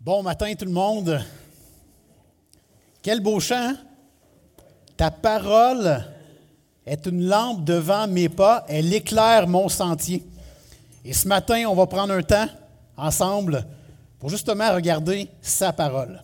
Bon 0.00 0.22
matin 0.22 0.54
tout 0.54 0.64
le 0.64 0.70
monde. 0.70 1.20
Quel 3.02 3.18
beau 3.18 3.40
chant. 3.40 3.56
hein? 3.56 3.76
Ta 4.96 5.10
parole 5.10 6.04
est 6.86 7.04
une 7.06 7.24
lampe 7.24 7.64
devant 7.64 8.06
mes 8.06 8.28
pas, 8.28 8.64
elle 8.68 8.94
éclaire 8.94 9.48
mon 9.48 9.68
sentier. 9.68 10.24
Et 11.04 11.12
ce 11.12 11.26
matin, 11.26 11.64
on 11.68 11.74
va 11.74 11.86
prendre 11.86 12.14
un 12.14 12.22
temps 12.22 12.46
ensemble 12.96 13.66
pour 14.20 14.30
justement 14.30 14.72
regarder 14.72 15.28
sa 15.42 15.72
parole. 15.72 16.22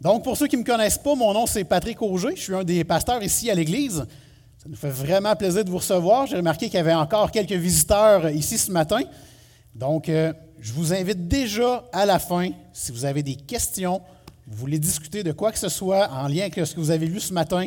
Donc, 0.00 0.22
pour 0.22 0.36
ceux 0.36 0.46
qui 0.46 0.56
ne 0.56 0.62
me 0.62 0.66
connaissent 0.66 0.98
pas, 0.98 1.16
mon 1.16 1.34
nom 1.34 1.46
c'est 1.46 1.64
Patrick 1.64 2.00
Auger. 2.02 2.36
Je 2.36 2.40
suis 2.40 2.54
un 2.54 2.62
des 2.62 2.84
pasteurs 2.84 3.22
ici 3.22 3.50
à 3.50 3.54
l'Église. 3.56 4.06
Ça 4.58 4.68
nous 4.68 4.76
fait 4.76 4.90
vraiment 4.90 5.34
plaisir 5.34 5.64
de 5.64 5.70
vous 5.70 5.78
recevoir. 5.78 6.28
J'ai 6.28 6.36
remarqué 6.36 6.66
qu'il 6.66 6.76
y 6.76 6.80
avait 6.80 6.94
encore 6.94 7.32
quelques 7.32 7.50
visiteurs 7.50 8.30
ici 8.30 8.58
ce 8.58 8.70
matin. 8.70 9.00
Donc, 9.74 10.08
euh, 10.08 10.32
je 10.62 10.72
vous 10.72 10.94
invite 10.94 11.26
déjà 11.26 11.84
à 11.92 12.06
la 12.06 12.20
fin, 12.20 12.50
si 12.72 12.92
vous 12.92 13.04
avez 13.04 13.24
des 13.24 13.34
questions, 13.34 14.00
vous 14.46 14.56
voulez 14.56 14.78
discuter 14.78 15.24
de 15.24 15.32
quoi 15.32 15.50
que 15.50 15.58
ce 15.58 15.68
soit 15.68 16.08
en 16.12 16.28
lien 16.28 16.42
avec 16.42 16.54
ce 16.54 16.72
que 16.72 16.78
vous 16.78 16.92
avez 16.92 17.06
lu 17.06 17.18
ce 17.18 17.32
matin, 17.32 17.66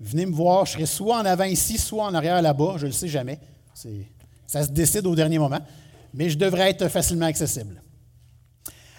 venez 0.00 0.26
me 0.26 0.34
voir. 0.34 0.66
Je 0.66 0.72
serai 0.72 0.86
soit 0.86 1.18
en 1.18 1.24
avant 1.24 1.44
ici, 1.44 1.78
soit 1.78 2.04
en 2.04 2.12
arrière 2.12 2.42
là-bas. 2.42 2.74
Je 2.76 2.82
ne 2.82 2.86
le 2.88 2.92
sais 2.92 3.06
jamais. 3.06 3.38
Ça 4.48 4.64
se 4.64 4.70
décide 4.70 5.06
au 5.06 5.14
dernier 5.14 5.38
moment. 5.38 5.60
Mais 6.12 6.28
je 6.28 6.36
devrais 6.36 6.70
être 6.70 6.88
facilement 6.88 7.26
accessible. 7.26 7.80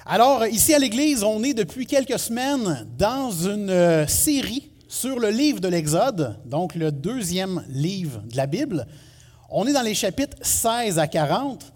Alors, 0.05 0.45
ici 0.47 0.73
à 0.73 0.79
l'Église, 0.79 1.21
on 1.21 1.43
est 1.43 1.53
depuis 1.53 1.85
quelques 1.85 2.19
semaines 2.19 2.87
dans 2.97 3.31
une 3.31 3.69
euh, 3.69 4.07
série 4.07 4.71
sur 4.87 5.19
le 5.19 5.29
livre 5.29 5.59
de 5.59 5.67
l'Exode, 5.67 6.39
donc 6.45 6.73
le 6.75 6.89
deuxième 6.89 7.65
livre 7.67 8.21
de 8.31 8.37
la 8.37 8.45
Bible. 8.45 8.87
On 9.49 9.67
est 9.67 9.73
dans 9.73 9.81
les 9.81 9.95
chapitres 9.95 10.37
16 10.41 10.99
à 10.99 11.07
40 11.07 11.73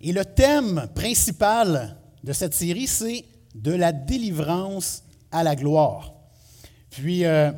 et 0.00 0.12
le 0.12 0.24
thème 0.24 0.88
principal 0.94 1.96
de 2.22 2.32
cette 2.32 2.54
série, 2.54 2.86
c'est 2.86 3.24
de 3.54 3.72
la 3.72 3.92
délivrance 3.92 5.02
à 5.30 5.42
la 5.42 5.56
gloire. 5.56 6.14
Puis, 6.90 7.24
euh, 7.24 7.50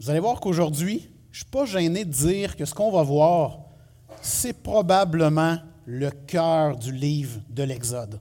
vous 0.00 0.10
allez 0.10 0.20
voir 0.20 0.40
qu'aujourd'hui, 0.40 1.08
je 1.30 1.36
ne 1.38 1.42
suis 1.42 1.50
pas 1.50 1.64
gêné 1.64 2.04
de 2.04 2.10
dire 2.10 2.56
que 2.56 2.64
ce 2.64 2.74
qu'on 2.74 2.90
va 2.90 3.02
voir, 3.02 3.60
c'est 4.20 4.62
probablement 4.62 5.58
le 5.84 6.10
cœur 6.10 6.76
du 6.76 6.92
livre 6.92 7.40
de 7.50 7.62
l'Exode. 7.62 8.20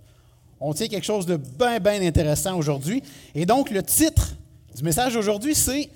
On 0.60 0.74
tient 0.74 0.88
quelque 0.88 1.06
chose 1.06 1.26
de 1.26 1.38
bien, 1.38 1.80
bien 1.80 2.02
intéressant 2.02 2.58
aujourd'hui. 2.58 3.02
Et 3.34 3.46
donc, 3.46 3.72
le 3.72 3.82
titre 3.84 4.36
du 4.76 4.84
message 4.84 5.14
d'aujourd'hui, 5.14 5.56
c'est 5.56 5.90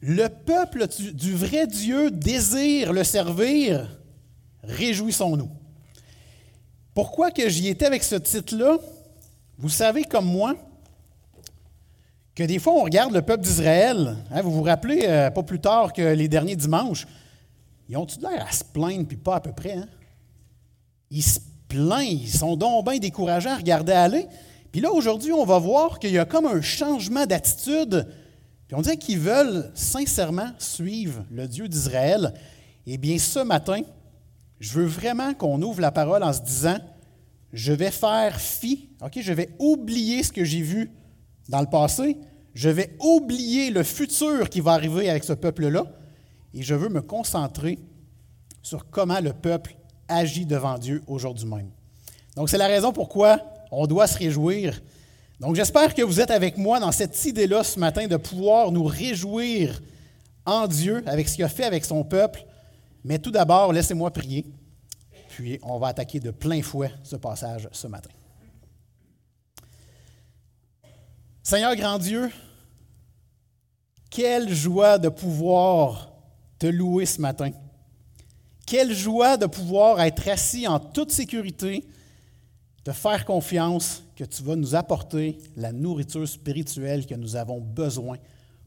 Le 0.00 0.28
peuple 0.28 0.86
du 1.12 1.34
vrai 1.34 1.66
Dieu 1.66 2.10
désire 2.10 2.92
le 2.92 3.02
servir, 3.02 3.98
réjouissons-nous. 4.62 5.50
Pourquoi 6.98 7.30
que 7.30 7.48
j'y 7.48 7.68
étais 7.68 7.86
avec 7.86 8.02
ce 8.02 8.16
titre-là? 8.16 8.76
Vous 9.56 9.68
savez 9.68 10.02
comme 10.02 10.24
moi 10.24 10.56
que 12.34 12.42
des 12.42 12.58
fois, 12.58 12.72
on 12.72 12.82
regarde 12.82 13.14
le 13.14 13.22
peuple 13.22 13.44
d'Israël. 13.44 14.16
hein, 14.32 14.42
vous 14.42 14.50
vous 14.50 14.64
rappelez, 14.64 15.02
euh, 15.04 15.30
pas 15.30 15.44
plus 15.44 15.60
tard 15.60 15.92
que 15.92 16.02
les 16.02 16.26
derniers 16.26 16.56
dimanches, 16.56 17.06
ils 17.88 17.96
ont-tu 17.96 18.18
l'air 18.18 18.44
à 18.44 18.50
se 18.50 18.64
plaindre, 18.64 19.06
puis 19.06 19.16
pas 19.16 19.36
à 19.36 19.40
peu 19.40 19.52
près? 19.52 19.74
Hein? 19.74 19.86
Ils 21.12 21.22
se 21.22 21.38
plaignent, 21.68 22.18
ils 22.18 22.36
sont 22.36 22.56
donc 22.56 22.84
bien 22.90 22.98
découragés 22.98 23.48
à 23.48 23.58
regarder 23.58 23.92
aller. 23.92 24.26
Puis 24.72 24.80
là, 24.80 24.90
aujourd'hui, 24.90 25.30
on 25.32 25.44
va 25.44 25.60
voir 25.60 26.00
qu'il 26.00 26.10
y 26.10 26.18
a 26.18 26.24
comme 26.24 26.46
un 26.46 26.60
changement 26.60 27.26
d'attitude. 27.26 28.08
Puis 28.66 28.74
on 28.74 28.82
dirait 28.82 28.96
qu'ils 28.96 29.20
veulent 29.20 29.70
sincèrement 29.72 30.50
suivre 30.58 31.24
le 31.30 31.46
Dieu 31.46 31.68
d'Israël. 31.68 32.34
Eh 32.88 32.98
bien, 32.98 33.18
ce 33.18 33.38
matin, 33.38 33.82
je 34.60 34.72
veux 34.72 34.86
vraiment 34.86 35.34
qu'on 35.34 35.60
ouvre 35.62 35.80
la 35.80 35.92
parole 35.92 36.22
en 36.22 36.32
se 36.32 36.40
disant, 36.40 36.78
je 37.52 37.72
vais 37.72 37.90
faire 37.90 38.40
fi, 38.40 38.90
je 39.16 39.32
vais 39.32 39.50
oublier 39.58 40.22
ce 40.22 40.32
que 40.32 40.44
j'ai 40.44 40.60
vu 40.60 40.90
dans 41.48 41.60
le 41.60 41.66
passé, 41.66 42.18
je 42.54 42.68
vais 42.68 42.96
oublier 43.00 43.70
le 43.70 43.82
futur 43.82 44.50
qui 44.50 44.60
va 44.60 44.72
arriver 44.72 45.08
avec 45.08 45.24
ce 45.24 45.32
peuple-là, 45.32 45.84
et 46.54 46.62
je 46.62 46.74
veux 46.74 46.88
me 46.88 47.02
concentrer 47.02 47.78
sur 48.62 48.90
comment 48.90 49.20
le 49.20 49.32
peuple 49.32 49.76
agit 50.08 50.44
devant 50.44 50.78
Dieu 50.78 51.02
aujourd'hui 51.06 51.46
même. 51.46 51.70
Donc, 52.36 52.48
c'est 52.48 52.58
la 52.58 52.66
raison 52.66 52.92
pourquoi 52.92 53.40
on 53.70 53.86
doit 53.86 54.06
se 54.06 54.18
réjouir. 54.18 54.80
Donc, 55.40 55.54
j'espère 55.54 55.94
que 55.94 56.02
vous 56.02 56.20
êtes 56.20 56.30
avec 56.30 56.56
moi 56.56 56.80
dans 56.80 56.92
cette 56.92 57.24
idée-là 57.24 57.62
ce 57.62 57.78
matin 57.78 58.06
de 58.06 58.16
pouvoir 58.16 58.72
nous 58.72 58.84
réjouir 58.84 59.80
en 60.44 60.66
Dieu 60.66 61.02
avec 61.06 61.28
ce 61.28 61.36
qu'il 61.36 61.44
a 61.44 61.48
fait 61.48 61.64
avec 61.64 61.84
son 61.84 62.02
peuple. 62.04 62.44
Mais 63.04 63.18
tout 63.18 63.30
d'abord, 63.30 63.72
laissez-moi 63.72 64.10
prier, 64.10 64.44
puis 65.28 65.58
on 65.62 65.78
va 65.78 65.88
attaquer 65.88 66.20
de 66.20 66.30
plein 66.30 66.62
fouet 66.62 66.92
ce 67.02 67.16
passage 67.16 67.68
ce 67.72 67.86
matin. 67.86 68.10
Seigneur 71.42 71.74
grand 71.76 71.98
Dieu, 71.98 72.30
quelle 74.10 74.52
joie 74.52 74.98
de 74.98 75.08
pouvoir 75.08 76.08
te 76.58 76.66
louer 76.66 77.06
ce 77.06 77.20
matin. 77.20 77.50
Quelle 78.66 78.92
joie 78.92 79.36
de 79.36 79.46
pouvoir 79.46 80.00
être 80.00 80.28
assis 80.28 80.66
en 80.66 80.78
toute 80.78 81.10
sécurité, 81.10 81.86
te 82.84 82.92
faire 82.92 83.24
confiance 83.24 84.02
que 84.16 84.24
tu 84.24 84.42
vas 84.42 84.56
nous 84.56 84.74
apporter 84.74 85.38
la 85.56 85.72
nourriture 85.72 86.28
spirituelle 86.28 87.06
que 87.06 87.14
nous 87.14 87.36
avons 87.36 87.60
besoin 87.60 88.18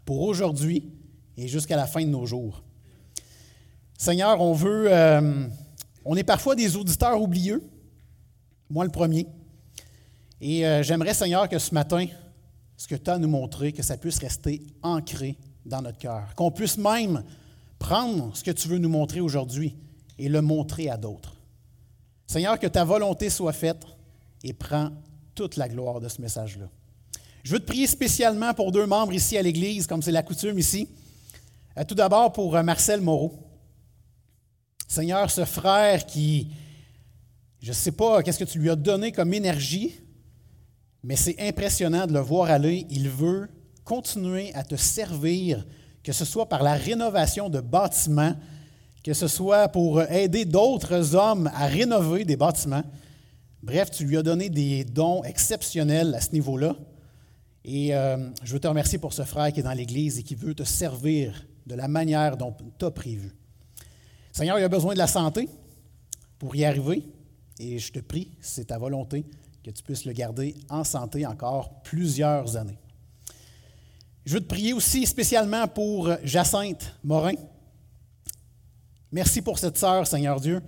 pour 0.05 0.21
aujourd'hui 0.21 0.91
et 1.37 1.47
jusqu'à 1.47 1.75
la 1.75 1.85
fin 1.85 2.01
de 2.01 2.09
nos 2.09 2.25
jours. 2.25 2.63
Seigneur, 4.01 4.41
on 4.41 4.53
veut, 4.53 4.91
euh, 4.91 5.47
on 6.06 6.16
est 6.16 6.23
parfois 6.23 6.56
des 6.56 6.75
auditeurs 6.75 7.22
oublieux, 7.22 7.62
moi 8.67 8.84
le 8.84 8.89
premier, 8.89 9.28
et 10.41 10.66
euh, 10.66 10.81
j'aimerais, 10.81 11.13
Seigneur, 11.13 11.47
que 11.47 11.59
ce 11.59 11.72
matin, 11.72 12.07
ce 12.78 12.88
que 12.88 12.95
tu 12.95 13.11
as 13.11 13.19
nous 13.19 13.28
montrer, 13.28 13.72
que 13.73 13.84
ça 13.84 13.97
puisse 13.97 14.17
rester 14.17 14.63
ancré 14.81 15.38
dans 15.67 15.84
notre 15.84 16.00
cœur, 16.00 16.34
qu'on 16.34 16.50
puisse 16.50 16.79
même 16.79 17.23
prendre 17.78 18.35
ce 18.35 18.44
que 18.44 18.50
tu 18.50 18.67
veux 18.69 18.79
nous 18.79 18.90
montrer 18.90 19.22
aujourd'hui 19.22 19.78
et 20.17 20.29
le 20.29 20.41
montrer 20.41 20.90
à 20.90 20.97
d'autres. 20.97 21.35
Seigneur, 22.25 22.57
que 22.57 22.66
ta 22.66 22.84
volonté 22.84 23.29
soit 23.29 23.53
faite 23.53 23.85
et 24.44 24.53
prends 24.53 24.90
toute 25.35 25.57
la 25.57 25.69
gloire 25.69 26.00
de 26.00 26.09
ce 26.09 26.19
message-là. 26.23 26.66
Je 27.44 27.53
veux 27.53 27.59
te 27.59 27.67
prier 27.67 27.85
spécialement 27.85 28.56
pour 28.56 28.72
deux 28.72 28.88
membres 28.88 29.13
ici 29.13 29.38
à 29.38 29.44
l'Église, 29.44 29.85
comme 29.85 30.01
c'est 30.01 30.11
la 30.11 30.23
coutume 30.23 30.57
ici. 30.57 30.90
Euh, 31.78 31.84
Tout 31.88 31.94
d'abord 31.94 32.34
pour 32.34 32.53
Marcel 32.63 33.00
Moreau. 33.00 33.50
Seigneur, 34.91 35.31
ce 35.31 35.46
frère 35.46 36.06
qui, 36.06 36.50
je 37.62 37.69
ne 37.69 37.74
sais 37.74 37.94
pas 37.94 38.22
qu'est-ce 38.22 38.38
que 38.38 38.44
tu 38.44 38.59
lui 38.59 38.69
as 38.69 38.75
donné 38.75 39.13
comme 39.13 39.34
énergie, 39.34 39.96
mais 41.02 41.16
c'est 41.16 41.40
impressionnant 41.40 42.06
de 42.06 42.12
le 42.12 42.19
voir 42.19 42.52
aller. 42.52 42.85
Il 42.90 43.07
veut 43.07 43.47
continuer 43.85 44.53
à 44.53 44.66
te 44.66 44.75
servir, 44.75 45.66
que 46.03 46.12
ce 46.12 46.25
soit 46.25 46.50
par 46.50 46.62
la 46.62 46.74
rénovation 46.74 47.47
de 47.47 47.62
bâtiments, 47.62 48.35
que 49.02 49.13
ce 49.13 49.29
soit 49.29 49.69
pour 49.69 50.02
aider 50.02 50.44
d'autres 50.44 51.16
hommes 51.16 51.50
à 51.56 51.68
rénover 51.68 52.25
des 52.25 52.35
bâtiments. 52.35 52.84
Bref, 53.63 53.91
tu 53.91 54.03
lui 54.03 54.18
as 54.18 54.23
donné 54.23 54.50
des 54.50 54.84
dons 54.84 55.23
exceptionnels 55.23 56.13
à 56.16 56.19
ce 56.19 56.34
niveau-là. 56.34 56.75
Et 57.63 57.96
euh, 57.96 58.29
je 58.44 58.52
veux 58.52 58.59
te 58.59 58.68
remercier 58.68 58.97
pour 58.97 59.13
ce 59.13 59.23
frère 59.23 59.53
qui 59.53 59.62
est 59.62 59.63
dans 59.63 59.72
l'Église 59.72 60.19
et 60.19 60.23
qui 60.23 60.35
veut 60.35 60.53
te 60.53 60.63
servir 60.63 61.47
de 61.66 61.75
la 61.75 61.88
manière 61.88 62.35
dont 62.35 62.53
tu 62.78 62.84
as 62.84 62.91
prévu. 62.91 63.31
Seigneur, 64.31 64.57
il 64.59 64.63
a 64.63 64.69
besoin 64.69 64.93
de 64.93 64.99
la 64.99 65.07
santé 65.07 65.49
pour 66.39 66.55
y 66.55 66.65
arriver. 66.65 67.03
Et 67.59 67.77
je 67.79 67.91
te 67.91 67.99
prie, 67.99 68.31
c'est 68.41 68.65
ta 68.65 68.77
volonté, 68.77 69.25
que 69.63 69.69
tu 69.69 69.83
puisses 69.83 70.05
le 70.05 70.13
garder 70.13 70.55
en 70.69 70.83
santé 70.83 71.25
encore 71.25 71.81
plusieurs 71.83 72.57
années. 72.57 72.77
Je 74.25 74.35
veux 74.35 74.41
te 74.41 74.47
prier 74.47 74.73
aussi 74.73 75.05
spécialement 75.05 75.67
pour 75.67 76.09
Jacinthe 76.23 76.95
Morin. 77.03 77.35
Merci 79.11 79.41
pour 79.41 79.59
cette 79.59 79.77
sœur, 79.77 80.07
Seigneur 80.07 80.39
Dieu. 80.39 80.61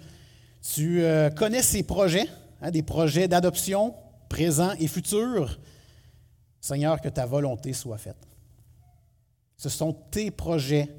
Tu 0.73 1.01
euh, 1.01 1.29
connais 1.29 1.61
ses 1.61 1.83
projets, 1.83 2.27
hein, 2.61 2.71
des 2.71 2.83
projets 2.83 3.27
d'adoption 3.27 3.95
présents 4.29 4.73
et 4.79 4.87
futurs. 4.87 5.59
Seigneur, 6.59 6.99
que 7.01 7.09
ta 7.09 7.25
volonté 7.25 7.73
soit 7.73 7.97
faite. 7.97 8.27
Ce 9.57 9.69
sont 9.69 9.93
tes 9.93 10.31
projets 10.31 10.89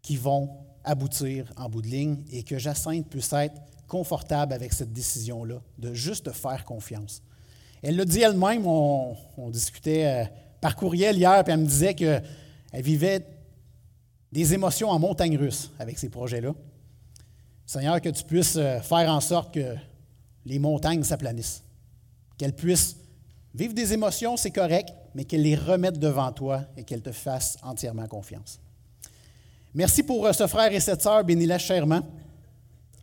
qui 0.00 0.16
vont 0.16 0.63
aboutir 0.84 1.52
en 1.56 1.68
bout 1.68 1.82
de 1.82 1.88
ligne 1.88 2.24
et 2.30 2.42
que 2.42 2.58
Jacinthe 2.58 3.08
puisse 3.08 3.32
être 3.32 3.60
confortable 3.88 4.52
avec 4.52 4.72
cette 4.72 4.92
décision-là, 4.92 5.60
de 5.78 5.94
juste 5.94 6.26
te 6.26 6.30
faire 6.30 6.64
confiance. 6.64 7.22
Elle 7.82 7.96
l'a 7.96 8.04
dit 8.04 8.20
elle-même, 8.20 8.66
on, 8.66 9.16
discutait 9.50 10.06
euh, 10.06 10.24
par 10.60 10.74
courriel 10.74 11.16
hier, 11.16 11.44
puis 11.44 11.52
elle 11.52 11.60
me 11.60 11.66
disait 11.66 11.94
qu'elle 11.94 12.22
vivait 12.72 13.26
des 14.32 14.54
émotions 14.54 14.88
en 14.88 14.98
montagne 14.98 15.36
russe 15.36 15.70
avec 15.78 15.98
ces 15.98 16.08
projets-là. 16.08 16.54
Seigneur, 17.66 18.00
que 18.00 18.08
tu 18.08 18.24
puisses 18.24 18.56
euh, 18.56 18.80
faire 18.80 19.10
en 19.10 19.20
sorte 19.20 19.54
que 19.54 19.76
les 20.46 20.58
montagnes 20.58 21.04
s'aplanissent, 21.04 21.62
qu'elle 22.36 22.54
puisse 22.54 22.96
vivre 23.54 23.74
des 23.74 23.92
émotions, 23.92 24.36
c'est 24.36 24.50
correct, 24.50 24.92
mais 25.14 25.24
qu'elle 25.24 25.42
les 25.42 25.54
remette 25.54 25.98
devant 25.98 26.32
toi 26.32 26.62
et 26.76 26.84
qu'elle 26.84 27.02
te 27.02 27.12
fasse 27.12 27.56
entièrement 27.62 28.06
confiance. 28.06 28.60
Merci 29.74 30.04
pour 30.04 30.24
euh, 30.24 30.32
ce 30.32 30.46
frère 30.46 30.72
et 30.72 30.78
cette 30.78 31.02
sœur, 31.02 31.24
bénis-la 31.24 31.58
chèrement. 31.58 32.02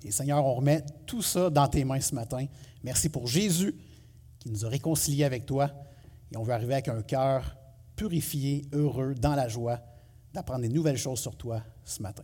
Et 0.04 0.12
Seigneur, 0.12 0.46
on 0.46 0.56
remet 0.56 0.84
tout 1.06 1.22
ça 1.22 1.50
dans 1.50 1.68
tes 1.68 1.84
mains 1.84 2.00
ce 2.00 2.16
matin. 2.16 2.46
Merci 2.82 3.10
pour 3.10 3.28
Jésus 3.28 3.76
qui 4.40 4.50
nous 4.50 4.66
a 4.66 4.70
réconciliés 4.70 5.26
avec 5.26 5.46
toi, 5.46 5.70
et 6.32 6.38
on 6.38 6.44
veut 6.44 6.54
arriver 6.54 6.74
avec 6.74 6.88
un 6.88 7.04
cœur 7.04 7.56
purifié, 7.96 8.66
heureux, 8.72 9.14
dans 9.14 9.36
la 9.36 9.48
joie, 9.48 9.80
d'apprendre 10.34 10.62
des 10.62 10.70
nouvelles 10.70 10.98
choses 10.98 11.20
sur 11.20 11.36
toi 11.36 11.62
ce 11.84 12.02
matin. 12.02 12.24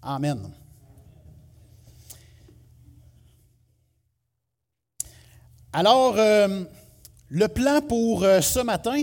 Amen. 0.00 0.50
Alors, 5.74 6.16
euh, 6.16 6.64
le 7.28 7.48
plan 7.48 7.82
pour 7.82 8.22
euh, 8.22 8.40
ce 8.40 8.60
matin, 8.60 9.02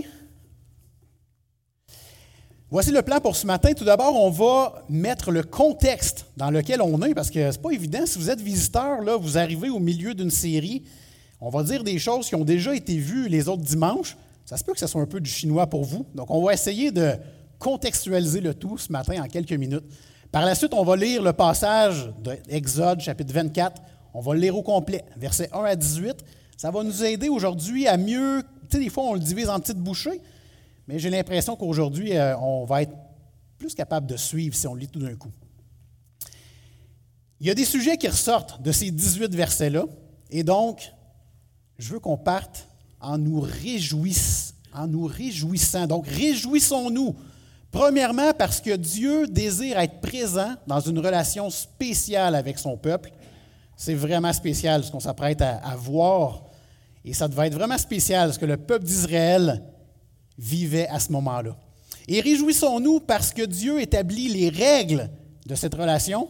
voici 2.70 2.90
le 2.90 3.02
plan 3.02 3.20
pour 3.20 3.36
ce 3.36 3.46
matin. 3.46 3.72
Tout 3.72 3.84
d'abord, 3.84 4.14
on 4.14 4.30
va 4.30 4.84
mettre 4.88 5.30
le 5.30 5.42
contexte 5.42 6.26
dans 6.36 6.50
lequel 6.50 6.80
on 6.82 7.02
est, 7.02 7.14
parce 7.14 7.30
que 7.30 7.50
ce 7.50 7.56
n'est 7.56 7.62
pas 7.62 7.70
évident. 7.70 8.06
Si 8.06 8.18
vous 8.18 8.30
êtes 8.30 8.40
visiteur, 8.40 9.02
là, 9.02 9.16
vous 9.16 9.38
arrivez 9.38 9.68
au 9.68 9.78
milieu 9.78 10.14
d'une 10.14 10.30
série, 10.30 10.82
on 11.40 11.50
va 11.50 11.62
dire 11.62 11.82
des 11.82 11.98
choses 11.98 12.28
qui 12.28 12.34
ont 12.34 12.44
déjà 12.44 12.74
été 12.74 12.96
vues 12.96 13.28
les 13.28 13.48
autres 13.48 13.62
dimanches. 13.62 14.16
Ça 14.44 14.56
se 14.56 14.64
peut 14.64 14.72
que 14.72 14.78
ce 14.78 14.86
soit 14.86 15.00
un 15.00 15.06
peu 15.06 15.20
du 15.20 15.30
chinois 15.30 15.66
pour 15.66 15.84
vous. 15.84 16.06
Donc, 16.14 16.30
on 16.30 16.42
va 16.42 16.52
essayer 16.52 16.90
de 16.90 17.12
contextualiser 17.58 18.40
le 18.40 18.54
tout 18.54 18.78
ce 18.78 18.90
matin 18.90 19.22
en 19.22 19.28
quelques 19.28 19.52
minutes. 19.52 19.84
Par 20.32 20.44
la 20.44 20.54
suite, 20.54 20.74
on 20.74 20.84
va 20.84 20.96
lire 20.96 21.22
le 21.22 21.32
passage 21.32 22.10
d'Exode, 22.48 23.00
chapitre 23.00 23.32
24. 23.32 23.82
On 24.14 24.20
va 24.20 24.34
le 24.34 24.40
lire 24.40 24.56
au 24.56 24.62
complet, 24.62 25.04
versets 25.16 25.48
1 25.52 25.64
à 25.64 25.76
18. 25.76 26.24
Ça 26.56 26.70
va 26.70 26.82
nous 26.82 27.04
aider 27.04 27.28
aujourd'hui 27.28 27.86
à 27.86 27.96
mieux. 27.96 28.42
Tu 28.68 28.76
sais, 28.76 28.84
des 28.84 28.90
fois, 28.90 29.04
on 29.04 29.14
le 29.14 29.20
divise 29.20 29.48
en 29.48 29.58
petites 29.58 29.78
bouchées, 29.78 30.20
mais 30.90 30.98
j'ai 30.98 31.08
l'impression 31.08 31.54
qu'aujourd'hui, 31.54 32.16
euh, 32.16 32.36
on 32.38 32.64
va 32.64 32.82
être 32.82 32.92
plus 33.56 33.76
capable 33.76 34.08
de 34.08 34.16
suivre 34.16 34.56
si 34.56 34.66
on 34.66 34.74
lit 34.74 34.88
tout 34.88 34.98
d'un 34.98 35.14
coup. 35.14 35.30
Il 37.38 37.46
y 37.46 37.50
a 37.50 37.54
des 37.54 37.64
sujets 37.64 37.96
qui 37.96 38.08
ressortent 38.08 38.60
de 38.60 38.72
ces 38.72 38.90
18 38.90 39.32
versets-là, 39.32 39.84
et 40.30 40.42
donc, 40.42 40.92
je 41.78 41.92
veux 41.92 42.00
qu'on 42.00 42.16
parte 42.16 42.66
en 43.00 43.18
nous, 43.18 43.38
réjouissant, 43.38 44.52
en 44.74 44.88
nous 44.88 45.04
réjouissant. 45.06 45.86
Donc, 45.86 46.08
réjouissons-nous. 46.08 47.14
Premièrement, 47.70 48.32
parce 48.36 48.60
que 48.60 48.74
Dieu 48.74 49.28
désire 49.28 49.78
être 49.78 50.00
présent 50.00 50.56
dans 50.66 50.80
une 50.80 50.98
relation 50.98 51.50
spéciale 51.50 52.34
avec 52.34 52.58
son 52.58 52.76
peuple. 52.76 53.12
C'est 53.76 53.94
vraiment 53.94 54.32
spécial 54.32 54.82
ce 54.82 54.90
qu'on 54.90 54.98
s'apprête 54.98 55.40
à 55.40 55.76
voir 55.76 56.42
et 57.04 57.14
ça 57.14 57.28
devait 57.28 57.46
être 57.46 57.54
vraiment 57.54 57.78
spécial, 57.78 58.34
ce 58.34 58.40
que 58.40 58.44
le 58.44 58.56
peuple 58.56 58.84
d'Israël 58.84 59.62
vivait 60.40 60.88
à 60.88 60.98
ce 60.98 61.12
moment-là. 61.12 61.56
Et 62.08 62.20
réjouissons-nous 62.20 63.00
parce 63.00 63.32
que 63.32 63.42
Dieu 63.42 63.80
établit 63.80 64.28
les 64.28 64.48
règles 64.48 65.08
de 65.46 65.54
cette 65.54 65.74
relation, 65.74 66.28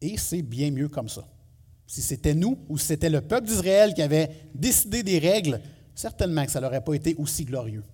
et 0.00 0.16
c'est 0.16 0.42
bien 0.42 0.70
mieux 0.70 0.88
comme 0.88 1.08
ça. 1.08 1.26
Si 1.86 2.02
c'était 2.02 2.34
nous 2.34 2.58
ou 2.68 2.78
si 2.78 2.86
c'était 2.86 3.10
le 3.10 3.20
peuple 3.20 3.48
d'Israël 3.48 3.94
qui 3.94 4.02
avait 4.02 4.30
décidé 4.54 5.02
des 5.02 5.18
règles, 5.18 5.60
certainement 5.94 6.44
que 6.44 6.52
ça 6.52 6.60
n'aurait 6.60 6.84
pas 6.84 6.94
été 6.94 7.14
aussi 7.16 7.44
glorieux. 7.44 7.84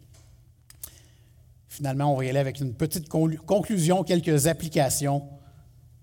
Finalement, 1.69 2.13
on 2.13 2.17
va 2.17 2.25
y 2.25 2.29
aller 2.29 2.39
avec 2.39 2.61
une 2.61 2.75
petite 2.75 3.09
conclusion, 3.09 4.03
quelques 4.05 4.47
applications 4.47 5.23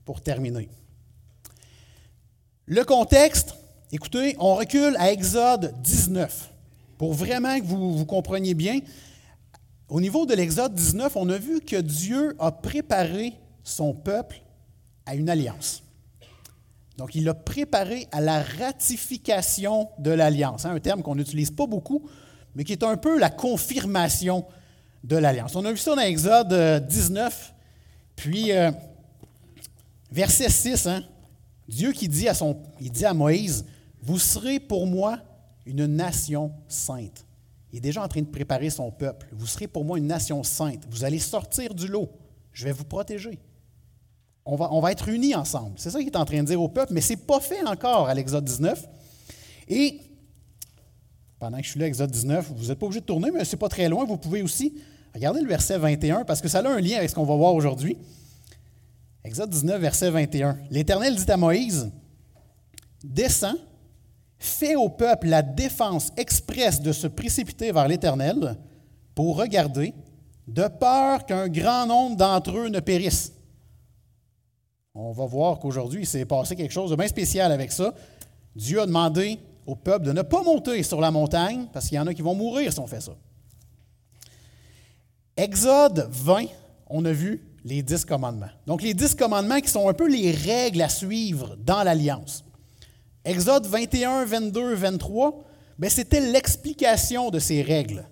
pour 0.06 0.22
terminer. 0.22 0.70
Le 2.66 2.84
contexte, 2.84 3.54
Écoutez, 3.90 4.36
on 4.38 4.56
recule 4.56 4.98
à 5.00 5.14
Exode 5.14 5.74
19 5.82 6.52
pour 6.98 7.14
vraiment 7.14 7.58
que 7.58 7.64
vous, 7.64 7.98
vous 7.98 8.06
compreniez 8.06 8.54
bien. 8.54 8.80
Au 9.90 10.02
niveau 10.02 10.26
de 10.26 10.34
l'Exode 10.34 10.76
19, 10.76 11.16
on 11.16 11.30
a 11.30 11.38
vu 11.38 11.62
que 11.62 11.78
Dieu 11.78 12.36
a 12.40 12.52
préparé 12.52 13.34
son 13.64 13.94
peuple 13.94 14.42
à 15.06 15.16
une 15.16 15.30
alliance. 15.30 15.82
Donc, 16.98 17.16
il 17.16 17.24
l'a 17.24 17.34
préparé 17.34 18.08
à 18.12 18.20
la 18.20 18.42
ratification 18.42 19.90
de 20.00 20.12
l'alliance, 20.12 20.66
hein, 20.66 20.72
un 20.72 20.80
terme 20.80 21.04
qu'on 21.04 21.16
n'utilise 21.16 21.52
pas 21.52 21.68
beaucoup, 21.68 22.04
mais 22.56 22.66
qui 22.66 22.74
est 22.74 22.84
un 22.84 22.98
peu 22.98 23.18
la 23.18 23.30
confirmation 23.30 24.46
de 25.04 25.16
l'alliance. 25.16 25.56
On 25.56 25.64
a 25.64 25.72
vu 25.72 25.78
ça 25.78 25.96
dans 25.96 26.02
Exode 26.02 26.86
19, 26.88 27.54
puis 28.16 28.52
euh, 28.52 28.72
verset 30.12 30.50
6, 30.50 30.88
hein, 30.88 31.04
Dieu 31.70 31.94
qui 31.94 32.10
dit 32.10 32.28
à, 32.28 32.34
son, 32.34 32.58
il 32.82 32.92
dit 32.92 33.06
à 33.06 33.14
Moïse, 33.14 33.64
vous 34.02 34.20
serez 34.20 34.60
pour 34.60 34.86
moi 34.88 35.20
une 35.66 35.86
nation 35.86 36.52
sainte. 36.68 37.27
Il 37.72 37.78
est 37.78 37.82
déjà 37.82 38.04
en 38.04 38.08
train 38.08 38.22
de 38.22 38.28
préparer 38.28 38.70
son 38.70 38.92
peuple. 38.92 39.28
Vous 39.34 39.48
serez 39.48 39.68
pour 39.68 39.84
moi 39.84 39.98
une 39.98 40.08
nation 40.08 40.44
sainte. 40.44 40.88
Vous 40.90 41.04
allez 41.04 41.20
sortir 41.20 41.74
du 41.74 41.88
lot. 41.88 42.10
Je 42.54 42.66
vais 42.66 42.72
vous 42.72 42.86
protéger. 42.86 43.40
On 44.46 44.56
va, 44.56 44.72
on 44.72 44.80
va 44.80 44.92
être 44.94 45.10
unis 45.10 45.36
ensemble. 45.36 45.74
C'est 45.78 45.90
ça 45.90 46.00
qu'il 46.00 46.08
est 46.08 46.16
en 46.16 46.26
train 46.26 46.42
de 46.42 46.48
dire 46.48 46.62
au 46.62 46.70
peuple, 46.70 46.94
mais 46.94 47.02
ce 47.02 47.14
n'est 47.14 47.18
pas 47.18 47.42
fait 47.42 47.66
encore 47.68 48.08
à 48.08 48.14
l'Exode 48.14 48.46
19. 48.46 48.88
Et 49.68 50.00
pendant 51.40 51.58
que 51.58 51.64
je 51.64 51.72
suis 51.72 51.80
là, 51.80 51.88
Exode 51.88 52.12
19, 52.12 52.54
vous 52.56 52.68
n'êtes 52.68 52.80
pas 52.80 52.86
obligé 52.86 53.02
de 53.02 53.06
tourner, 53.06 53.30
mais 53.32 53.44
ce 53.44 53.56
n'est 53.56 53.60
pas 53.60 53.70
très 53.70 53.90
loin. 53.90 54.06
Vous 54.06 54.18
pouvez 54.18 54.42
aussi 54.42 54.74
regarder 55.14 55.42
le 55.42 55.48
verset 55.48 55.78
21 55.78 56.24
parce 56.24 56.42
que 56.42 56.48
ça 56.48 56.60
a 56.60 56.68
un 56.68 56.80
lien 56.80 56.98
avec 56.98 57.10
ce 57.10 57.16
qu'on 57.16 57.26
va 57.26 57.36
voir 57.36 57.54
aujourd'hui. 57.54 57.98
Exode 59.24 59.50
19, 59.50 59.82
verset 59.82 60.10
21. 60.10 60.58
L'Éternel 60.72 61.16
dit 61.16 61.30
à 61.30 61.36
Moïse 61.36 61.92
Descends 63.04 63.58
fait 64.40 64.76
au 64.76 64.90
peuple 64.90 65.28
la 65.28 65.42
défense 65.42 66.12
expresse 66.18 66.82
de 66.82 66.92
se 66.92 67.08
précipiter 67.08 67.72
vers 67.72 67.88
l'Éternel 67.88 68.58
pour 69.16 69.38
regarder, 69.38 69.94
de 70.48 70.68
peur 70.68 71.26
qu'un 71.26 71.48
grand 71.48 71.88
nombre 71.88 72.16
d'entre 72.16 72.58
eux 72.58 72.70
ne 72.70 72.80
périssent. 72.80 73.34
On 74.94 75.12
va 75.12 75.26
voir 75.26 75.60
qu'aujourd'hui, 75.60 76.02
il 76.02 76.08
s'est 76.08 76.26
passé 76.26 76.56
quelque 76.56 76.74
chose 76.74 76.90
de 76.92 76.96
bien 76.96 77.08
spécial 77.08 77.52
avec 77.52 77.72
ça. 77.72 77.94
Dieu 78.56 78.82
a 78.82 78.86
demandé 78.86 79.40
au 79.66 79.76
peuple 79.76 80.06
de 80.06 80.12
ne 80.12 80.22
pas 80.22 80.42
monter 80.42 80.82
sur 80.82 81.02
la 81.02 81.12
montagne 81.12 81.68
parce 81.72 81.88
qu'il 81.88 81.98
y 81.98 82.00
en 82.00 82.08
a 82.08 82.14
qui 82.14 82.22
vont 82.22 82.34
mourir 82.34 82.72
si 82.74 82.80
on 82.80 82.88
fait 82.88 83.02
ça. 83.02 83.12
Exode 85.36 86.08
20, 86.10 86.46
on 86.90 87.06
a 87.06 87.12
vu 87.12 87.44
les 87.64 87.84
dix 87.84 88.06
commandements. 88.06 88.50
Donc 88.66 88.82
les 88.82 88.94
dix 88.94 89.14
commandements 89.14 89.60
qui 89.60 89.70
sont 89.70 89.88
un 89.88 89.94
peu 89.94 90.08
les 90.08 90.32
règles 90.32 90.82
à 90.82 90.90
suivre 90.90 91.56
dans 91.58 91.84
l'alliance. 91.84 92.44
Exode 93.28 93.66
21, 93.66 94.24
22, 94.24 94.74
23, 94.76 95.44
c'était 95.90 96.22
l'explication 96.22 97.30
de 97.30 97.40
ces 97.40 97.62
règles. 97.62 98.08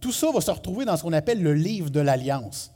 Tout 0.00 0.10
ça 0.10 0.32
va 0.32 0.40
se 0.40 0.50
retrouver 0.50 0.84
dans 0.84 0.96
ce 0.96 1.04
qu'on 1.04 1.12
appelle 1.12 1.40
le 1.40 1.54
livre 1.54 1.88
de 1.88 2.00
l'Alliance. 2.00 2.72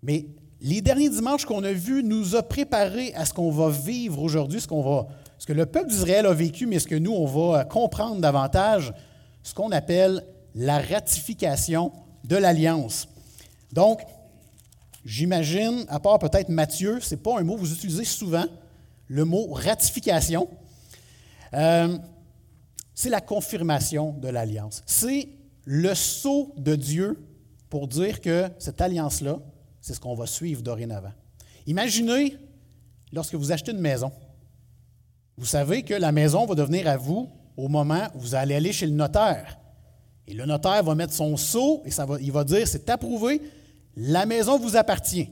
Mais 0.00 0.26
les 0.60 0.80
derniers 0.80 1.10
dimanches 1.10 1.44
qu'on 1.44 1.64
a 1.64 1.72
vus 1.72 2.04
nous 2.04 2.36
a 2.36 2.44
préparé 2.44 3.12
à 3.14 3.24
ce 3.24 3.34
qu'on 3.34 3.50
va 3.50 3.68
vivre 3.68 4.22
aujourd'hui, 4.22 4.60
ce, 4.60 4.68
qu'on 4.68 5.08
ce 5.38 5.44
que 5.44 5.52
le 5.52 5.66
peuple 5.66 5.88
d'Israël 5.88 6.24
a 6.26 6.32
vécu, 6.32 6.66
mais 6.66 6.78
ce 6.78 6.86
que 6.86 6.94
nous, 6.94 7.12
on 7.12 7.26
va 7.26 7.64
comprendre 7.64 8.20
davantage, 8.20 8.94
ce 9.42 9.52
qu'on 9.54 9.72
appelle 9.72 10.24
la 10.54 10.78
ratification 10.78 11.90
de 12.22 12.36
l'Alliance. 12.36 13.08
Donc, 13.72 14.02
j'imagine, 15.04 15.84
à 15.88 15.98
part 15.98 16.20
peut-être 16.20 16.48
Matthieu, 16.48 17.00
ce 17.00 17.12
n'est 17.12 17.20
pas 17.20 17.40
un 17.40 17.42
mot 17.42 17.56
que 17.56 17.60
vous 17.60 17.72
utilisez 17.72 18.04
souvent, 18.04 18.44
le 19.12 19.26
mot 19.26 19.48
ratification, 19.52 20.48
euh, 21.52 21.98
c'est 22.94 23.10
la 23.10 23.20
confirmation 23.20 24.12
de 24.12 24.28
l'alliance. 24.28 24.82
C'est 24.86 25.28
le 25.66 25.94
sceau 25.94 26.54
de 26.56 26.74
Dieu 26.74 27.22
pour 27.68 27.88
dire 27.88 28.22
que 28.22 28.48
cette 28.58 28.80
alliance-là, 28.80 29.38
c'est 29.82 29.92
ce 29.92 30.00
qu'on 30.00 30.14
va 30.14 30.26
suivre 30.26 30.62
dorénavant. 30.62 31.12
Imaginez 31.66 32.38
lorsque 33.12 33.34
vous 33.34 33.52
achetez 33.52 33.72
une 33.72 33.80
maison. 33.80 34.10
Vous 35.36 35.44
savez 35.44 35.82
que 35.82 35.94
la 35.94 36.10
maison 36.10 36.46
va 36.46 36.54
devenir 36.54 36.88
à 36.88 36.96
vous 36.96 37.28
au 37.58 37.68
moment 37.68 38.08
où 38.14 38.20
vous 38.20 38.34
allez 38.34 38.54
aller 38.54 38.72
chez 38.72 38.86
le 38.86 38.94
notaire. 38.94 39.58
Et 40.26 40.32
le 40.32 40.46
notaire 40.46 40.82
va 40.82 40.94
mettre 40.94 41.12
son 41.12 41.36
sceau 41.36 41.82
et 41.84 41.90
il 42.22 42.32
va 42.32 42.44
dire 42.44 42.66
c'est 42.66 42.88
approuvé, 42.88 43.42
la 43.94 44.24
maison 44.24 44.58
vous 44.58 44.74
appartient 44.74 45.28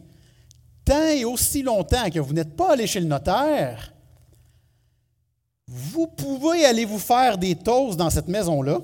tant 0.90 1.06
et 1.06 1.24
aussi 1.24 1.62
longtemps 1.62 2.10
que 2.10 2.18
vous 2.18 2.32
n'êtes 2.32 2.56
pas 2.56 2.72
allé 2.72 2.84
chez 2.84 2.98
le 2.98 3.06
notaire, 3.06 3.92
vous 5.68 6.08
pouvez 6.08 6.64
aller 6.64 6.84
vous 6.84 6.98
faire 6.98 7.38
des 7.38 7.54
toasts 7.54 7.96
dans 7.96 8.10
cette 8.10 8.26
maison-là, 8.26 8.80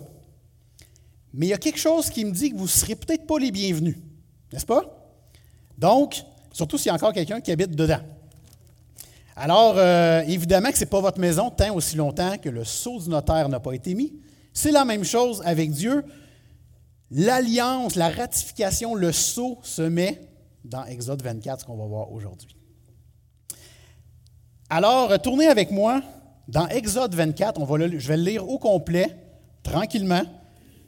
mais 1.34 1.46
il 1.46 1.48
y 1.48 1.52
a 1.52 1.58
quelque 1.58 1.80
chose 1.80 2.08
qui 2.08 2.24
me 2.24 2.30
dit 2.30 2.52
que 2.52 2.56
vous 2.56 2.62
ne 2.62 2.68
serez 2.68 2.94
peut-être 2.94 3.26
pas 3.26 3.40
les 3.40 3.50
bienvenus, 3.50 3.96
n'est-ce 4.52 4.64
pas? 4.66 4.84
Donc, 5.76 6.22
surtout 6.52 6.78
s'il 6.78 6.86
y 6.86 6.90
a 6.90 6.94
encore 6.94 7.12
quelqu'un 7.12 7.40
qui 7.40 7.50
habite 7.50 7.74
dedans. 7.74 8.00
Alors, 9.34 9.74
euh, 9.76 10.22
évidemment 10.28 10.70
que 10.70 10.76
ce 10.76 10.84
n'est 10.84 10.90
pas 10.90 11.00
votre 11.00 11.18
maison 11.18 11.50
tant 11.50 11.74
aussi 11.74 11.96
longtemps 11.96 12.38
que 12.38 12.48
le 12.48 12.64
sceau 12.64 13.00
du 13.00 13.10
notaire 13.10 13.48
n'a 13.48 13.58
pas 13.58 13.72
été 13.72 13.94
mis. 13.94 14.12
C'est 14.54 14.70
la 14.70 14.84
même 14.84 15.04
chose 15.04 15.42
avec 15.44 15.72
Dieu. 15.72 16.04
L'alliance, 17.10 17.96
la 17.96 18.10
ratification, 18.10 18.94
le 18.94 19.10
sceau 19.10 19.58
se 19.62 19.82
met 19.82 20.25
dans 20.66 20.84
Exode 20.84 21.22
24, 21.22 21.60
ce 21.60 21.64
qu'on 21.64 21.76
va 21.76 21.86
voir 21.86 22.12
aujourd'hui. 22.12 22.56
Alors, 24.68 25.20
tournez 25.20 25.46
avec 25.46 25.70
moi 25.70 26.02
dans 26.48 26.66
Exode 26.68 27.14
24. 27.14 27.60
On 27.60 27.64
va 27.64 27.88
je 27.88 28.08
vais 28.08 28.16
le 28.16 28.22
lire 28.22 28.48
au 28.48 28.58
complet, 28.58 29.16
tranquillement, 29.62 30.22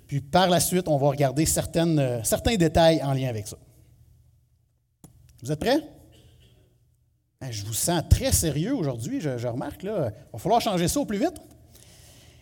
puis 0.07 0.21
par 0.21 0.49
la 0.49 0.59
suite, 0.59 0.89
on 0.89 0.97
va 0.97 1.09
regarder 1.09 1.45
euh, 1.45 2.23
certains 2.25 2.57
détails 2.57 3.03
en 3.03 3.13
lien 3.13 3.29
avec 3.29 3.47
ça. 3.47 3.57
Vous 5.43 5.53
êtes 5.53 5.61
prêts? 5.61 5.81
Ben, 7.41 7.53
je 7.53 7.65
vous 7.65 7.75
sens 7.75 8.03
très 8.11 8.33
sérieux 8.33 8.75
aujourd'hui, 8.75 9.21
je, 9.21 9.39
je, 9.39 9.47
remarque. 9.47 9.85
Là. 9.85 10.11
Il 10.11 10.33
va 10.33 10.39
falloir 10.39 10.61
changer 10.61 10.89
ça 10.89 10.99
au 10.99 11.05
plus 11.05 11.19
vite. 11.19 11.35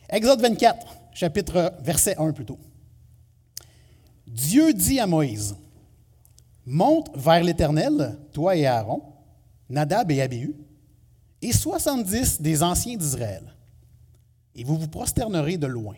Exode 0.09 0.41
24, 0.41 0.87
chapitre, 1.13 1.75
verset 1.81 2.17
1 2.17 2.33
plutôt. 2.33 2.59
Dieu 4.27 4.73
dit 4.73 4.99
à 5.01 5.07
Moïse, 5.07 5.57
Monte 6.67 7.17
vers 7.17 7.45
l'Éternel, 7.45 8.19
toi 8.33 8.57
et 8.57 8.67
Aaron, 8.67 9.03
Nadab 9.71 10.11
et 10.11 10.21
Abihu, 10.21 10.55
et 11.41 11.53
70 11.53 12.43
des 12.43 12.63
anciens 12.63 12.97
d'Israël, 12.97 13.55
et 14.57 14.65
vous 14.65 14.77
vous 14.77 14.89
prosternerez 14.89 15.59
de 15.59 15.69
loin. 15.69 15.95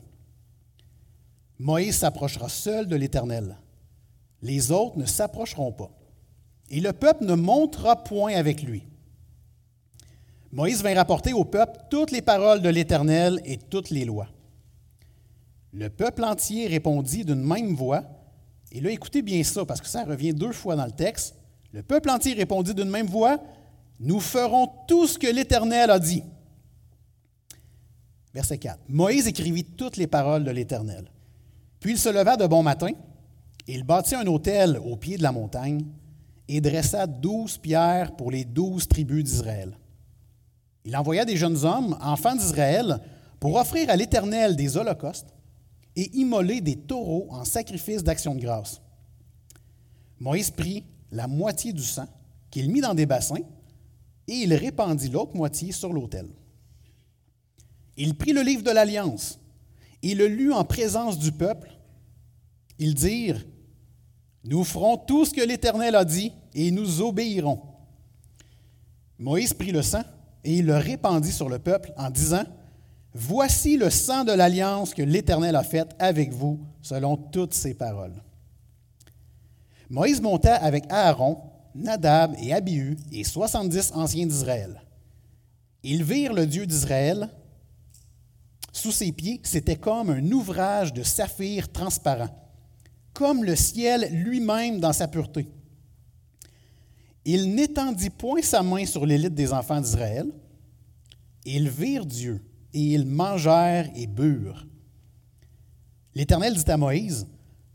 Moïse 1.58 1.96
s'approchera 1.96 2.48
seul 2.48 2.86
de 2.86 2.96
l'Éternel. 2.96 3.56
Les 4.42 4.70
autres 4.70 4.98
ne 4.98 5.06
s'approcheront 5.06 5.72
pas. 5.72 5.90
Et 6.70 6.80
le 6.80 6.92
peuple 6.92 7.24
ne 7.24 7.34
montera 7.34 8.04
point 8.04 8.34
avec 8.34 8.62
lui. 8.62 8.84
Moïse 10.52 10.82
vint 10.82 10.94
rapporter 10.94 11.32
au 11.32 11.44
peuple 11.44 11.80
toutes 11.90 12.10
les 12.10 12.22
paroles 12.22 12.62
de 12.62 12.68
l'Éternel 12.68 13.40
et 13.44 13.56
toutes 13.56 13.90
les 13.90 14.04
lois. 14.04 14.28
Le 15.72 15.90
peuple 15.90 16.24
entier 16.24 16.66
répondit 16.66 17.24
d'une 17.24 17.42
même 17.42 17.74
voix, 17.74 18.04
et 18.72 18.80
là 18.80 18.90
écoutez 18.90 19.22
bien 19.22 19.42
ça, 19.42 19.64
parce 19.64 19.80
que 19.80 19.86
ça 19.86 20.04
revient 20.04 20.34
deux 20.34 20.52
fois 20.52 20.76
dans 20.76 20.84
le 20.84 20.92
texte. 20.92 21.34
Le 21.72 21.82
peuple 21.82 22.10
entier 22.10 22.34
répondit 22.34 22.74
d'une 22.74 22.90
même 22.90 23.06
voix, 23.06 23.38
Nous 24.00 24.20
ferons 24.20 24.70
tout 24.86 25.06
ce 25.06 25.18
que 25.18 25.26
l'Éternel 25.26 25.90
a 25.90 25.98
dit. 25.98 26.22
Verset 28.34 28.58
4. 28.58 28.78
Moïse 28.88 29.26
écrivit 29.26 29.64
toutes 29.64 29.96
les 29.96 30.06
paroles 30.06 30.44
de 30.44 30.50
l'Éternel. 30.50 31.10
Puis 31.80 31.92
il 31.92 31.98
se 31.98 32.08
leva 32.08 32.36
de 32.36 32.46
bon 32.46 32.62
matin, 32.62 32.90
et 33.66 33.74
il 33.74 33.84
bâtit 33.84 34.14
un 34.14 34.26
autel 34.26 34.78
au 34.84 34.96
pied 34.96 35.16
de 35.16 35.22
la 35.22 35.32
montagne, 35.32 35.84
et 36.46 36.60
dressa 36.60 37.06
douze 37.06 37.58
pierres 37.58 38.16
pour 38.16 38.30
les 38.30 38.44
douze 38.44 38.86
tribus 38.88 39.24
d'Israël. 39.24 39.76
Il 40.84 40.96
envoya 40.96 41.24
des 41.24 41.36
jeunes 41.36 41.64
hommes, 41.64 41.98
enfants 42.00 42.34
d'Israël, 42.34 43.00
pour 43.40 43.56
offrir 43.56 43.90
à 43.90 43.96
l'Éternel 43.96 44.56
des 44.56 44.76
holocaustes 44.76 45.34
et 45.98 46.16
immoler 46.16 46.60
des 46.60 46.76
taureaux 46.76 47.26
en 47.30 47.44
sacrifice 47.44 48.04
d'action 48.04 48.36
de 48.36 48.40
grâce. 48.40 48.80
Moïse 50.20 50.52
prit 50.52 50.84
la 51.10 51.26
moitié 51.26 51.72
du 51.72 51.82
sang 51.82 52.06
qu'il 52.52 52.70
mit 52.70 52.80
dans 52.80 52.94
des 52.94 53.04
bassins 53.04 53.42
et 54.28 54.32
il 54.32 54.54
répandit 54.54 55.08
l'autre 55.08 55.34
moitié 55.34 55.72
sur 55.72 55.92
l'autel. 55.92 56.28
Il 57.96 58.14
prit 58.14 58.32
le 58.32 58.42
livre 58.42 58.62
de 58.62 58.70
l'Alliance 58.70 59.40
et 60.04 60.14
le 60.14 60.28
lut 60.28 60.52
en 60.52 60.64
présence 60.64 61.18
du 61.18 61.32
peuple. 61.32 61.76
Ils 62.78 62.94
dirent, 62.94 63.44
Nous 64.44 64.62
ferons 64.62 64.98
tout 64.98 65.24
ce 65.24 65.34
que 65.34 65.44
l'Éternel 65.44 65.96
a 65.96 66.04
dit 66.04 66.32
et 66.54 66.70
nous 66.70 67.00
obéirons. 67.00 67.60
Moïse 69.18 69.52
prit 69.52 69.72
le 69.72 69.82
sang 69.82 70.04
et 70.44 70.58
il 70.58 70.66
le 70.66 70.76
répandit 70.76 71.32
sur 71.32 71.48
le 71.48 71.58
peuple 71.58 71.92
en 71.96 72.08
disant, 72.08 72.44
Voici 73.14 73.76
le 73.76 73.90
sang 73.90 74.24
de 74.24 74.32
l'alliance 74.32 74.92
que 74.92 75.02
l'Éternel 75.02 75.56
a 75.56 75.62
faite 75.62 75.94
avec 75.98 76.32
vous, 76.32 76.60
selon 76.82 77.16
toutes 77.16 77.54
ses 77.54 77.74
paroles. 77.74 78.22
Moïse 79.88 80.20
monta 80.20 80.54
avec 80.56 80.84
Aaron, 80.90 81.38
Nadab 81.74 82.34
et 82.40 82.52
Abihu 82.52 82.96
et 83.10 83.24
soixante-dix 83.24 83.92
anciens 83.94 84.26
d'Israël. 84.26 84.82
Ils 85.82 86.04
virent 86.04 86.34
le 86.34 86.46
Dieu 86.46 86.66
d'Israël. 86.66 87.30
Sous 88.72 88.92
ses 88.92 89.12
pieds, 89.12 89.40
c'était 89.42 89.76
comme 89.76 90.10
un 90.10 90.30
ouvrage 90.30 90.92
de 90.92 91.02
saphir 91.02 91.72
transparent, 91.72 92.28
comme 93.14 93.42
le 93.42 93.56
ciel 93.56 94.08
lui-même 94.12 94.80
dans 94.80 94.92
sa 94.92 95.08
pureté. 95.08 95.48
Il 97.24 97.54
n'étendit 97.54 98.10
point 98.10 98.42
sa 98.42 98.62
main 98.62 98.84
sur 98.84 99.06
l'élite 99.06 99.34
des 99.34 99.52
enfants 99.52 99.80
d'Israël. 99.80 100.30
Ils 101.44 101.68
virent 101.68 102.06
Dieu 102.06 102.42
et 102.74 102.80
ils 102.80 103.06
mangèrent 103.06 103.90
et 103.94 104.06
burent. 104.06 104.66
L'Éternel 106.14 106.54
dit 106.54 106.70
à 106.70 106.76
Moïse, 106.76 107.26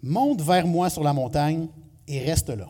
Monte 0.01 0.41
vers 0.41 0.67
moi 0.67 0.89
sur 0.89 1.01
la 1.03 1.13
montagne 1.13 1.69
et 2.07 2.19
reste 2.19 2.49
là. 2.49 2.69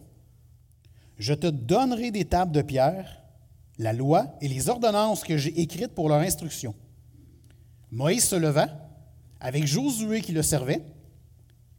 Je 1.17 1.33
te 1.33 1.47
donnerai 1.47 2.11
des 2.11 2.25
tables 2.25 2.51
de 2.51 2.61
pierre, 2.61 3.23
la 3.79 3.91
loi 3.91 4.35
et 4.39 4.47
les 4.47 4.69
ordonnances 4.69 5.23
que 5.23 5.37
j'ai 5.37 5.59
écrites 5.59 5.95
pour 5.95 6.09
leur 6.09 6.19
instruction. 6.19 6.75
Moïse 7.91 8.25
se 8.25 8.35
leva, 8.35 8.67
avec 9.39 9.65
Josué 9.65 10.21
qui 10.21 10.31
le 10.31 10.43
servait, 10.43 10.83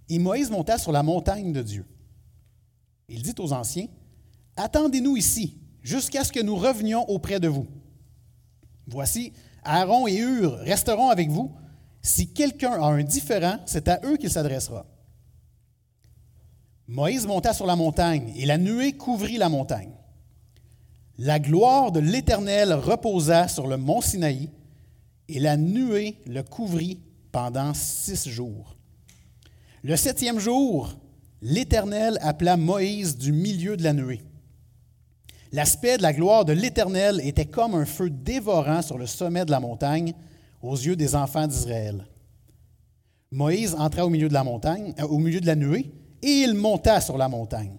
et 0.09 0.19
Moïse 0.19 0.51
monta 0.51 0.77
sur 0.77 0.93
la 0.93 1.03
montagne 1.03 1.53
de 1.53 1.63
Dieu. 1.63 1.87
Il 3.09 3.23
dit 3.23 3.35
aux 3.39 3.53
anciens, 3.53 3.87
Attendez-nous 4.57 5.17
ici, 5.17 5.59
jusqu'à 5.83 6.25
ce 6.25 6.33
que 6.33 6.41
nous 6.41 6.57
revenions 6.57 7.09
auprès 7.09 7.41
de 7.41 7.49
vous. 7.49 7.67
Voici, 8.87 9.33
Aaron 9.65 10.07
et 10.07 10.15
Hur 10.15 10.59
resteront 10.59 11.11
avec 11.11 11.31
vous. 11.31 11.53
Si 12.03 12.33
quelqu'un 12.33 12.73
a 12.73 12.87
un 12.87 13.03
différent, 13.03 13.59
c'est 13.67 13.89
à 13.89 14.01
eux 14.05 14.17
qu'il 14.17 14.31
s'adressera. 14.31 14.87
Moïse 16.87 17.27
monta 17.27 17.55
sur 17.55 17.67
la 17.67 17.77
montagne, 17.77 18.33
et 18.37 18.45
la 18.45 18.59
nuée 18.59 18.93
couvrit 18.93 19.39
la 19.39 19.49
montagne. 19.49 19.93
La 21.19 21.39
gloire 21.39 21.93
de 21.93 22.01
l'Éternel 22.01 22.73
reposa 22.75 23.49
sur 23.49 23.67
le 23.67 23.79
mont 23.79 24.03
Sinaï, 24.03 24.51
et 25.29 25.41
la 25.41 25.57
nuée 25.57 26.19
le 26.27 26.43
couvrit 26.43 27.01
pendant 27.33 27.73
six 27.73 28.29
jours. 28.29 28.77
Le 29.83 29.97
septième 29.97 30.39
jour, 30.39 30.95
l'Éternel 31.41 32.19
appela 32.21 32.57
Moïse 32.57 33.17
du 33.17 33.33
milieu 33.33 33.77
de 33.77 33.83
la 33.83 33.93
nuée. 33.93 34.23
L'aspect 35.55 35.99
de 35.99 36.03
la 36.03 36.13
gloire 36.13 36.45
de 36.45 36.53
l'Éternel 36.53 37.21
était 37.23 37.47
comme 37.47 37.77
un 37.77 37.85
feu 37.85 38.11
dévorant 38.11 38.83
sur 38.83 38.99
le 38.99 39.07
sommet 39.07 39.45
de 39.45 39.53
la 39.53 39.61
montagne 39.61 40.13
aux 40.61 40.75
yeux 40.75 40.97
des 40.97 41.15
enfants 41.15 41.47
d'Israël. 41.47 42.09
Moïse 43.31 43.77
entra 43.79 44.05
au 44.05 44.09
milieu 44.09 44.29
de 44.29 44.35
la 44.35 44.43
montagne, 44.43 44.93
euh, 44.99 45.05
au 45.05 45.19
milieu 45.19 45.41
de 45.41 45.47
la 45.47 45.55
nuée, 45.55 45.93
et 46.23 46.41
il 46.43 46.55
monta 46.55 47.01
sur 47.01 47.17
la 47.17 47.29
montagne. 47.29 47.77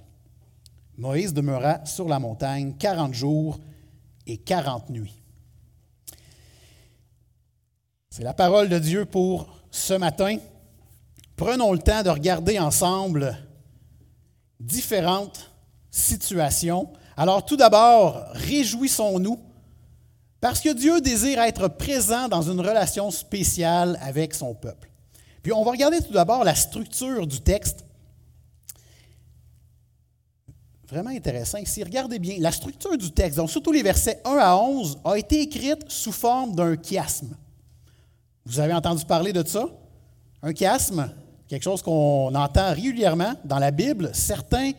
Moïse 0.98 1.34
demeura 1.34 1.86
sur 1.86 2.08
la 2.08 2.18
montagne 2.18 2.76
quarante 2.80 3.14
jours 3.14 3.60
et 4.26 4.38
quarante 4.38 4.90
nuits. 4.90 5.22
C'est 8.10 8.24
la 8.24 8.34
parole 8.34 8.70
de 8.70 8.80
Dieu 8.80 9.04
pour 9.04 9.50
ce 9.70 9.96
matin. 9.96 10.38
Prenons 11.36 11.74
le 11.74 11.80
temps 11.80 12.04
de 12.04 12.10
regarder 12.10 12.58
ensemble 12.58 13.38
différentes 14.62 15.52
situations 15.92 16.88
alors 17.18 17.46
tout 17.46 17.58
d'abord, 17.58 18.26
réjouissons-nous 18.34 19.40
parce 20.42 20.60
que 20.60 20.74
Dieu 20.74 21.02
désire 21.02 21.40
être 21.42 21.68
présent 21.68 22.28
dans 22.28 22.42
une 22.42 22.60
relation 22.60 23.10
spéciale 23.10 23.98
avec 24.02 24.34
son 24.34 24.54
peuple. 24.54 24.92
Puis 25.42 25.54
on 25.54 25.64
va 25.64 25.72
regarder 25.72 26.02
tout 26.02 26.14
d'abord 26.14 26.44
la 26.44 26.56
structure 26.56 27.26
du 27.26 27.42
texte. 27.42 27.86
Vraiment 30.88 31.10
intéressant 31.10 31.58
ici. 31.58 31.84
Regardez 31.84 32.20
bien, 32.20 32.36
la 32.40 32.52
structure 32.52 32.98
du 32.98 33.12
texte, 33.12 33.38
donc 33.38 33.50
surtout 33.50 33.72
les 33.72 33.82
versets 33.82 34.22
1 34.24 34.38
à 34.38 34.56
11, 34.56 35.00
a 35.04 35.16
été 35.18 35.42
écrite 35.42 35.90
sous 35.90 36.12
forme 36.12 36.56
d'un 36.56 36.76
chiasme. 36.76 37.36
Vous 38.46 38.60
avez 38.60 38.74
entendu 38.74 39.04
parler 39.06 39.34
de 39.34 39.46
ça? 39.48 39.66
Un 40.44 40.54
chiasme, 40.54 41.12
quelque 41.48 41.64
chose 41.64 41.82
qu'on 41.82 42.36
entend 42.36 42.72
régulièrement 42.72 43.34
dans 43.44 43.58
la 43.58 43.72
Bible. 43.72 44.12
Certains 44.14 44.74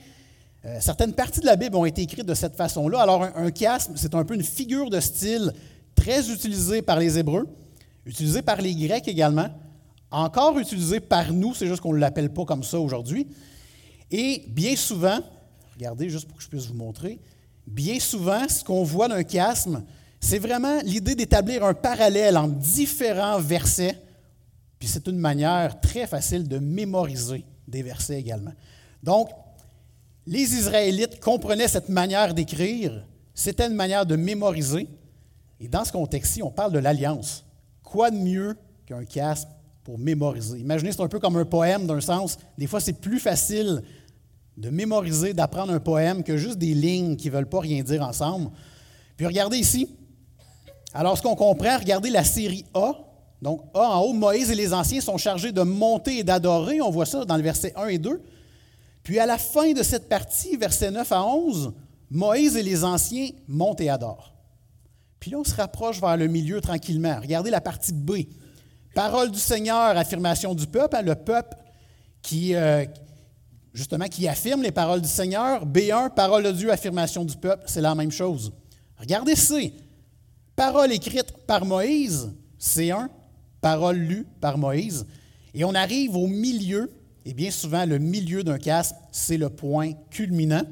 euh, 0.67 0.79
certaines 0.81 1.13
parties 1.13 1.41
de 1.41 1.47
la 1.47 1.55
Bible 1.55 1.77
ont 1.77 1.85
été 1.85 2.03
écrites 2.03 2.27
de 2.27 2.35
cette 2.35 2.57
façon-là. 2.57 3.01
Alors, 3.01 3.23
un, 3.23 3.51
chiasme, 3.53 3.93
c'est 3.95 4.15
un 4.15 4.25
peu 4.25 4.35
une 4.35 4.43
figure 4.43 4.91
de 4.91 4.99
style 4.99 5.53
très 5.95 6.29
utilisée 6.29 6.83
par 6.83 6.99
les 6.99 7.19
Hébreux, 7.19 7.47
utilisée 8.05 8.43
par 8.43 8.61
les 8.61 8.75
Grecs 8.75 9.07
également, 9.07 9.49
encore 10.11 10.59
utilisée 10.59 11.01
par 11.01 11.33
nous, 11.33 11.55
c'est 11.55 11.67
juste 11.67 11.81
qu'on 11.81 11.93
ne 11.93 11.99
l'appelle 11.99 12.33
pas 12.33 12.45
comme 12.45 12.65
ça 12.65 12.81
aujourd'hui. 12.81 13.29
Et 14.11 14.45
bien 14.49 14.75
souvent, 14.77 15.19
regardez 15.75 16.11
juste 16.11 16.27
pour 16.27 16.37
que 16.37 16.43
je 16.43 16.49
puisse 16.49 16.67
vous 16.67 16.75
montrer, 16.75 17.21
bien 17.67 18.01
souvent, 18.01 18.49
ce 18.49 18.65
qu'on 18.65 18.83
voit 18.83 19.09
d'un 19.09 19.23
chiasme, 19.23 19.85
c'est 20.21 20.39
vraiment 20.39 20.81
l'idée 20.83 21.15
d'établir 21.15 21.65
un 21.65 21.75
parallèle 21.75 22.37
entre 22.37 22.55
différents 22.55 23.39
versets, 23.39 24.01
puis 24.79 24.89
c'est 24.89 25.07
une 25.07 25.19
manière 25.19 25.81
très 25.81 26.07
facile 26.07 26.49
de 26.49 26.59
mémoriser 26.59 27.45
des 27.69 27.83
versets 27.83 28.19
également. 28.19 28.53
Donc, 29.03 29.29
les 30.26 30.54
Israélites 30.54 31.21
comprenaient 31.21 31.68
cette 31.68 31.88
manière 31.88 32.35
d'écrire, 32.35 33.04
c'était 33.35 33.66
une 33.66 33.75
manière 33.75 34.06
de 34.06 34.16
mémoriser. 34.16 34.88
Et 35.61 35.68
dans 35.68 35.85
ce 35.85 35.92
contexte-ci, 35.92 36.42
on 36.42 36.50
parle 36.50 36.73
de 36.73 36.78
l'alliance. 36.78 37.45
Quoi 37.83 38.11
de 38.11 38.16
mieux 38.16 38.56
qu'un 38.87 39.04
casque 39.04 39.49
pour 39.85 39.99
mémoriser? 39.99 40.59
Imaginez, 40.59 40.92
c'est 40.92 41.02
un 41.02 41.09
peu 41.09 41.21
comme 41.21 41.37
un 41.37 41.45
poème 41.45 41.87
d'un 41.87 42.00
sens. 42.00 42.38
Des 42.59 42.66
fois, 42.66 42.80
c'est 42.80 43.00
plus 43.00 43.21
facile 43.21 43.83
de 44.56 44.71
mémoriser, 44.71 45.33
d'apprendre 45.33 45.73
un 45.73 45.80
poème 45.80 46.25
que 46.25 46.37
juste 46.37 46.59
des 46.59 46.75
lignes 46.75 47.16
qui 47.16 47.28
ne 47.28 47.33
veulent 47.35 47.49
pas 47.49 47.61
rien 47.61 47.83
dire 47.83 48.02
ensemble. 48.02 48.50
Puis 49.16 49.26
regardez 49.26 49.59
ici. 49.59 49.88
Alors, 50.92 51.16
ce 51.16 51.23
qu'on 51.23 51.37
comprend, 51.37 51.78
regardez 51.78 52.11
la 52.11 52.25
série 52.25 52.64
A. 52.75 52.95
Donc, 53.42 53.62
A 53.75 53.99
en 53.99 54.00
haut, 54.00 54.12
Moïse 54.14 54.50
et 54.50 54.54
les 54.54 54.73
anciens 54.73 55.00
sont 55.00 55.18
chargés 55.18 55.52
de 55.52 55.61
monter 55.61 56.18
et 56.18 56.25
d'adorer. 56.25 56.80
On 56.80 56.90
voit 56.90 57.06
ça 57.06 57.25
dans 57.25 57.37
le 57.37 57.42
verset 57.42 57.73
1 57.76 57.88
et 57.88 57.99
2. 57.99 58.23
Puis 59.07 59.21
à 59.21 59.27
la 59.27 59.39
fin 59.39 59.71
de 59.73 59.85
cette 59.85 60.09
partie, 60.09 60.57
versets 60.57 60.91
9 60.91 61.13
à 61.13 61.25
11, 61.25 61.73
Moïse 62.11 62.57
et 62.57 62.63
les 62.65 62.83
anciens 62.83 63.29
montent 63.47 63.81
et 63.81 63.89
adorent. 63.89 64.35
Puis 65.21 65.31
là, 65.31 65.39
on 65.39 65.45
se 65.45 65.55
rapproche 65.55 66.01
vers 66.01 66.17
le 66.17 66.27
milieu 66.27 66.61
tranquillement. 66.61 67.21
Regardez 67.23 67.51
la 67.51 67.61
partie 67.61 67.93
B. 67.93 68.23
Parole 68.97 69.31
du 69.31 69.39
Seigneur, 69.39 69.97
affirmation 69.97 70.57
du 70.57 70.67
peuple, 70.67 70.97
hein, 70.97 71.03
le 71.03 71.15
peuple 71.15 71.57
qui, 72.21 72.57
euh, 72.57 72.85
justement, 73.73 74.07
qui 74.07 74.27
affirme 74.27 74.63
les 74.63 74.73
paroles 74.73 75.03
du 75.03 75.09
Seigneur. 75.09 75.65
B1, 75.65 76.13
parole 76.13 76.43
de 76.43 76.51
Dieu, 76.51 76.73
affirmation 76.73 77.25
du 77.25 77.37
peuple, 77.37 77.63
c'est 77.69 77.81
la 77.81 77.95
même 77.95 78.11
chose. 78.11 78.53
Regardez 78.99 79.37
C, 79.37 79.73
parole 80.57 80.91
écrite 80.91 81.33
par 81.47 81.65
Moïse, 81.65 82.33
C1, 82.61 83.07
parole 83.61 83.99
lue 83.99 84.27
par 84.41 84.59
Moïse. 84.59 85.07
Et 85.55 85.65
on 85.65 85.77
arrive 85.77 86.17
au 86.17 86.27
milieu, 86.27 86.91
et 87.26 87.35
bien 87.35 87.50
souvent 87.50 87.85
le 87.85 87.99
milieu 87.99 88.45
d'un 88.45 88.56
casque, 88.56 88.95
c'est 89.11 89.37
le 89.37 89.50
point 89.50 89.92
culminant. 90.11 90.62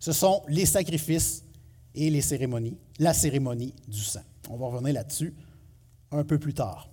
Ce 0.00 0.10
sont 0.10 0.42
les 0.48 0.66
sacrifices 0.66 1.44
et 1.94 2.10
les 2.10 2.20
cérémonies, 2.20 2.76
la 2.98 3.14
cérémonie 3.14 3.72
du 3.86 4.00
sang. 4.00 4.24
On 4.50 4.56
va 4.56 4.66
revenir 4.66 4.94
là-dessus 4.94 5.34
un 6.10 6.24
peu 6.24 6.38
plus 6.38 6.52
tard. 6.52 6.90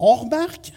On 0.00 0.16
remarque, 0.16 0.72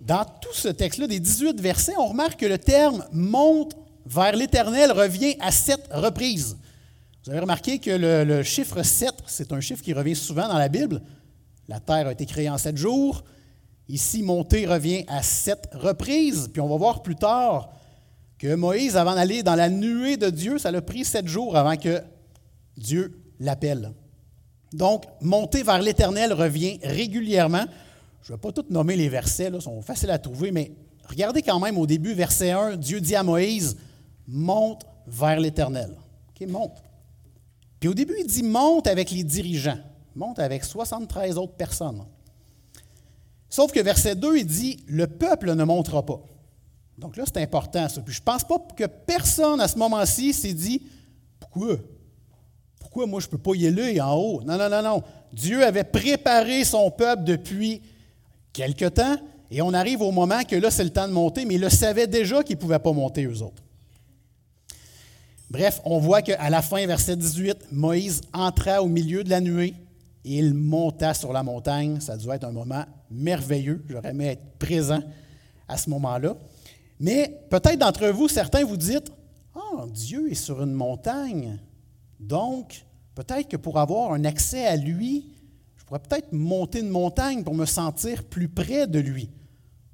dans 0.00 0.24
tout 0.24 0.54
ce 0.54 0.68
texte-là, 0.68 1.08
des 1.08 1.18
18 1.18 1.60
versets, 1.60 1.96
on 1.98 2.06
remarque 2.06 2.38
que 2.38 2.46
le 2.46 2.58
terme 2.58 3.04
monte 3.12 3.76
vers 4.06 4.36
l'Éternel 4.36 4.92
revient 4.92 5.34
à 5.40 5.50
sept 5.50 5.88
reprises. 5.90 6.56
Vous 7.24 7.30
avez 7.30 7.40
remarqué 7.40 7.80
que 7.80 7.90
le, 7.90 8.44
chiffre 8.44 8.84
7, 8.84 9.12
c'est 9.26 9.52
un 9.52 9.60
chiffre 9.60 9.82
qui 9.82 9.92
revient 9.92 10.14
souvent 10.14 10.46
dans 10.46 10.56
la 10.56 10.68
Bible. 10.68 11.02
La 11.66 11.80
terre 11.80 12.06
a 12.06 12.12
été 12.12 12.26
créée 12.26 12.48
en 12.48 12.58
sept 12.58 12.76
jours. 12.76 13.24
Ici, 13.90 14.22
monter 14.22 14.66
revient 14.66 15.04
à 15.08 15.20
sept 15.22 15.68
reprises. 15.72 16.48
Puis 16.52 16.60
on 16.60 16.68
va 16.68 16.76
voir 16.76 17.02
plus 17.02 17.16
tard 17.16 17.70
que 18.38 18.54
Moïse, 18.54 18.96
avant 18.96 19.16
d'aller 19.16 19.42
dans 19.42 19.56
la 19.56 19.68
nuée 19.68 20.16
de 20.16 20.30
Dieu, 20.30 20.58
ça 20.58 20.70
l'a 20.70 20.80
pris 20.80 21.04
sept 21.04 21.26
jours 21.26 21.56
avant 21.56 21.76
que 21.76 22.00
Dieu 22.76 23.20
l'appelle. 23.40 23.92
Donc, 24.72 25.04
monter 25.20 25.64
vers 25.64 25.82
l'Éternel 25.82 26.32
revient 26.32 26.78
régulièrement. 26.84 27.64
Je 28.22 28.32
ne 28.32 28.36
vais 28.36 28.40
pas 28.40 28.52
tout 28.52 28.64
nommer 28.70 28.94
les 28.94 29.08
versets, 29.08 29.50
ils 29.52 29.60
sont 29.60 29.82
faciles 29.82 30.10
à 30.12 30.18
trouver, 30.18 30.52
mais 30.52 30.70
regardez 31.08 31.42
quand 31.42 31.58
même 31.58 31.76
au 31.76 31.86
début, 31.86 32.14
verset 32.14 32.52
1, 32.52 32.76
Dieu 32.76 33.00
dit 33.00 33.16
à 33.16 33.24
Moïse, 33.24 33.76
monte 34.28 34.86
vers 35.08 35.40
l'Éternel. 35.40 35.96
OK, 36.28 36.48
monte. 36.48 36.82
Puis 37.80 37.88
au 37.88 37.94
début, 37.94 38.14
il 38.20 38.26
dit 38.26 38.44
monte 38.44 38.86
avec 38.86 39.10
les 39.10 39.24
dirigeants, 39.24 39.78
monte 40.14 40.38
avec 40.38 40.62
73 40.62 41.38
autres 41.38 41.54
personnes. 41.54 42.04
Sauf 43.50 43.72
que 43.72 43.80
verset 43.80 44.14
2, 44.14 44.38
il 44.38 44.46
dit, 44.46 44.84
le 44.86 45.08
peuple 45.08 45.52
ne 45.54 45.64
montera 45.64 46.06
pas. 46.06 46.20
Donc 46.96 47.16
là, 47.16 47.24
c'est 47.26 47.42
important 47.42 47.88
ça. 47.88 48.00
Puis 48.00 48.14
je 48.14 48.20
ne 48.20 48.24
pense 48.24 48.44
pas 48.44 48.58
que 48.76 48.84
personne 48.84 49.60
à 49.60 49.66
ce 49.66 49.76
moment-ci 49.76 50.32
s'est 50.32 50.54
dit, 50.54 50.82
pourquoi? 51.40 51.76
Pourquoi 52.78 53.06
moi 53.06 53.20
je 53.20 53.26
ne 53.26 53.30
peux 53.32 53.38
pas 53.38 53.54
y 53.54 53.66
aller 53.66 54.00
en 54.00 54.14
haut? 54.14 54.42
Non, 54.42 54.56
non, 54.56 54.68
non, 54.68 54.82
non. 54.82 55.02
Dieu 55.32 55.64
avait 55.64 55.84
préparé 55.84 56.64
son 56.64 56.90
peuple 56.90 57.24
depuis 57.24 57.82
quelque 58.52 58.86
temps, 58.86 59.16
et 59.50 59.62
on 59.62 59.74
arrive 59.74 60.00
au 60.02 60.12
moment 60.12 60.42
que 60.44 60.54
là, 60.56 60.70
c'est 60.70 60.84
le 60.84 60.90
temps 60.90 61.08
de 61.08 61.12
monter, 61.12 61.44
mais 61.44 61.54
il 61.54 61.60
le 61.60 61.70
savait 61.70 62.06
déjà 62.06 62.44
qu'ils 62.44 62.56
ne 62.56 62.60
pouvaient 62.60 62.78
pas 62.78 62.92
monter 62.92 63.24
eux 63.24 63.42
autres. 63.42 63.62
Bref, 65.50 65.80
on 65.84 65.98
voit 65.98 66.22
qu'à 66.22 66.48
la 66.48 66.62
fin, 66.62 66.86
verset 66.86 67.16
18, 67.16 67.72
Moïse 67.72 68.20
entra 68.32 68.82
au 68.82 68.86
milieu 68.86 69.24
de 69.24 69.30
la 69.30 69.40
nuée 69.40 69.74
et 70.24 70.38
il 70.38 70.54
monta 70.54 71.14
sur 71.14 71.32
la 71.32 71.42
montagne. 71.42 72.00
Ça 72.00 72.16
doit 72.16 72.36
être 72.36 72.44
un 72.44 72.52
moment 72.52 72.84
merveilleux. 73.10 73.84
J'aurais 73.88 74.10
aimé 74.10 74.26
être 74.26 74.58
présent 74.58 75.00
à 75.68 75.76
ce 75.76 75.90
moment-là. 75.90 76.36
Mais 76.98 77.42
peut-être 77.50 77.78
d'entre 77.78 78.08
vous, 78.08 78.28
certains 78.28 78.64
vous 78.64 78.76
dites 78.76 79.10
Ah, 79.54 79.86
Dieu 79.88 80.30
est 80.30 80.34
sur 80.34 80.62
une 80.62 80.72
montagne. 80.72 81.58
Donc, 82.18 82.84
peut-être 83.14 83.48
que 83.48 83.56
pour 83.56 83.78
avoir 83.78 84.12
un 84.12 84.24
accès 84.24 84.66
à 84.66 84.76
lui, 84.76 85.32
je 85.76 85.84
pourrais 85.84 86.00
peut-être 86.00 86.32
monter 86.32 86.80
une 86.80 86.90
montagne 86.90 87.42
pour 87.42 87.54
me 87.54 87.64
sentir 87.64 88.24
plus 88.24 88.48
près 88.48 88.86
de 88.86 88.98
lui. 88.98 89.30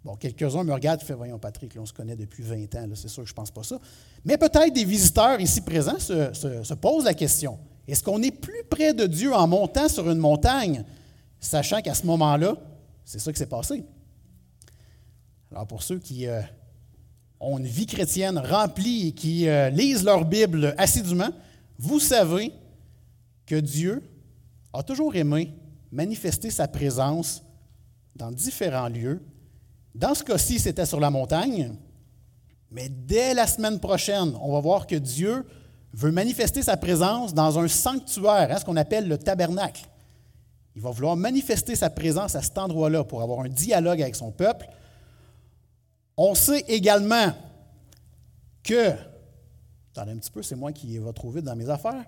Bon, 0.04 0.14
quelques-uns 0.14 0.62
me 0.62 0.72
regardent 0.72 1.02
et 1.08 1.12
Voyons, 1.12 1.38
Patrick, 1.38 1.72
on 1.78 1.86
se 1.86 1.92
connaît 1.92 2.14
depuis 2.14 2.42
20 2.42 2.74
ans, 2.76 2.88
c'est 2.94 3.08
sûr 3.08 3.22
que 3.22 3.28
je 3.28 3.32
ne 3.32 3.36
pense 3.36 3.50
pas 3.50 3.62
ça. 3.62 3.78
Mais 4.24 4.36
peut-être 4.36 4.72
des 4.72 4.84
visiteurs 4.84 5.40
ici 5.40 5.60
présents 5.60 5.98
se, 5.98 6.32
se 6.32 6.74
posent 6.74 7.04
la 7.04 7.14
question 7.14 7.58
Est-ce 7.88 8.04
qu'on 8.04 8.22
est 8.22 8.30
plus 8.30 8.62
près 8.70 8.94
de 8.94 9.06
Dieu 9.06 9.34
en 9.34 9.46
montant 9.48 9.88
sur 9.88 10.08
une 10.08 10.18
montagne, 10.18 10.84
sachant 11.40 11.80
qu'à 11.80 11.94
ce 11.94 12.06
moment-là, 12.06 12.56
c'est 13.06 13.20
ça 13.20 13.32
qui 13.32 13.38
s'est 13.38 13.46
passé? 13.46 13.84
Alors, 15.52 15.66
pour 15.66 15.82
ceux 15.82 16.00
qui 16.00 16.26
euh, 16.26 16.42
ont 17.38 17.56
une 17.56 17.66
vie 17.66 17.86
chrétienne 17.86 18.36
remplie 18.36 19.08
et 19.08 19.12
qui 19.12 19.48
euh, 19.48 19.70
lisent 19.70 20.04
leur 20.04 20.24
Bible 20.24 20.74
assidûment, 20.76 21.30
vous 21.78 22.00
savez 22.00 22.52
que 23.46 23.54
Dieu 23.54 24.02
a 24.72 24.82
toujours 24.82 25.14
aimé 25.14 25.54
manifester 25.92 26.50
sa 26.50 26.66
présence 26.66 27.44
dans 28.16 28.32
différents 28.32 28.88
lieux. 28.88 29.22
Dans 29.94 30.14
ce 30.14 30.24
cas-ci, 30.24 30.58
c'était 30.58 30.84
sur 30.84 30.98
la 30.98 31.10
montagne, 31.10 31.74
mais 32.72 32.88
dès 32.88 33.34
la 33.34 33.46
semaine 33.46 33.78
prochaine, 33.78 34.34
on 34.42 34.52
va 34.52 34.60
voir 34.60 34.84
que 34.84 34.96
Dieu 34.96 35.46
veut 35.92 36.10
manifester 36.10 36.60
sa 36.60 36.76
présence 36.76 37.32
dans 37.32 37.56
un 37.56 37.68
sanctuaire, 37.68 38.48
hein, 38.50 38.58
ce 38.58 38.64
qu'on 38.64 38.76
appelle 38.76 39.06
le 39.06 39.16
tabernacle. 39.16 39.86
Il 40.76 40.82
va 40.82 40.90
vouloir 40.90 41.16
manifester 41.16 41.74
sa 41.74 41.88
présence 41.88 42.34
à 42.34 42.42
cet 42.42 42.58
endroit-là 42.58 43.02
pour 43.02 43.22
avoir 43.22 43.40
un 43.40 43.48
dialogue 43.48 44.02
avec 44.02 44.14
son 44.14 44.30
peuple. 44.30 44.68
On 46.18 46.34
sait 46.34 46.64
également 46.68 47.32
que, 48.62 48.90
attendez 49.92 50.12
un 50.12 50.18
petit 50.18 50.30
peu, 50.30 50.42
c'est 50.42 50.54
moi 50.54 50.72
qui 50.72 50.98
va 50.98 51.14
trop 51.14 51.30
vite 51.30 51.44
dans 51.44 51.56
mes 51.56 51.70
affaires. 51.70 52.04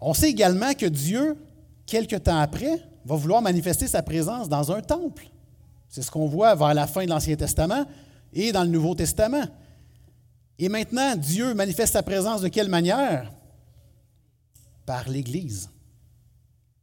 On 0.00 0.14
sait 0.14 0.30
également 0.30 0.72
que 0.72 0.86
Dieu, 0.86 1.36
quelque 1.84 2.16
temps 2.16 2.38
après, 2.38 2.82
va 3.04 3.14
vouloir 3.14 3.42
manifester 3.42 3.86
sa 3.86 4.02
présence 4.02 4.48
dans 4.48 4.72
un 4.72 4.80
temple. 4.80 5.28
C'est 5.90 6.00
ce 6.00 6.10
qu'on 6.10 6.26
voit 6.26 6.54
vers 6.54 6.72
la 6.72 6.86
fin 6.86 7.04
de 7.04 7.10
l'Ancien 7.10 7.36
Testament 7.36 7.84
et 8.32 8.52
dans 8.52 8.64
le 8.64 8.70
Nouveau 8.70 8.94
Testament. 8.94 9.44
Et 10.58 10.70
maintenant, 10.70 11.14
Dieu 11.16 11.52
manifeste 11.52 11.92
sa 11.92 12.02
présence 12.02 12.40
de 12.40 12.48
quelle 12.48 12.68
manière? 12.68 13.30
Par 14.86 15.08
l'Église. 15.10 15.68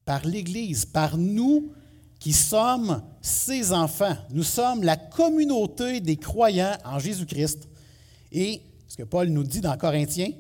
Par 0.10 0.26
l'Église, 0.26 0.86
par 0.86 1.20
nous 1.20 1.72
qui 2.18 2.34
sommes 2.34 3.04
ses 3.22 3.72
enfants. 3.72 4.16
Nous 4.32 4.42
sommes 4.42 4.82
la 4.82 4.98
communauté 4.98 6.02
des 6.02 6.18
croyants 6.18 6.76
en 6.84 6.98
Jésus-Christ. 6.98 7.70
Et 8.32 8.64
ce 8.88 8.98
que 8.98 9.04
Paul 9.04 9.28
nous 9.28 9.44
dit 9.44 9.62
dans 9.62 9.78
Corinthiens, 9.78 10.32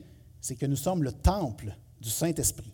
c'est 0.41 0.55
que 0.55 0.65
nous 0.65 0.75
sommes 0.75 1.03
le 1.03 1.11
temple 1.11 1.75
du 2.01 2.09
Saint-Esprit. 2.09 2.73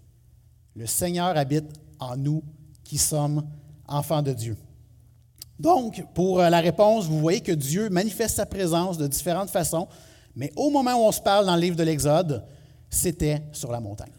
Le 0.74 0.86
Seigneur 0.86 1.36
habite 1.36 1.66
en 2.00 2.16
nous 2.16 2.42
qui 2.86 2.98
sommes 2.98 3.46
enfants 3.90 4.22
de 4.22 4.32
Dieu. 4.32 4.56
Donc, 5.60 6.02
pour 6.14 6.40
euh, 6.40 6.50
la 6.50 6.62
réponse, 6.62 7.08
vous 7.08 7.20
voyez 7.20 7.42
que 7.42 7.52
Dieu 7.52 7.90
manifeste 7.90 8.38
sa 8.38 8.46
présence 8.46 8.98
de 8.98 9.08
différentes 9.08 9.50
façons, 9.50 9.90
mais 10.34 10.54
au 10.56 10.70
moment 10.70 10.94
où 10.94 11.08
on 11.08 11.12
se 11.12 11.20
parle 11.20 11.46
dans 11.46 11.56
le 11.56 11.62
livre 11.62 11.76
de 11.76 11.84
l'Exode, 11.84 12.46
c'était 12.90 13.44
sur 13.52 13.70
la 13.70 13.82
montagne. 13.82 14.14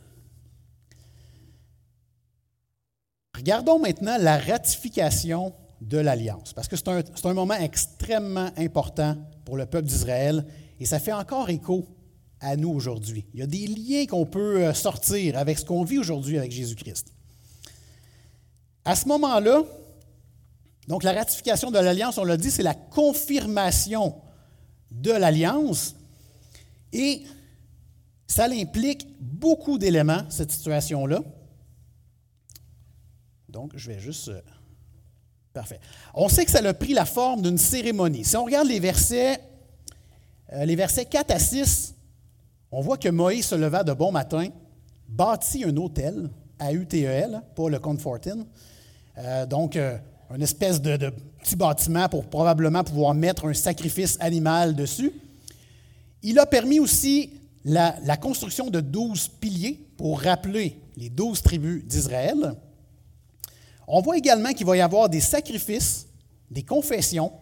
Regardons 3.37 3.79
maintenant 3.79 4.17
la 4.19 4.39
ratification 4.39 5.53
de 5.83 5.99
l'alliance, 5.99 6.53
parce 6.55 6.69
que 6.69 6.77
c'est 6.77 6.89
un, 6.89 7.35
moment 7.35 7.55
extrêmement 7.55 8.51
important 8.57 9.17
pour 9.45 9.57
le 9.59 9.67
peuple 9.67 9.87
d'Israël 9.87 10.47
et 10.81 10.87
ça 10.87 10.99
fait 10.99 11.13
encore 11.13 11.51
écho 11.51 11.87
à 12.41 12.57
nous 12.57 12.71
aujourd'hui. 12.71 13.27
Il 13.35 13.41
y 13.41 13.43
a 13.43 13.47
des 13.47 13.67
liens 13.67 14.07
qu'on 14.07 14.25
peut 14.25 14.65
euh, 14.65 14.75
sortir 14.75 15.37
avec 15.37 15.59
ce 15.59 15.65
qu'on 15.65 15.85
vit 15.85 15.99
aujourd'hui 15.99 16.39
avec 16.39 16.51
Jésus-Christ. 16.51 17.13
À 18.85 18.97
ce 18.97 19.07
moment-là, 19.09 19.63
donc 20.89 21.03
la 21.03 21.13
ratification 21.13 21.71
de 21.71 21.79
l'alliance, 21.79 22.19
on 22.19 22.25
l'a 22.25 22.37
dit, 22.37 22.51
c'est 22.51 22.63
la 22.63 22.75
confirmation 22.75 24.15
de 24.91 25.11
l'alliance. 25.11 25.95
Et 26.93 27.23
ça 28.27 28.45
implique 28.45 29.07
beaucoup 29.21 29.77
d'éléments, 29.77 30.23
cette 30.31 30.53
situation-là. 30.53 31.21
Donc, 33.57 33.73
je 33.75 33.91
vais 33.91 33.99
juste... 33.99 34.29
Euh, 34.29 34.39
parfait. 35.55 35.81
On 36.13 36.29
sait 36.29 36.45
que 36.45 36.51
ça 36.51 36.59
a 36.59 36.75
pris 36.75 36.93
la 36.93 37.07
forme 37.07 37.41
d'une 37.41 37.57
cérémonie. 37.57 38.23
Si 38.23 38.37
on 38.37 38.45
regarde 38.45 38.69
les 38.69 38.81
versets 38.81 39.41
euh, 40.53 40.67
les 40.67 40.77
versets 40.77 41.07
4 41.07 41.31
à 41.31 41.39
6, 41.39 41.95
on 42.71 42.83
voit 42.83 42.99
que 42.99 43.09
Moïse 43.09 43.47
se 43.47 43.55
leva 43.55 43.83
de 43.83 43.95
bon 43.95 44.13
matin, 44.13 44.49
bâtit 45.09 45.65
un 45.65 45.75
hôtel 45.79 46.29
à 46.59 46.75
UTEL, 46.75 47.41
pas 47.55 47.71
le 47.71 47.79
Confortin. 47.79 48.45
Euh, 49.17 49.47
donc, 49.47 49.79
une 50.35 50.43
espèce 50.43 50.83
de, 50.83 51.11
petit 51.41 51.57
bâtiment 51.57 52.11
pour 52.11 52.27
probablement 52.27 52.85
pouvoir 52.85 53.15
mettre 53.15 53.47
un 53.47 53.55
sacrifice 53.55 54.19
animal 54.21 54.77
dessus. 54.77 55.13
Il 56.23 56.39
a 56.39 56.45
permis 56.45 56.79
aussi 56.79 57.31
la, 57.65 57.97
la 58.05 58.19
construction 58.19 58.69
de 58.69 58.81
douze 58.81 59.29
piliers 59.29 59.81
pour 59.97 60.21
rappeler 60.21 60.79
les 60.99 61.09
douze 61.09 61.41
tribus 61.41 61.83
d'Israël. 61.87 62.55
On 63.87 64.01
voit 64.01 64.17
également 64.17 64.53
qu'il 64.53 64.67
va 64.67 64.77
y 64.77 64.81
avoir 64.81 65.09
des 65.09 65.21
sacrifices, 65.21 66.07
des 66.51 66.63
confessions. 66.63 67.33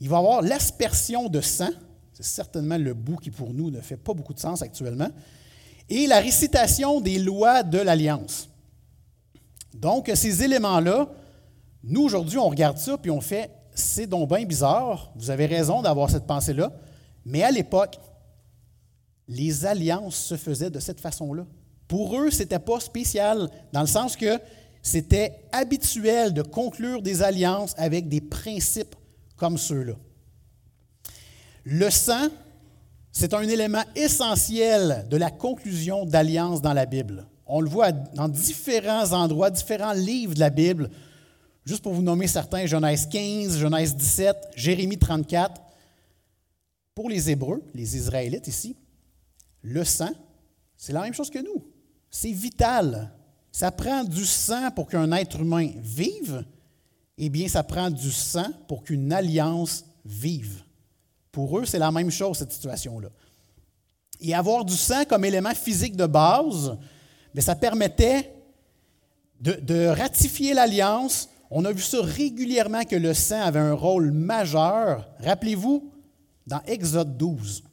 Il 0.00 0.08
va 0.08 0.16
y 0.16 0.18
avoir 0.18 0.42
l'aspersion 0.42 1.28
de 1.28 1.40
sang 1.40 1.70
c'est 2.20 2.34
certainement 2.34 2.76
le 2.76 2.92
bout 2.92 3.16
qui, 3.16 3.30
pour 3.30 3.54
nous, 3.54 3.70
ne 3.70 3.80
fait 3.80 3.96
pas 3.96 4.12
beaucoup 4.12 4.34
de 4.34 4.40
sens 4.40 4.60
actuellement. 4.60 5.08
Et 5.88 6.06
la 6.06 6.20
récitation 6.20 7.00
des 7.00 7.18
lois 7.18 7.62
de 7.62 7.78
l'Alliance. 7.78 8.50
Donc, 9.74 10.10
ces 10.14 10.42
éléments-là 10.42 11.08
Nous, 11.82 12.02
aujourd'hui, 12.02 12.36
on 12.36 12.48
regarde 12.48 12.76
ça 12.76 12.98
puis 12.98 13.10
on 13.10 13.20
fait 13.20 13.50
c'est 13.72 14.06
donc 14.06 14.28
bien 14.28 14.44
bizarre. 14.44 15.10
Vous 15.16 15.30
avez 15.30 15.46
raison 15.46 15.80
d'avoir 15.80 16.10
cette 16.10 16.26
pensée-là. 16.26 16.70
Mais 17.24 17.42
à 17.42 17.50
l'époque, 17.50 17.98
les 19.26 19.64
alliances 19.64 20.16
se 20.16 20.36
faisaient 20.36 20.70
de 20.70 20.80
cette 20.80 21.00
façon-là. 21.00 21.46
Pour 21.88 22.20
eux, 22.20 22.30
ce 22.30 22.40
n'était 22.40 22.58
pas 22.58 22.80
spécial, 22.80 23.48
dans 23.72 23.80
le 23.80 23.86
sens 23.86 24.16
que 24.16 24.38
c'était 24.82 25.42
habituel 25.52 26.32
de 26.32 26.42
conclure 26.42 27.02
des 27.02 27.22
alliances 27.22 27.74
avec 27.76 28.08
des 28.08 28.20
principes 28.20 28.94
comme 29.36 29.58
ceux-là. 29.58 29.94
Le 31.64 31.90
sang, 31.90 32.28
c'est 33.12 33.34
un 33.34 33.42
élément 33.42 33.84
essentiel 33.94 35.06
de 35.10 35.16
la 35.16 35.30
conclusion 35.30 36.06
d'alliance 36.06 36.62
dans 36.62 36.72
la 36.72 36.86
Bible. 36.86 37.26
On 37.46 37.60
le 37.60 37.68
voit 37.68 37.92
dans 37.92 38.28
différents 38.28 39.12
endroits, 39.12 39.50
différents 39.50 39.92
livres 39.92 40.34
de 40.34 40.40
la 40.40 40.50
Bible. 40.50 40.88
Juste 41.66 41.82
pour 41.82 41.92
vous 41.92 42.02
nommer 42.02 42.26
certains, 42.26 42.66
Genèse 42.66 43.06
15, 43.06 43.58
Genèse 43.58 43.94
17, 43.94 44.36
Jérémie 44.56 44.98
34. 44.98 45.60
Pour 46.94 47.10
les 47.10 47.30
Hébreux, 47.30 47.62
les 47.74 47.96
Israélites 47.96 48.46
ici, 48.46 48.76
le 49.62 49.84
sang, 49.84 50.12
c'est 50.76 50.92
la 50.92 51.02
même 51.02 51.14
chose 51.14 51.30
que 51.30 51.38
nous. 51.38 51.66
C'est 52.10 52.32
vital. 52.32 53.12
Ça 53.52 53.70
prend 53.70 54.04
du 54.04 54.24
sang 54.24 54.70
pour 54.70 54.88
qu'un 54.88 55.10
être 55.12 55.40
humain 55.40 55.70
vive. 55.76 56.44
Eh 57.18 57.28
bien, 57.28 57.48
ça 57.48 57.62
prend 57.62 57.90
du 57.90 58.10
sang 58.10 58.50
pour 58.68 58.82
qu'une 58.82 59.12
alliance 59.12 59.84
vive. 60.04 60.62
Pour 61.32 61.58
eux, 61.58 61.64
c'est 61.64 61.78
la 61.78 61.90
même 61.90 62.10
chose, 62.10 62.38
cette 62.38 62.52
situation-là. 62.52 63.08
Et 64.20 64.34
avoir 64.34 64.64
du 64.64 64.74
sang 64.74 65.04
comme 65.04 65.24
élément 65.24 65.54
physique 65.54 65.96
de 65.96 66.06
base, 66.06 66.76
mais 67.34 67.40
ça 67.40 67.54
permettait 67.54 68.32
de 69.40 69.86
ratifier 69.88 70.54
l'alliance. 70.54 71.28
On 71.50 71.64
a 71.64 71.72
vu 71.72 71.82
ça 71.82 71.98
régulièrement 72.02 72.84
que 72.84 72.96
le 72.96 73.14
sang 73.14 73.40
avait 73.40 73.60
un 73.60 73.72
rôle 73.72 74.12
majeur. 74.12 75.08
Rappelez-vous, 75.20 75.90
dans 76.46 76.60
Exode 76.66 77.16
12, 77.16 77.64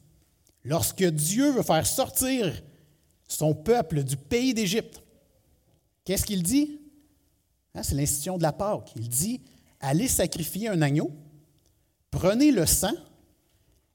lorsque 0.64 1.04
Dieu 1.04 1.50
veut 1.52 1.62
faire 1.62 1.86
sortir 1.86 2.62
son 3.26 3.54
peuple 3.54 4.02
du 4.02 4.16
pays 4.16 4.54
d'Égypte, 4.54 5.02
qu'est-ce 6.08 6.24
qu'il 6.24 6.42
dit? 6.42 6.80
Hein, 7.74 7.82
c'est 7.82 7.94
l'institution 7.94 8.38
de 8.38 8.42
la 8.42 8.52
Pâque. 8.52 8.92
Il 8.96 9.10
dit, 9.10 9.42
allez 9.78 10.08
sacrifier 10.08 10.68
un 10.68 10.80
agneau, 10.80 11.10
prenez 12.10 12.50
le 12.50 12.64
sang, 12.64 12.94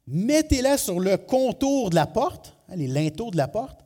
mettez-la 0.06 0.78
sur 0.78 1.00
le 1.00 1.18
contour 1.18 1.90
de 1.90 1.96
la 1.96 2.06
porte, 2.06 2.56
hein, 2.70 2.76
les 2.76 2.86
linteaux 2.86 3.32
de 3.32 3.38
la 3.38 3.48
porte, 3.48 3.84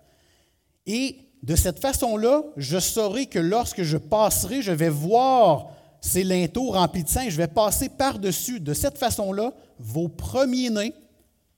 et 0.86 1.20
de 1.42 1.56
cette 1.56 1.80
façon-là, 1.80 2.44
je 2.58 2.80
saurai 2.80 3.28
que 3.28 3.40
lorsque 3.40 3.84
je 3.84 3.96
passerai, 3.96 4.62
je 4.62 4.74
vais 4.74 4.90
voir 4.90 5.70
ces 6.02 6.26
linteaux 6.26 6.72
remplis 6.72 7.06
de 7.06 7.10
sang, 7.10 7.30
je 7.30 7.38
vais 7.38 7.48
passer 7.48 7.88
par-dessus. 7.88 8.60
De 8.60 8.74
cette 8.74 8.98
façon-là, 8.98 9.54
vos 9.80 10.10
premiers-nés 10.10 10.94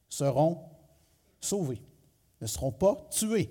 seront 0.07 0.59
sauvés, 1.41 1.81
ne 2.41 2.45
seront 2.45 2.71
pas 2.71 3.07
tués, 3.09 3.49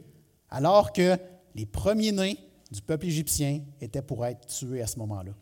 alors 0.50 0.92
que 0.92 1.16
les 1.57 1.66
premiers-nés 1.66 2.38
du 2.70 2.83
peuple 2.83 3.07
égyptien 3.07 3.61
étaient 3.81 4.02
pour 4.02 4.24
être 4.26 4.46
tués 4.46 4.83
à 4.83 4.87
ce 4.87 4.98
moment-là. 4.98 5.33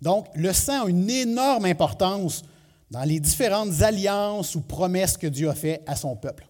Donc, 0.00 0.28
le 0.34 0.52
sang 0.52 0.84
a 0.84 0.88
une 0.88 1.08
énorme 1.08 1.64
importance 1.64 2.44
dans 2.90 3.02
les 3.02 3.18
différentes 3.18 3.82
alliances 3.82 4.54
ou 4.54 4.60
promesses 4.60 5.16
que 5.16 5.26
Dieu 5.26 5.48
a 5.48 5.54
faites 5.54 5.82
à 5.86 5.96
son 5.96 6.14
peuple. 6.16 6.46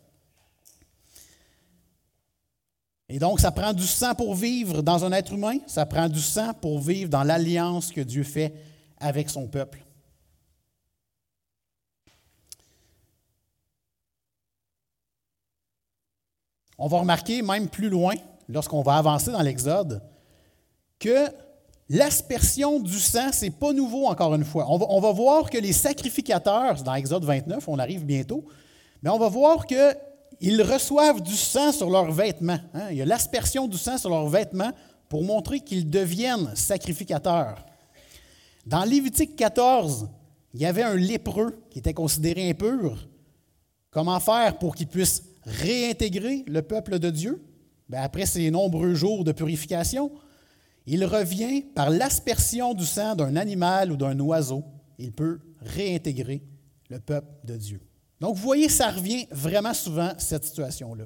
Et 3.09 3.19
donc, 3.19 3.41
ça 3.41 3.53
prend 3.53 3.73
du 3.73 3.87
sang 3.87 4.15
pour 4.15 4.35
vivre 4.35 4.83
dans 4.83 5.05
un 5.05 5.13
être 5.13 5.33
humain, 5.33 5.59
ça 5.67 5.87
prend 5.87 6.09
du 6.09 6.21
sang 6.21 6.53
pour 6.55 6.81
vivre 6.81 7.09
dans 7.09 7.23
l'alliance 7.23 7.93
que 7.93 8.01
Dieu 8.01 8.25
fait 8.25 8.53
avec 8.99 9.31
son 9.31 9.47
peuple. 9.47 9.85
On 16.79 16.89
va 16.89 16.99
remarquer, 16.99 17.41
même 17.43 17.69
plus 17.69 17.89
loin, 17.89 18.15
lorsqu'on 18.49 18.83
va 18.83 18.97
avancer 18.97 19.31
dans 19.31 19.43
l'Exode, 19.43 20.03
que 20.99 21.29
l'aspersion 21.89 22.81
du 22.81 22.99
sang, 22.99 23.33
ce 23.33 23.45
n'est 23.45 23.51
pas 23.51 23.73
nouveau 23.73 24.07
encore 24.07 24.35
une 24.35 24.45
fois. 24.45 24.67
On 24.69 25.01
va, 25.01 25.13
voir 25.13 25.51
que 25.51 25.59
les 25.59 25.73
sacrificateurs, 25.73 26.83
dans 26.83 26.95
Exode 26.95 27.25
29, 27.25 27.69
on 27.69 27.79
arrive 27.79 28.05
bientôt, 28.05 28.45
mais 29.03 29.11
on 29.11 29.19
va 29.19 29.29
voir 29.29 29.67
qu'ils 29.67 30.63
reçoivent 30.63 31.21
du 31.21 31.37
sang 31.37 31.73
sur 31.73 31.91
leurs 31.91 32.13
vêtements. 32.13 32.59
Hein. 32.75 32.89
Il 32.91 32.97
y 32.97 33.03
a 33.03 33.07
l'aspersion 33.07 33.69
du 33.69 33.79
sang 33.79 33.99
sur 33.99 34.11
leurs 34.11 34.29
vêtements 34.29 34.73
pour 35.09 35.23
montrer 35.23 35.61
qu'ils 35.61 35.89
deviennent 35.89 36.51
sacrificateurs. 36.55 37.65
Dans 38.67 38.83
Lévitique 38.85 39.37
14, 39.37 40.09
il 40.55 40.61
y 40.61 40.67
avait 40.67 40.83
un 40.83 40.97
lépreux 40.97 41.63
qui 41.71 41.79
était 41.79 41.95
considéré 41.95 42.51
impur. 42.51 43.09
Comment 43.91 44.19
faire 44.19 44.59
pour 44.59 44.75
qu'il 44.75 44.89
puisse 44.89 45.23
réintégrer 45.45 46.45
le 46.49 46.63
peuple 46.63 46.99
de 46.99 47.11
Dieu? 47.11 47.43
Bien, 47.89 48.03
après 48.03 48.27
ces 48.27 48.51
nombreux 48.51 48.95
jours 48.95 49.25
de 49.25 49.33
purification, 49.33 50.11
il 50.87 51.05
revient 51.05 51.63
par 51.63 51.91
l'aspersion 51.91 52.75
du 52.75 52.85
sang 52.85 53.15
d'un 53.15 53.37
animal 53.37 53.93
ou 53.93 53.97
d'un 53.97 54.19
oiseau. 54.21 54.65
Il 54.99 55.13
peut 55.13 55.41
réintégrer 55.61 56.43
le 56.89 57.01
peuple 57.01 57.29
de 57.45 57.57
Dieu. 57.57 57.81
Donc, 58.21 58.37
vous 58.37 58.43
voyez, 58.43 58.69
ça 58.69 58.91
revient 58.91 59.27
vraiment 59.31 59.75
souvent, 59.75 60.13
cette 60.19 60.45
situation-là. 60.45 61.05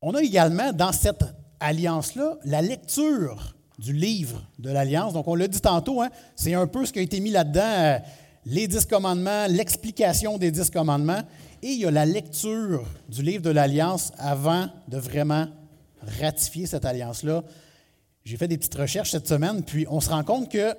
On 0.00 0.14
a 0.14 0.22
également, 0.22 0.72
dans 0.72 0.92
cette 0.92 1.24
alliance-là, 1.58 2.38
la 2.44 2.62
lecture 2.62 3.54
du 3.78 3.92
livre 3.92 4.42
de 4.58 4.70
l'Alliance. 4.70 5.12
Donc, 5.12 5.28
on 5.28 5.34
l'a 5.34 5.48
dit 5.48 5.60
tantôt, 5.60 6.00
hein, 6.00 6.10
c'est 6.36 6.54
un 6.54 6.66
peu 6.66 6.86
ce 6.86 6.92
qui 6.92 7.00
a 7.00 7.02
été 7.02 7.20
mis 7.20 7.30
là-dedans, 7.30 7.60
euh, 7.60 7.98
les 8.44 8.68
dix 8.68 8.86
commandements, 8.86 9.46
l'explication 9.48 10.38
des 10.38 10.50
dix 10.50 10.70
commandements, 10.70 11.22
et 11.62 11.68
il 11.68 11.80
y 11.80 11.86
a 11.86 11.90
la 11.90 12.06
lecture 12.06 12.84
du 13.08 13.22
livre 13.22 13.42
de 13.42 13.50
l'Alliance 13.50 14.12
avant 14.18 14.68
de 14.88 14.96
vraiment 14.96 15.48
ratifier 16.20 16.66
cette 16.66 16.84
alliance-là. 16.84 17.44
J'ai 18.24 18.36
fait 18.36 18.48
des 18.48 18.56
petites 18.56 18.74
recherches 18.74 19.10
cette 19.10 19.28
semaine, 19.28 19.62
puis 19.62 19.86
on 19.90 20.00
se 20.00 20.08
rend 20.08 20.24
compte 20.24 20.50
que 20.50 20.74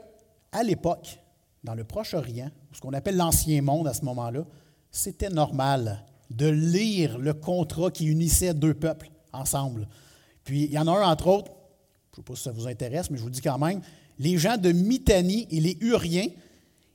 à 0.51 0.63
l'époque, 0.63 1.19
dans 1.63 1.75
le 1.75 1.83
Proche-Orient, 1.83 2.49
ce 2.73 2.81
qu'on 2.81 2.93
appelle 2.93 3.15
l'Ancien 3.15 3.61
Monde 3.61 3.87
à 3.87 3.93
ce 3.93 4.03
moment-là, 4.05 4.45
c'était 4.89 5.29
normal 5.29 6.03
de 6.29 6.47
lire 6.47 7.17
le 7.17 7.33
contrat 7.33 7.91
qui 7.91 8.07
unissait 8.07 8.53
deux 8.53 8.73
peuples 8.73 9.09
ensemble. 9.33 9.87
Puis 10.43 10.63
il 10.63 10.71
y 10.71 10.79
en 10.79 10.87
a 10.87 10.91
un, 10.91 11.09
entre 11.09 11.27
autres, 11.27 11.51
je 12.11 12.19
ne 12.19 12.23
sais 12.23 12.27
pas 12.27 12.35
si 12.35 12.43
ça 12.43 12.51
vous 12.51 12.67
intéresse, 12.67 13.09
mais 13.09 13.17
je 13.17 13.23
vous 13.23 13.29
dis 13.29 13.41
quand 13.41 13.57
même, 13.59 13.81
les 14.19 14.37
gens 14.37 14.57
de 14.57 14.71
Mitanni 14.71 15.47
et 15.49 15.59
les 15.59 15.77
Uriens, 15.81 16.27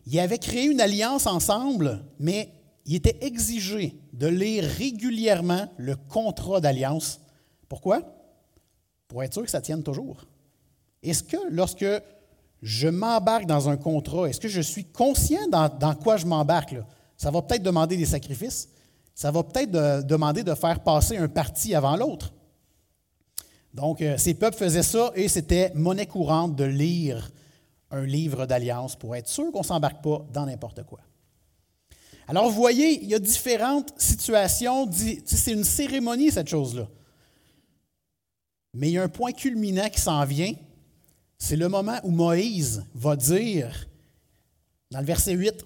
ils 0.07 0.21
avaient 0.21 0.39
créé 0.39 0.65
une 0.67 0.81
alliance 0.81 1.27
ensemble, 1.27 2.05
mais 2.19 2.51
il 2.85 2.95
était 2.95 3.19
exigé 3.21 3.99
de 4.13 4.29
lire 4.29 4.65
régulièrement 4.65 5.69
le 5.77 5.97
contrat 5.97 6.61
d'alliance. 6.61 7.21
Pourquoi? 7.69 8.03
Pour 9.09 9.25
être 9.25 9.33
sûr 9.35 9.43
que 9.43 9.51
ça 9.51 9.61
tienne 9.61 9.83
toujours. 9.83 10.25
Est-ce 11.03 11.25
que 11.25 11.37
lorsque 11.51 11.87
je 12.63 12.89
m'embarque 12.89 13.47
dans 13.47 13.69
un 13.69 13.77
contrat, 13.77 14.29
est-ce 14.29 14.41
que 14.41 14.49
je 14.49 14.61
suis 14.61 14.85
conscient 14.85 15.49
dans, 15.49 15.95
quoi 15.95 16.17
je 16.17 16.27
m'embarque? 16.27 16.77
Ça 17.17 17.31
va 17.31 17.43
peut-être 17.43 17.63
demander 17.63 17.97
des 17.97 18.07
sacrifices. 18.07 18.69
Ça 19.15 19.31
va 19.31 19.43
peut-être 19.43 20.07
demander 20.07 20.45
de 20.45 20.55
faire 20.55 20.81
passer 20.81 21.17
un 21.17 21.29
parti 21.29 21.75
avant 21.75 21.97
l'autre. 21.97 22.33
Donc, 23.75 24.01
euh, 24.01 24.17
ces 24.17 24.35
peuples 24.35 24.57
faisaient 24.57 24.83
ça 24.83 25.11
et 25.15 25.29
c'était 25.29 25.71
monnaie 25.75 26.07
courante 26.07 26.57
de 26.57 26.65
lire 26.65 27.31
un 27.97 28.07
livre 28.07 28.47
d'alliance 28.47 28.97
pour 28.97 29.17
être 29.17 29.29
sûr 29.29 29.51
qu'on 29.51 29.61
ne 29.61 29.65
s'embarque 29.65 30.03
pas 30.03 30.27
dans 30.33 30.47
n'importe 30.47 30.83
quoi. 30.85 31.01
Alors, 32.29 32.51
voyez, 32.51 33.03
il 33.03 33.09
y 33.09 33.15
a 33.15 33.19
différentes 33.19 33.93
situations. 33.97 34.91
C'est 35.25 35.53
une 35.53 35.65
cérémonie, 35.65 36.31
cette 36.31 36.49
chose-là. 36.49 36.89
Mais 38.75 38.89
il 38.89 38.93
y 38.95 38.99
a 38.99 39.05
un 39.05 39.09
point 39.09 39.33
culminant 39.33 39.89
qui 39.89 40.01
s'en 40.01 40.25
vient. 40.25 40.55
C'est 41.39 41.57
le 41.57 41.69
moment 41.69 41.99
où 42.03 42.11
Moïse 42.11 42.85
va 42.95 43.17
dire, 43.17 43.89
dans 44.91 45.01
le 45.01 45.07
verset 45.07 45.33
8, 45.33 45.65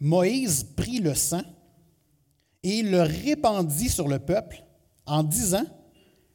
Moïse 0.00 0.64
prit 0.76 0.98
le 0.98 1.14
sang 1.14 1.42
et 2.62 2.82
le 2.82 3.02
répandit 3.02 3.88
sur 3.88 4.08
le 4.08 4.18
peuple 4.18 4.64
en 5.06 5.22
disant, 5.22 5.64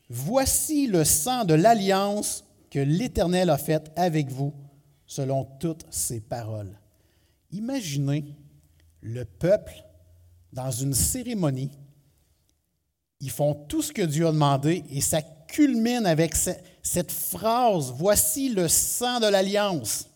Voici 0.10 0.88
le 0.88 1.04
sang 1.06 1.44
de 1.44 1.54
l'alliance 1.54 2.44
que 2.74 2.80
l'Éternel 2.80 3.52
a 3.52 3.60
faite 3.60 3.92
avec 3.96 4.32
vous 4.32 4.52
selon 5.06 5.46
toutes 5.60 5.86
ses 5.92 6.20
paroles. 6.20 6.76
Imaginez 7.52 8.36
le 9.02 9.26
peuple 9.26 9.76
dans 10.52 10.72
une 10.72 10.96
cérémonie. 10.96 11.78
Ils 13.20 13.30
font 13.30 13.54
tout 13.54 13.84
ce 13.84 13.94
que 13.94 14.02
Dieu 14.02 14.26
a 14.26 14.32
demandé 14.32 14.84
et 14.90 15.02
ça 15.02 15.22
culmine 15.22 16.08
avec 16.08 16.34
cette 16.34 17.12
phrase, 17.12 17.94
Voici 17.96 18.50
le 18.50 18.68
sang 18.68 19.20
de 19.20 19.28
l'alliance. 19.28 20.10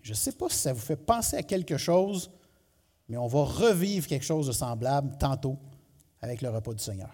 Je 0.00 0.12
ne 0.12 0.16
sais 0.16 0.32
pas 0.32 0.48
si 0.48 0.56
ça 0.56 0.72
vous 0.72 0.80
fait 0.80 0.96
penser 0.96 1.36
à 1.36 1.42
quelque 1.42 1.76
chose, 1.76 2.30
mais 3.08 3.18
on 3.18 3.26
va 3.26 3.44
revivre 3.44 4.06
quelque 4.06 4.24
chose 4.24 4.46
de 4.46 4.52
semblable 4.52 5.18
tantôt 5.18 5.58
avec 6.22 6.40
le 6.40 6.48
repas 6.48 6.72
du 6.72 6.82
Seigneur. 6.82 7.12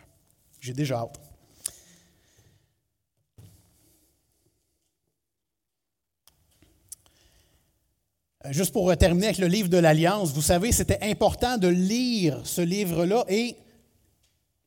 J'ai 0.60 0.74
déjà 0.74 0.98
hâte. 0.98 1.27
Juste 8.50 8.72
pour 8.72 8.96
terminer 8.96 9.26
avec 9.26 9.38
le 9.38 9.46
livre 9.46 9.68
de 9.68 9.78
l'Alliance, 9.78 10.32
vous 10.32 10.42
savez, 10.42 10.72
c'était 10.72 10.98
important 11.02 11.58
de 11.58 11.68
lire 11.68 12.40
ce 12.44 12.60
livre-là 12.60 13.24
et 13.28 13.56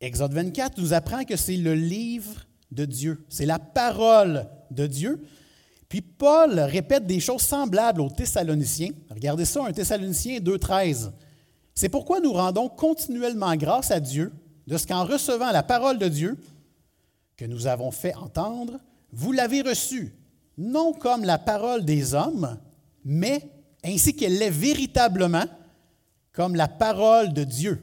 Exode 0.01 0.33
24 0.33 0.79
nous 0.79 0.93
apprend 0.93 1.23
que 1.23 1.35
c'est 1.35 1.57
le 1.57 1.75
livre 1.75 2.47
de 2.71 2.85
Dieu, 2.85 3.23
c'est 3.29 3.45
la 3.45 3.59
parole 3.59 4.47
de 4.71 4.87
Dieu. 4.87 5.21
Puis 5.87 6.01
Paul 6.01 6.59
répète 6.59 7.05
des 7.05 7.19
choses 7.19 7.41
semblables 7.41 8.01
aux 8.01 8.09
Thessaloniciens. 8.09 8.91
Regardez 9.09 9.45
ça, 9.45 9.63
un 9.63 9.71
Thessaloniciens 9.71 10.39
2.13. 10.39 11.11
C'est 11.75 11.89
pourquoi 11.89 12.19
nous 12.19 12.33
rendons 12.33 12.67
continuellement 12.67 13.55
grâce 13.55 13.91
à 13.91 13.99
Dieu 13.99 14.33
de 14.67 14.77
ce 14.77 14.87
qu'en 14.87 15.05
recevant 15.05 15.51
la 15.51 15.63
parole 15.63 15.99
de 15.99 16.07
Dieu 16.07 16.37
que 17.37 17.45
nous 17.45 17.67
avons 17.67 17.91
fait 17.91 18.15
entendre, 18.15 18.79
vous 19.11 19.31
l'avez 19.31 19.61
reçue, 19.61 20.15
non 20.57 20.93
comme 20.93 21.25
la 21.25 21.37
parole 21.37 21.85
des 21.85 22.13
hommes, 22.13 22.57
mais 23.03 23.49
ainsi 23.83 24.15
qu'elle 24.15 24.37
l'est 24.37 24.49
véritablement, 24.49 25.45
comme 26.33 26.55
la 26.55 26.67
parole 26.67 27.33
de 27.33 27.43
Dieu, 27.43 27.81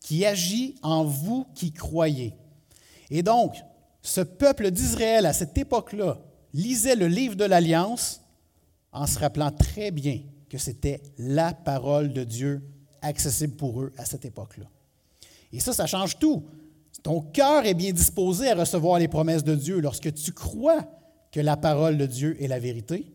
qui 0.00 0.24
agit 0.24 0.76
en 0.82 1.04
vous 1.04 1.46
qui 1.54 1.72
croyez. 1.72 2.34
Et 3.10 3.22
donc, 3.22 3.54
ce 4.02 4.20
peuple 4.20 4.70
d'Israël 4.70 5.26
à 5.26 5.32
cette 5.32 5.56
époque-là 5.58 6.18
lisait 6.54 6.96
le 6.96 7.08
livre 7.08 7.34
de 7.34 7.44
l'Alliance 7.44 8.20
en 8.92 9.06
se 9.06 9.18
rappelant 9.18 9.50
très 9.50 9.90
bien 9.90 10.20
que 10.48 10.58
c'était 10.58 11.02
la 11.18 11.52
parole 11.52 12.12
de 12.12 12.24
Dieu 12.24 12.62
accessible 13.02 13.56
pour 13.56 13.82
eux 13.82 13.92
à 13.98 14.04
cette 14.04 14.24
époque-là. 14.24 14.66
Et 15.52 15.60
ça, 15.60 15.72
ça 15.72 15.86
change 15.86 16.18
tout. 16.18 16.44
Ton 17.02 17.20
cœur 17.20 17.66
est 17.66 17.74
bien 17.74 17.92
disposé 17.92 18.50
à 18.50 18.54
recevoir 18.54 18.98
les 18.98 19.08
promesses 19.08 19.44
de 19.44 19.54
Dieu 19.54 19.80
lorsque 19.80 20.12
tu 20.14 20.32
crois 20.32 20.84
que 21.30 21.40
la 21.40 21.56
parole 21.56 21.98
de 21.98 22.06
Dieu 22.06 22.42
est 22.42 22.48
la 22.48 22.58
vérité. 22.58 23.12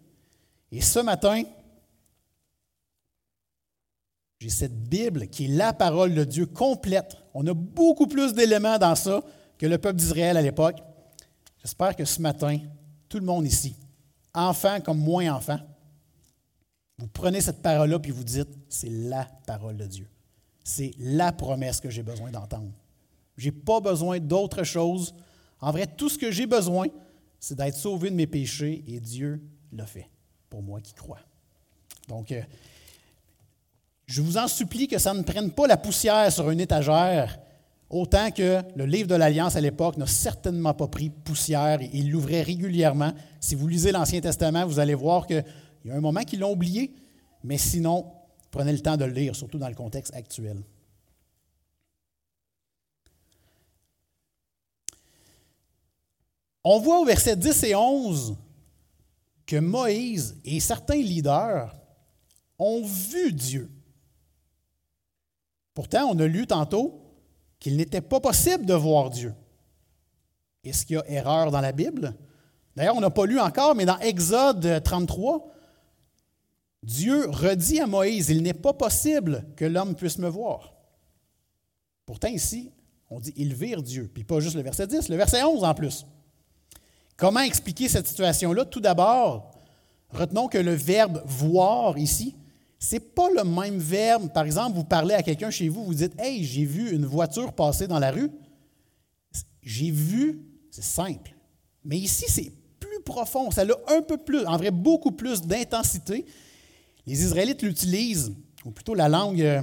Et 0.71 0.81
ce 0.81 0.99
matin, 0.99 1.43
j'ai 4.41 4.49
cette 4.49 4.89
Bible 4.89 5.27
qui 5.27 5.45
est 5.45 5.49
la 5.49 5.71
parole 5.71 6.15
de 6.15 6.23
Dieu 6.23 6.47
complète. 6.47 7.15
On 7.35 7.45
a 7.45 7.53
beaucoup 7.53 8.07
plus 8.07 8.33
d'éléments 8.33 8.79
dans 8.79 8.95
ça 8.95 9.21
que 9.59 9.67
le 9.67 9.77
peuple 9.77 9.97
d'Israël 9.97 10.35
à 10.35 10.41
l'époque. 10.41 10.81
J'espère 11.61 11.95
que 11.95 12.05
ce 12.05 12.19
matin, 12.19 12.57
tout 13.07 13.19
le 13.19 13.25
monde 13.25 13.45
ici, 13.45 13.75
enfant 14.33 14.81
comme 14.81 14.97
moins 14.97 15.31
enfant, 15.31 15.59
vous 16.97 17.05
prenez 17.05 17.39
cette 17.39 17.61
parole-là 17.61 17.99
puis 17.99 18.09
vous 18.11 18.23
dites, 18.23 18.49
c'est 18.67 18.89
la 18.89 19.25
parole 19.45 19.77
de 19.77 19.85
Dieu. 19.85 20.09
C'est 20.63 20.91
la 20.97 21.31
promesse 21.31 21.79
que 21.79 21.91
j'ai 21.91 22.01
besoin 22.01 22.31
d'entendre. 22.31 22.71
Je 23.37 23.45
n'ai 23.45 23.51
pas 23.51 23.79
besoin 23.79 24.19
d'autre 24.19 24.63
chose. 24.63 25.13
En 25.59 25.69
vrai, 25.69 25.85
tout 25.85 26.09
ce 26.09 26.17
que 26.17 26.31
j'ai 26.31 26.47
besoin, 26.47 26.87
c'est 27.39 27.59
d'être 27.59 27.75
sauvé 27.75 28.09
de 28.09 28.15
mes 28.15 28.25
péchés 28.25 28.83
et 28.87 28.99
Dieu 28.99 29.39
l'a 29.71 29.85
fait 29.85 30.09
pour 30.49 30.63
moi 30.63 30.81
qui 30.81 30.95
crois. 30.95 31.19
Donc, 32.07 32.31
euh, 32.31 32.41
je 34.11 34.21
vous 34.21 34.37
en 34.37 34.49
supplie 34.49 34.89
que 34.89 34.97
ça 34.97 35.13
ne 35.13 35.23
prenne 35.23 35.51
pas 35.51 35.67
la 35.67 35.77
poussière 35.77 36.29
sur 36.33 36.49
une 36.49 36.59
étagère, 36.59 37.39
autant 37.89 38.29
que 38.29 38.61
le 38.75 38.85
livre 38.85 39.07
de 39.07 39.15
l'Alliance 39.15 39.55
à 39.55 39.61
l'époque 39.61 39.95
n'a 39.95 40.05
certainement 40.05 40.73
pas 40.73 40.89
pris 40.89 41.09
poussière 41.09 41.81
et 41.81 41.89
il 41.93 42.11
l'ouvrait 42.11 42.41
régulièrement. 42.41 43.13
Si 43.39 43.55
vous 43.55 43.69
lisez 43.69 43.93
l'Ancien 43.93 44.19
Testament, 44.19 44.65
vous 44.65 44.79
allez 44.79 44.95
voir 44.95 45.25
qu'il 45.25 45.45
y 45.85 45.91
a 45.91 45.95
un 45.95 46.01
moment 46.01 46.23
qu'ils 46.23 46.41
l'ont 46.41 46.51
oublié, 46.51 46.93
mais 47.45 47.57
sinon, 47.57 48.05
prenez 48.51 48.73
le 48.73 48.81
temps 48.81 48.97
de 48.97 49.05
le 49.05 49.13
lire, 49.13 49.33
surtout 49.33 49.57
dans 49.57 49.69
le 49.69 49.75
contexte 49.75 50.13
actuel. 50.13 50.61
On 56.65 56.81
voit 56.81 56.99
au 56.99 57.05
verset 57.05 57.37
10 57.37 57.63
et 57.63 57.75
11 57.75 58.35
que 59.45 59.55
Moïse 59.55 60.35
et 60.43 60.59
certains 60.59 61.01
leaders 61.01 61.73
ont 62.59 62.83
vu 62.83 63.31
Dieu. 63.31 63.71
Pourtant, 65.73 66.09
on 66.09 66.19
a 66.19 66.27
lu 66.27 66.47
tantôt 66.47 67.01
qu'il 67.59 67.77
n'était 67.77 68.01
pas 68.01 68.19
possible 68.19 68.65
de 68.65 68.73
voir 68.73 69.09
Dieu. 69.09 69.33
Est-ce 70.63 70.85
qu'il 70.85 70.95
y 70.95 70.99
a 70.99 71.09
erreur 71.09 71.51
dans 71.51 71.61
la 71.61 71.71
Bible? 71.71 72.13
D'ailleurs, 72.75 72.95
on 72.95 73.01
n'a 73.01 73.09
pas 73.09 73.25
lu 73.25 73.39
encore, 73.39 73.75
mais 73.75 73.85
dans 73.85 73.97
Exode 73.99 74.81
33, 74.83 75.47
Dieu 76.83 77.29
redit 77.29 77.79
à 77.79 77.87
Moïse, 77.87 78.29
il 78.29 78.41
n'est 78.41 78.53
pas 78.53 78.73
possible 78.73 79.45
que 79.55 79.65
l'homme 79.65 79.95
puisse 79.95 80.17
me 80.17 80.27
voir. 80.27 80.73
Pourtant, 82.05 82.29
ici, 82.29 82.71
on 83.09 83.19
dit, 83.19 83.33
ils 83.35 83.53
virent 83.53 83.83
Dieu. 83.83 84.09
Puis 84.11 84.23
pas 84.23 84.39
juste 84.39 84.55
le 84.55 84.61
verset 84.61 84.87
10, 84.87 85.09
le 85.09 85.15
verset 85.15 85.43
11 85.43 85.63
en 85.63 85.73
plus. 85.73 86.05
Comment 87.17 87.41
expliquer 87.41 87.87
cette 87.87 88.07
situation-là? 88.07 88.65
Tout 88.65 88.79
d'abord, 88.79 89.51
retenons 90.09 90.47
que 90.47 90.57
le 90.57 90.73
verbe 90.73 91.21
voir 91.25 91.97
ici, 91.97 92.35
n'est 92.91 92.99
pas 92.99 93.29
le 93.35 93.43
même 93.43 93.77
verbe. 93.77 94.31
Par 94.33 94.45
exemple, 94.45 94.75
vous 94.75 94.83
parlez 94.83 95.13
à 95.13 95.23
quelqu'un 95.23 95.49
chez 95.49 95.69
vous, 95.69 95.85
vous 95.85 95.93
dites 95.93 96.13
Hey, 96.19 96.43
j'ai 96.43 96.65
vu 96.65 96.91
une 96.91 97.05
voiture 97.05 97.53
passer 97.53 97.87
dans 97.87 97.99
la 97.99 98.11
rue. 98.11 98.31
J'ai 99.61 99.91
vu, 99.91 100.41
c'est 100.71 100.83
simple. 100.83 101.35
Mais 101.83 101.97
ici, 101.97 102.25
c'est 102.27 102.51
plus 102.79 103.01
profond. 103.03 103.51
Ça 103.51 103.61
a 103.61 103.95
un 103.95 104.01
peu 104.01 104.17
plus, 104.17 104.45
en 104.45 104.57
vrai, 104.57 104.71
beaucoup 104.71 105.11
plus 105.11 105.41
d'intensité. 105.41 106.25
Les 107.05 107.23
Israélites 107.23 107.61
l'utilisent, 107.61 108.33
ou 108.65 108.71
plutôt 108.71 108.95
la 108.95 109.09
langue, 109.09 109.41
euh, 109.41 109.61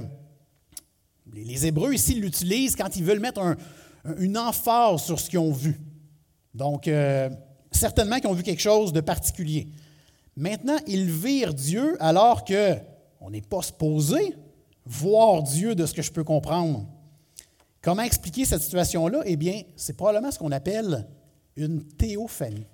les 1.33 1.65
Hébreux 1.65 1.93
ici 1.93 2.15
l'utilisent 2.15 2.75
quand 2.75 2.95
ils 2.95 3.03
veulent 3.03 3.19
mettre 3.19 3.55
une 4.17 4.37
emphase 4.37 5.03
sur 5.03 5.19
ce 5.19 5.29
qu'ils 5.29 5.39
ont 5.39 5.51
vu. 5.51 5.79
Donc, 6.53 6.87
euh, 6.87 7.29
certainement 7.71 8.19
qu'ils 8.19 8.29
ont 8.29 8.33
vu 8.33 8.43
quelque 8.43 8.61
chose 8.61 8.91
de 8.93 9.01
particulier. 9.01 9.67
Maintenant, 10.35 10.77
ils 10.87 11.11
virent 11.11 11.53
Dieu 11.53 11.97
alors 11.99 12.43
que 12.43 12.75
on 13.21 13.29
n'est 13.29 13.41
pas 13.41 13.61
supposé 13.61 14.35
voir 14.85 15.43
Dieu 15.43 15.75
de 15.75 15.85
ce 15.85 15.93
que 15.93 16.01
je 16.01 16.11
peux 16.11 16.23
comprendre. 16.23 16.85
Comment 17.81 18.01
expliquer 18.01 18.45
cette 18.45 18.61
situation-là? 18.61 19.21
Eh 19.25 19.35
bien, 19.35 19.61
c'est 19.75 19.95
probablement 19.95 20.31
ce 20.31 20.39
qu'on 20.39 20.51
appelle 20.51 21.07
une 21.55 21.83
théophanie. 21.83 22.65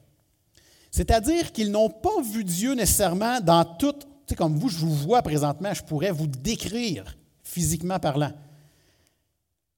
C'est-à-dire 0.91 1.51
qu'ils 1.51 1.71
n'ont 1.71 1.89
pas 1.89 2.21
vu 2.21 2.43
Dieu 2.43 2.73
nécessairement 2.73 3.41
dans 3.41 3.65
toute, 3.65 4.01
tu 4.01 4.07
sais, 4.29 4.35
comme 4.35 4.57
vous, 4.57 4.69
je 4.69 4.77
vous 4.77 4.95
vois 4.95 5.21
présentement, 5.21 5.73
je 5.73 5.83
pourrais 5.83 6.11
vous 6.11 6.27
décrire 6.27 7.17
physiquement 7.43 7.99
parlant. 7.99 8.31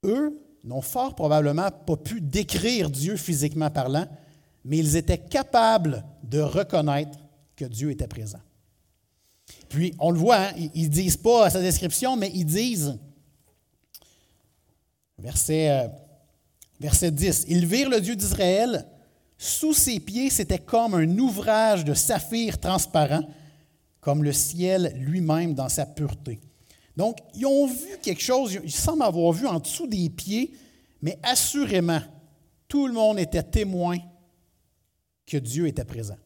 Eux 0.06 0.40
n'ont 0.64 0.82
fort 0.82 1.16
probablement 1.16 1.72
pas 1.72 1.98
pu 1.98 2.22
décrire 2.22 2.90
Dieu 2.90 3.18
physiquement 3.18 3.70
parlant, 3.70 4.06
mais 4.64 4.78
ils 4.78 4.96
étaient 4.96 5.18
capables 5.18 6.06
de 6.24 6.40
reconnaître 6.40 7.18
que 7.56 7.66
Dieu 7.66 7.90
était 7.90 8.08
présent. 8.08 8.40
Puis, 9.70 9.94
on 10.00 10.12
le 10.12 10.20
voit, 10.20 10.38
hein, 10.38 10.54
ils 10.74 10.84
ne 10.84 10.94
disent 10.94 11.18
pas 11.18 11.50
sa 11.50 11.62
description, 11.62 12.16
mais 12.16 12.32
ils 12.34 12.46
disent, 12.46 12.98
verset, 15.18 15.70
euh, 15.70 15.88
verset 16.80 17.12
10, 17.12 17.46
Ils 17.48 17.66
virent 17.66 17.90
le 17.90 18.02
Dieu 18.02 18.16
d'Israël, 18.16 18.86
sous 19.38 19.74
ses 19.74 20.00
pieds, 20.00 20.30
c'était 20.30 20.60
comme 20.60 20.96
un 20.96 21.18
ouvrage 21.20 21.86
de 21.86 21.94
saphir 21.94 22.60
transparent, 22.60 23.22
comme 24.00 24.24
le 24.24 24.34
ciel 24.34 24.94
lui-même 24.96 25.54
dans 25.54 25.70
sa 25.70 25.86
pureté. 25.86 26.40
Donc, 26.96 27.20
ils 27.36 27.46
ont 27.46 27.68
vu 27.68 28.00
quelque 28.02 28.22
chose, 28.22 28.58
ils 28.64 28.72
semblent 28.72 29.04
avoir 29.04 29.32
vu 29.32 29.46
en 29.46 29.60
dessous 29.60 29.86
des 29.86 30.10
pieds, 30.10 30.54
mais 31.02 31.20
assurément, 31.22 32.02
tout 32.68 32.88
le 32.88 32.94
monde 32.94 33.20
était 33.20 33.44
témoin 33.44 33.98
que 35.26 35.38
Dieu 35.38 35.68
était 35.68 35.86
présent. 35.86 36.18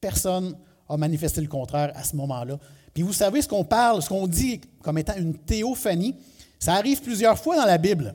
Personne 0.00 0.56
a 0.88 0.96
manifesté 0.96 1.40
le 1.40 1.48
contraire 1.48 1.92
à 1.94 2.04
ce 2.04 2.16
moment-là. 2.16 2.58
Puis 2.92 3.02
vous 3.02 3.12
savez 3.12 3.42
ce 3.42 3.48
qu'on 3.48 3.64
parle, 3.64 4.02
ce 4.02 4.08
qu'on 4.08 4.26
dit 4.26 4.60
comme 4.82 4.98
étant 4.98 5.16
une 5.16 5.36
théophanie, 5.36 6.16
ça 6.58 6.74
arrive 6.74 7.02
plusieurs 7.02 7.38
fois 7.38 7.56
dans 7.56 7.66
la 7.66 7.78
Bible. 7.78 8.14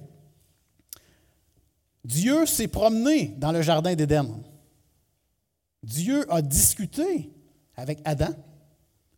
Dieu 2.04 2.46
s'est 2.46 2.68
promené 2.68 3.36
dans 3.38 3.52
le 3.52 3.62
jardin 3.62 3.94
d'Éden. 3.94 4.42
Dieu 5.84 6.32
a 6.32 6.42
discuté 6.42 7.32
avec 7.76 8.00
Adam, 8.06 8.34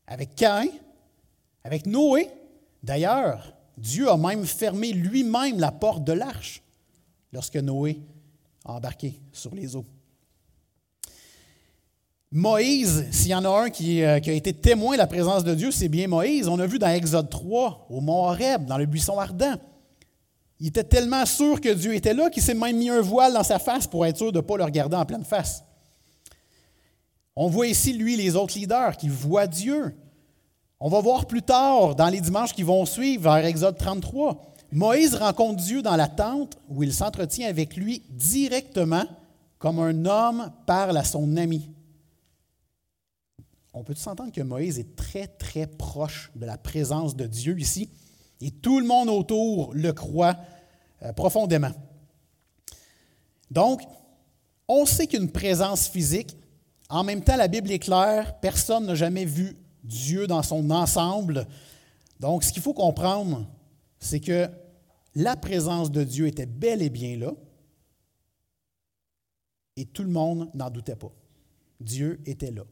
avec 0.07 0.35
Caïn, 0.35 0.69
avec 1.63 1.85
Noé. 1.85 2.29
D'ailleurs, 2.83 3.53
Dieu 3.77 4.09
a 4.09 4.17
même 4.17 4.45
fermé 4.45 4.93
lui-même 4.93 5.59
la 5.59 5.71
porte 5.71 6.03
de 6.03 6.13
l'arche 6.13 6.61
lorsque 7.31 7.55
Noé 7.55 8.01
a 8.65 8.73
embarqué 8.73 9.19
sur 9.31 9.55
les 9.55 9.75
eaux. 9.75 9.85
Moïse, 12.33 13.07
s'il 13.11 13.31
y 13.31 13.35
en 13.35 13.43
a 13.43 13.63
un 13.63 13.69
qui, 13.69 14.03
euh, 14.03 14.19
qui, 14.21 14.29
a 14.29 14.33
été 14.33 14.53
témoin 14.53 14.93
de 14.93 14.99
la 14.99 15.07
présence 15.07 15.43
de 15.43 15.53
Dieu, 15.53 15.69
c'est 15.69 15.89
bien 15.89 16.07
Moïse. 16.07 16.47
On 16.47 16.59
a 16.59 16.65
vu 16.65 16.79
dans 16.79 16.87
Exode 16.87 17.29
3, 17.29 17.87
au 17.89 17.99
mont 17.99 18.23
Horeb, 18.23 18.65
dans 18.65 18.77
le 18.77 18.85
buisson 18.85 19.19
ardent. 19.19 19.57
Il 20.61 20.67
était 20.67 20.85
tellement 20.85 21.25
sûr 21.25 21.59
que 21.59 21.73
Dieu 21.73 21.93
était 21.93 22.13
là 22.13 22.29
qu'il 22.29 22.41
s'est 22.41 22.53
même 22.53 22.77
mis 22.77 22.89
un 22.89 23.01
voile 23.01 23.33
dans 23.33 23.43
sa 23.43 23.59
face 23.59 23.85
pour 23.85 24.05
être 24.05 24.15
sûr 24.15 24.31
de 24.31 24.37
ne 24.37 24.41
pas 24.41 24.55
le 24.55 24.63
regarder 24.63 24.95
en 24.95 25.05
pleine 25.05 25.25
face. 25.25 25.63
On 27.35 27.49
voit 27.49 27.67
ici, 27.67 27.91
lui, 27.91 28.15
les 28.15 28.35
autres 28.37 28.57
leaders 28.57 28.95
qui 28.95 29.09
voient 29.09 29.47
Dieu. 29.47 29.93
On 30.79 30.87
va 30.87 31.01
voir 31.01 31.25
plus 31.25 31.41
tard, 31.41 31.95
dans 31.95 32.07
les 32.07 32.21
dimanches 32.21 32.53
qui 32.53 32.63
vont 32.63 32.85
suivre, 32.85 33.23
vers 33.23 33.45
Exode 33.45 33.77
33, 33.77 34.53
Moïse 34.71 35.15
rencontre 35.15 35.61
Dieu 35.61 35.81
dans 35.81 35.97
la 35.97 36.07
tente 36.07 36.57
où 36.69 36.81
il 36.81 36.93
s'entretient 36.93 37.49
avec 37.49 37.75
lui 37.75 38.03
directement, 38.09 39.03
comme 39.59 39.79
un 39.79 40.05
homme 40.05 40.51
parle 40.65 40.95
à 40.95 41.03
son 41.03 41.35
ami. 41.35 41.69
On 43.73 43.83
peut 43.83 43.95
s'entendre 43.95 44.31
que 44.31 44.41
Moïse 44.41 44.79
est 44.79 44.95
très, 44.95 45.27
très 45.27 45.67
proche 45.67 46.31
de 46.35 46.45
la 46.45 46.57
présence 46.57 47.15
de 47.15 47.25
Dieu 47.25 47.57
ici, 47.59 47.89
et 48.41 48.51
tout 48.51 48.79
le 48.79 48.85
monde 48.85 49.09
autour 49.09 49.73
le 49.73 49.93
croit 49.93 50.35
euh, 51.03 51.13
profondément. 51.13 51.71
Donc, 53.49 53.81
on 54.67 54.85
sait 54.85 55.07
qu'une 55.07 55.31
présence 55.31 55.87
physique, 55.87 56.35
en 56.89 57.03
même 57.03 57.23
temps, 57.23 57.37
la 57.37 57.47
Bible 57.47 57.71
est 57.71 57.79
claire, 57.79 58.39
personne 58.39 58.85
n'a 58.85 58.95
jamais 58.95 59.25
vu 59.25 59.57
Dieu 59.83 60.27
dans 60.27 60.43
son 60.43 60.69
ensemble. 60.71 61.47
Donc, 62.19 62.43
ce 62.43 62.51
qu'il 62.51 62.61
faut 62.61 62.73
comprendre, 62.73 63.47
c'est 63.99 64.19
que 64.19 64.49
la 65.15 65.35
présence 65.35 65.91
de 65.91 66.03
Dieu 66.03 66.27
était 66.27 66.45
bel 66.45 66.81
et 66.81 66.89
bien 66.89 67.17
là, 67.17 67.33
et 69.77 69.85
tout 69.85 70.03
le 70.03 70.09
monde 70.09 70.49
n'en 70.53 70.69
doutait 70.69 70.95
pas. 70.95 71.11
Dieu 71.79 72.21
était 72.25 72.51
là. 72.51 72.63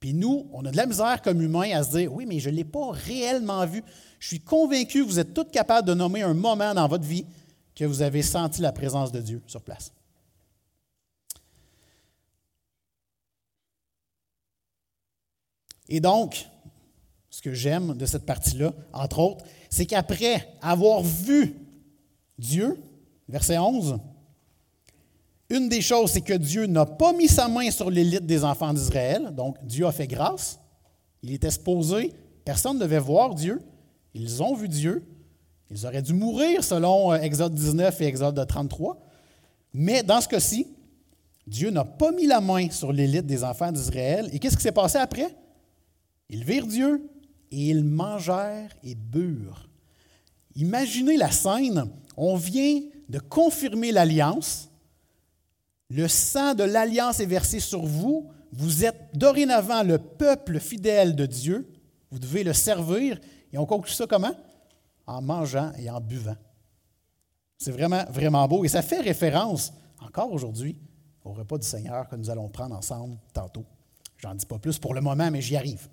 Puis 0.00 0.14
nous, 0.14 0.48
on 0.52 0.64
a 0.64 0.70
de 0.70 0.76
la 0.76 0.86
misère 0.86 1.20
comme 1.22 1.42
humains 1.42 1.72
à 1.72 1.82
se 1.82 1.96
dire, 1.96 2.12
oui, 2.12 2.24
mais 2.24 2.38
je 2.38 2.50
ne 2.50 2.54
l'ai 2.54 2.64
pas 2.64 2.90
réellement 2.92 3.66
vu. 3.66 3.82
Je 4.20 4.28
suis 4.28 4.40
convaincu 4.40 5.02
que 5.02 5.08
vous 5.08 5.18
êtes 5.18 5.34
tous 5.34 5.44
capables 5.44 5.88
de 5.88 5.94
nommer 5.94 6.22
un 6.22 6.34
moment 6.34 6.72
dans 6.74 6.86
votre 6.86 7.04
vie 7.04 7.26
que 7.74 7.84
vous 7.84 8.02
avez 8.02 8.22
senti 8.22 8.60
la 8.60 8.72
présence 8.72 9.12
de 9.12 9.20
Dieu 9.20 9.42
sur 9.46 9.62
place. 9.62 9.92
Et 15.88 16.00
donc, 16.00 16.46
ce 17.30 17.40
que 17.40 17.54
j'aime 17.54 17.96
de 17.96 18.06
cette 18.06 18.26
partie-là, 18.26 18.72
entre 18.92 19.20
autres, 19.20 19.44
c'est 19.70 19.86
qu'après 19.86 20.48
avoir 20.60 21.02
vu 21.02 21.56
Dieu, 22.38 22.80
verset 23.28 23.58
11, 23.58 23.98
une 25.50 25.68
des 25.68 25.80
choses, 25.80 26.12
c'est 26.12 26.20
que 26.20 26.34
Dieu 26.34 26.66
n'a 26.66 26.84
pas 26.84 27.12
mis 27.12 27.28
sa 27.28 27.48
main 27.48 27.70
sur 27.70 27.90
l'élite 27.90 28.26
des 28.26 28.44
enfants 28.44 28.72
d'Israël, 28.72 29.30
donc 29.34 29.56
Dieu 29.64 29.86
a 29.86 29.92
fait 29.92 30.06
grâce. 30.06 30.58
Il 31.22 31.32
était 31.32 31.50
supposé, 31.50 32.12
personne 32.44 32.76
ne 32.76 32.82
devait 32.82 32.98
voir 32.98 33.34
Dieu. 33.34 33.60
Ils 34.14 34.42
ont 34.42 34.54
vu 34.54 34.68
Dieu. 34.68 35.04
Ils 35.70 35.86
auraient 35.86 36.02
dû 36.02 36.14
mourir 36.14 36.64
selon 36.64 37.12
euh, 37.12 37.16
Exode 37.16 37.54
19 37.54 38.00
et 38.00 38.06
Exode 38.06 38.46
33. 38.46 38.98
Mais 39.74 40.02
dans 40.02 40.20
ce 40.20 40.28
cas-ci, 40.28 40.66
Dieu 41.46 41.70
n'a 41.70 41.84
pas 41.84 42.12
mis 42.12 42.26
la 42.26 42.40
main 42.40 42.70
sur 42.70 42.92
l'élite 42.92 43.26
des 43.26 43.44
enfants 43.44 43.72
d'Israël. 43.72 44.28
Et 44.32 44.38
qu'est-ce 44.38 44.56
qui 44.56 44.62
s'est 44.62 44.72
passé 44.72 44.98
après? 44.98 45.34
Ils 46.28 46.44
virent 46.44 46.66
Dieu 46.66 47.10
et 47.50 47.68
ils 47.70 47.84
mangèrent 47.84 48.74
et 48.82 48.94
burent. 48.94 49.68
Imaginez 50.54 51.16
la 51.16 51.30
scène. 51.30 51.86
On 52.16 52.36
vient 52.36 52.80
de 53.08 53.18
confirmer 53.18 53.92
l'alliance. 53.92 54.67
Le 55.90 56.06
sang 56.06 56.54
de 56.54 56.64
l'alliance 56.64 57.20
est 57.20 57.26
versé 57.26 57.60
sur 57.60 57.84
vous. 57.84 58.30
Vous 58.52 58.84
êtes 58.84 59.10
dorénavant 59.14 59.82
le 59.82 59.98
peuple 59.98 60.60
fidèle 60.60 61.16
de 61.16 61.26
Dieu. 61.26 61.70
Vous 62.10 62.18
devez 62.18 62.44
le 62.44 62.52
servir. 62.52 63.18
Et 63.52 63.58
on 63.58 63.66
conclut 63.66 63.92
ça 63.92 64.06
comment? 64.06 64.34
En 65.06 65.22
mangeant 65.22 65.72
et 65.78 65.88
en 65.88 66.00
buvant. 66.00 66.36
C'est 67.56 67.72
vraiment, 67.72 68.04
vraiment 68.10 68.46
beau. 68.46 68.64
Et 68.64 68.68
ça 68.68 68.82
fait 68.82 69.00
référence, 69.00 69.72
encore 70.00 70.32
aujourd'hui, 70.32 70.78
au 71.24 71.32
repas 71.32 71.58
du 71.58 71.66
Seigneur 71.66 72.08
que 72.08 72.16
nous 72.16 72.30
allons 72.30 72.48
prendre 72.48 72.76
ensemble 72.76 73.18
tantôt. 73.32 73.64
J'en 74.18 74.34
dis 74.34 74.46
pas 74.46 74.58
plus 74.58 74.78
pour 74.78 74.94
le 74.94 75.00
moment, 75.00 75.30
mais 75.30 75.40
j'y 75.40 75.56
arrive. 75.56 75.88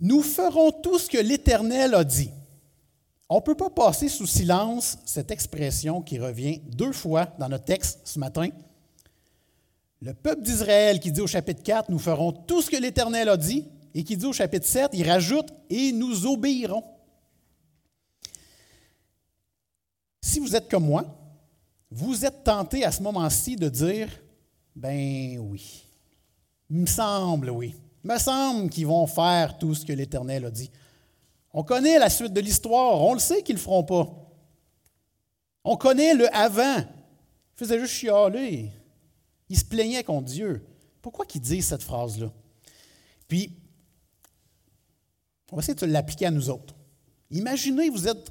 Nous 0.00 0.22
ferons 0.22 0.70
tout 0.70 0.98
ce 0.98 1.08
que 1.08 1.18
l'Éternel 1.18 1.94
a 1.94 2.04
dit. 2.04 2.30
On 3.32 3.36
ne 3.36 3.42
peut 3.42 3.54
pas 3.54 3.70
passer 3.70 4.08
sous 4.08 4.26
silence 4.26 4.98
cette 5.04 5.30
expression 5.30 6.02
qui 6.02 6.18
revient 6.18 6.58
deux 6.66 6.90
fois 6.90 7.32
dans 7.38 7.48
notre 7.48 7.64
texte 7.64 8.00
ce 8.04 8.18
matin. 8.18 8.48
Le 10.02 10.14
peuple 10.14 10.42
d'Israël 10.42 10.98
qui 10.98 11.12
dit 11.12 11.20
au 11.20 11.28
chapitre 11.28 11.62
4, 11.62 11.90
nous 11.90 12.00
ferons 12.00 12.32
tout 12.32 12.60
ce 12.60 12.68
que 12.68 12.76
l'Éternel 12.76 13.28
a 13.28 13.36
dit, 13.36 13.68
et 13.94 14.02
qui 14.02 14.16
dit 14.16 14.26
au 14.26 14.32
chapitre 14.32 14.66
7, 14.66 14.90
il 14.94 15.08
rajoute, 15.08 15.48
et 15.68 15.92
nous 15.92 16.26
obéirons. 16.26 16.82
Si 20.20 20.40
vous 20.40 20.56
êtes 20.56 20.68
comme 20.68 20.86
moi, 20.86 21.04
vous 21.88 22.24
êtes 22.24 22.42
tenté 22.42 22.84
à 22.84 22.90
ce 22.90 23.00
moment-ci 23.00 23.54
de 23.54 23.68
dire, 23.68 24.08
ben 24.74 25.38
oui, 25.38 25.84
il 26.68 26.78
me 26.78 26.86
semble, 26.86 27.50
oui. 27.50 27.76
Il 28.02 28.10
me 28.10 28.18
semble 28.18 28.70
qu'ils 28.70 28.88
vont 28.88 29.06
faire 29.06 29.56
tout 29.56 29.74
ce 29.74 29.84
que 29.84 29.92
l'Éternel 29.92 30.46
a 30.46 30.50
dit. 30.50 30.70
On 31.52 31.64
connaît 31.64 31.98
la 31.98 32.10
suite 32.10 32.32
de 32.32 32.40
l'histoire, 32.40 33.00
on 33.00 33.14
le 33.14 33.18
sait 33.18 33.42
qu'ils 33.42 33.56
ne 33.56 33.58
le 33.58 33.64
feront 33.64 33.84
pas. 33.84 34.08
On 35.64 35.76
connaît 35.76 36.14
le 36.14 36.34
avant. 36.34 36.78
Ils 36.78 37.56
faisaient 37.56 37.80
juste 37.80 37.94
chialer. 37.94 38.70
Ils 39.48 39.58
se 39.58 39.64
plaignaient 39.64 40.04
contre 40.04 40.26
Dieu. 40.26 40.64
Pourquoi 41.02 41.26
qu'ils 41.26 41.40
disent 41.40 41.66
cette 41.66 41.82
phrase-là? 41.82 42.30
Puis, 43.26 43.56
on 45.50 45.56
va 45.56 45.62
essayer 45.62 45.74
de 45.74 45.86
l'appliquer 45.86 46.26
à 46.26 46.30
nous 46.30 46.48
autres. 46.50 46.74
Imaginez, 47.30 47.90
vous 47.90 48.06
êtes 48.06 48.30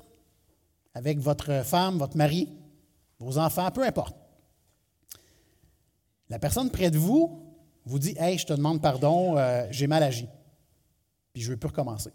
avec 0.93 1.19
votre 1.19 1.63
femme, 1.65 1.97
votre 1.97 2.17
mari, 2.17 2.49
vos 3.19 3.38
enfants, 3.38 3.69
peu 3.71 3.84
importe. 3.84 4.15
La 6.29 6.39
personne 6.39 6.69
près 6.69 6.91
de 6.91 6.97
vous 6.97 7.55
vous 7.86 7.99
dit 7.99 8.15
Hey, 8.17 8.38
je 8.38 8.45
te 8.45 8.53
demande 8.53 8.82
pardon, 8.82 9.38
euh, 9.38 9.67
j'ai 9.71 9.88
mal 9.88 10.03
agi, 10.03 10.27
puis 11.34 11.41
je 11.41 11.47
ne 11.47 11.53
veux 11.53 11.60
plus 11.60 11.67
recommencer. 11.67 12.12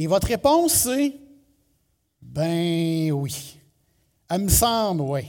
Et 0.00 0.06
votre 0.06 0.28
réponse, 0.28 0.74
c'est 0.74 1.12
Ben 2.22 3.10
oui. 3.10 3.58
Elle 4.30 4.42
me 4.42 4.48
semble, 4.48 5.00
oui. 5.00 5.22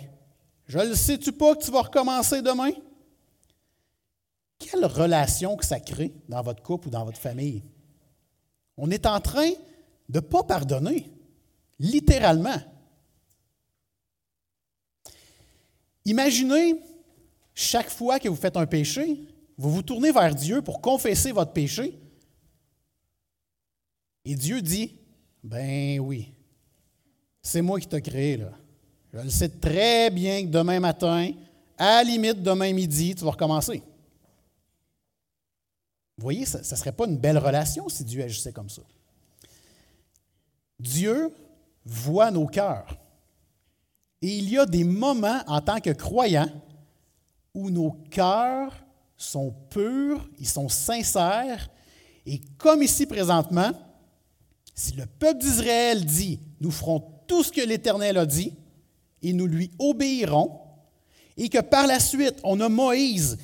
Je 0.67 0.77
le 0.77 0.93
sais-tu 0.93 1.31
pas 1.31 1.55
que 1.55 1.63
tu 1.63 1.71
vas 1.71 1.81
recommencer 1.81 2.43
demain? 2.43 2.69
Quelle 4.59 4.85
relation 4.85 5.57
que 5.57 5.65
ça 5.65 5.79
crée 5.79 6.13
dans 6.27 6.43
votre 6.43 6.61
couple 6.61 6.89
ou 6.89 6.91
dans 6.91 7.03
votre 7.03 7.17
famille? 7.17 7.63
On 8.77 8.91
est 8.91 9.07
en 9.07 9.19
train 9.19 9.49
de 10.07 10.19
ne 10.19 10.19
pas 10.19 10.43
pardonner, 10.43 11.11
littéralement. 11.79 12.61
Imaginez 16.05 16.79
chaque 17.55 17.89
fois 17.89 18.19
que 18.19 18.29
vous 18.29 18.35
faites 18.35 18.55
un 18.55 18.67
péché, 18.67 19.19
vous 19.57 19.71
vous 19.71 19.81
tournez 19.81 20.11
vers 20.11 20.35
Dieu 20.35 20.61
pour 20.61 20.79
confesser 20.79 21.31
votre 21.31 21.53
péché. 21.53 21.99
Et 24.29 24.35
Dieu 24.35 24.61
dit, 24.61 24.95
ben 25.43 25.99
oui, 26.01 26.31
c'est 27.41 27.63
moi 27.63 27.79
qui 27.79 27.87
t'ai 27.87 27.99
créé 27.99 28.37
là. 28.37 28.51
Je 29.11 29.21
le 29.21 29.29
sais 29.31 29.49
très 29.49 30.11
bien 30.11 30.43
que 30.43 30.49
demain 30.49 30.79
matin, 30.79 31.31
à 31.75 31.95
la 31.95 32.03
limite 32.03 32.43
demain 32.43 32.71
midi, 32.71 33.15
tu 33.15 33.23
vas 33.23 33.31
recommencer. 33.31 33.81
Vous 36.15 36.21
voyez, 36.21 36.45
ça 36.45 36.59
ne 36.59 36.63
serait 36.63 36.91
pas 36.91 37.07
une 37.07 37.17
belle 37.17 37.39
relation 37.39 37.89
si 37.89 38.03
Dieu 38.03 38.21
agissait 38.21 38.51
comme 38.51 38.69
ça. 38.69 38.83
Dieu 40.79 41.33
voit 41.83 42.29
nos 42.29 42.45
cœurs. 42.45 42.99
Et 44.21 44.37
il 44.37 44.47
y 44.47 44.59
a 44.59 44.67
des 44.67 44.83
moments 44.83 45.41
en 45.47 45.59
tant 45.59 45.79
que 45.79 45.89
croyants 45.89 46.51
où 47.55 47.71
nos 47.71 47.93
cœurs 48.11 48.75
sont 49.17 49.55
purs, 49.71 50.29
ils 50.37 50.47
sont 50.47 50.69
sincères, 50.69 51.67
et 52.27 52.39
comme 52.59 52.83
ici 52.83 53.07
présentement, 53.07 53.71
si 54.79 54.93
le 54.93 55.05
peuple 55.05 55.41
d'Israël 55.41 56.05
dit, 56.05 56.39
nous 56.61 56.71
ferons 56.71 57.03
tout 57.27 57.43
ce 57.43 57.51
que 57.51 57.59
l'Éternel 57.59 58.17
a 58.17 58.25
dit, 58.25 58.53
et 59.21 59.33
nous 59.33 59.45
lui 59.45 59.71
obéirons, 59.77 60.57
et 61.35 61.49
que 61.49 61.59
par 61.59 61.85
la 61.85 61.99
suite, 61.99 62.35
on 62.43 62.61
a 62.61 62.69
Moïse 62.69 63.37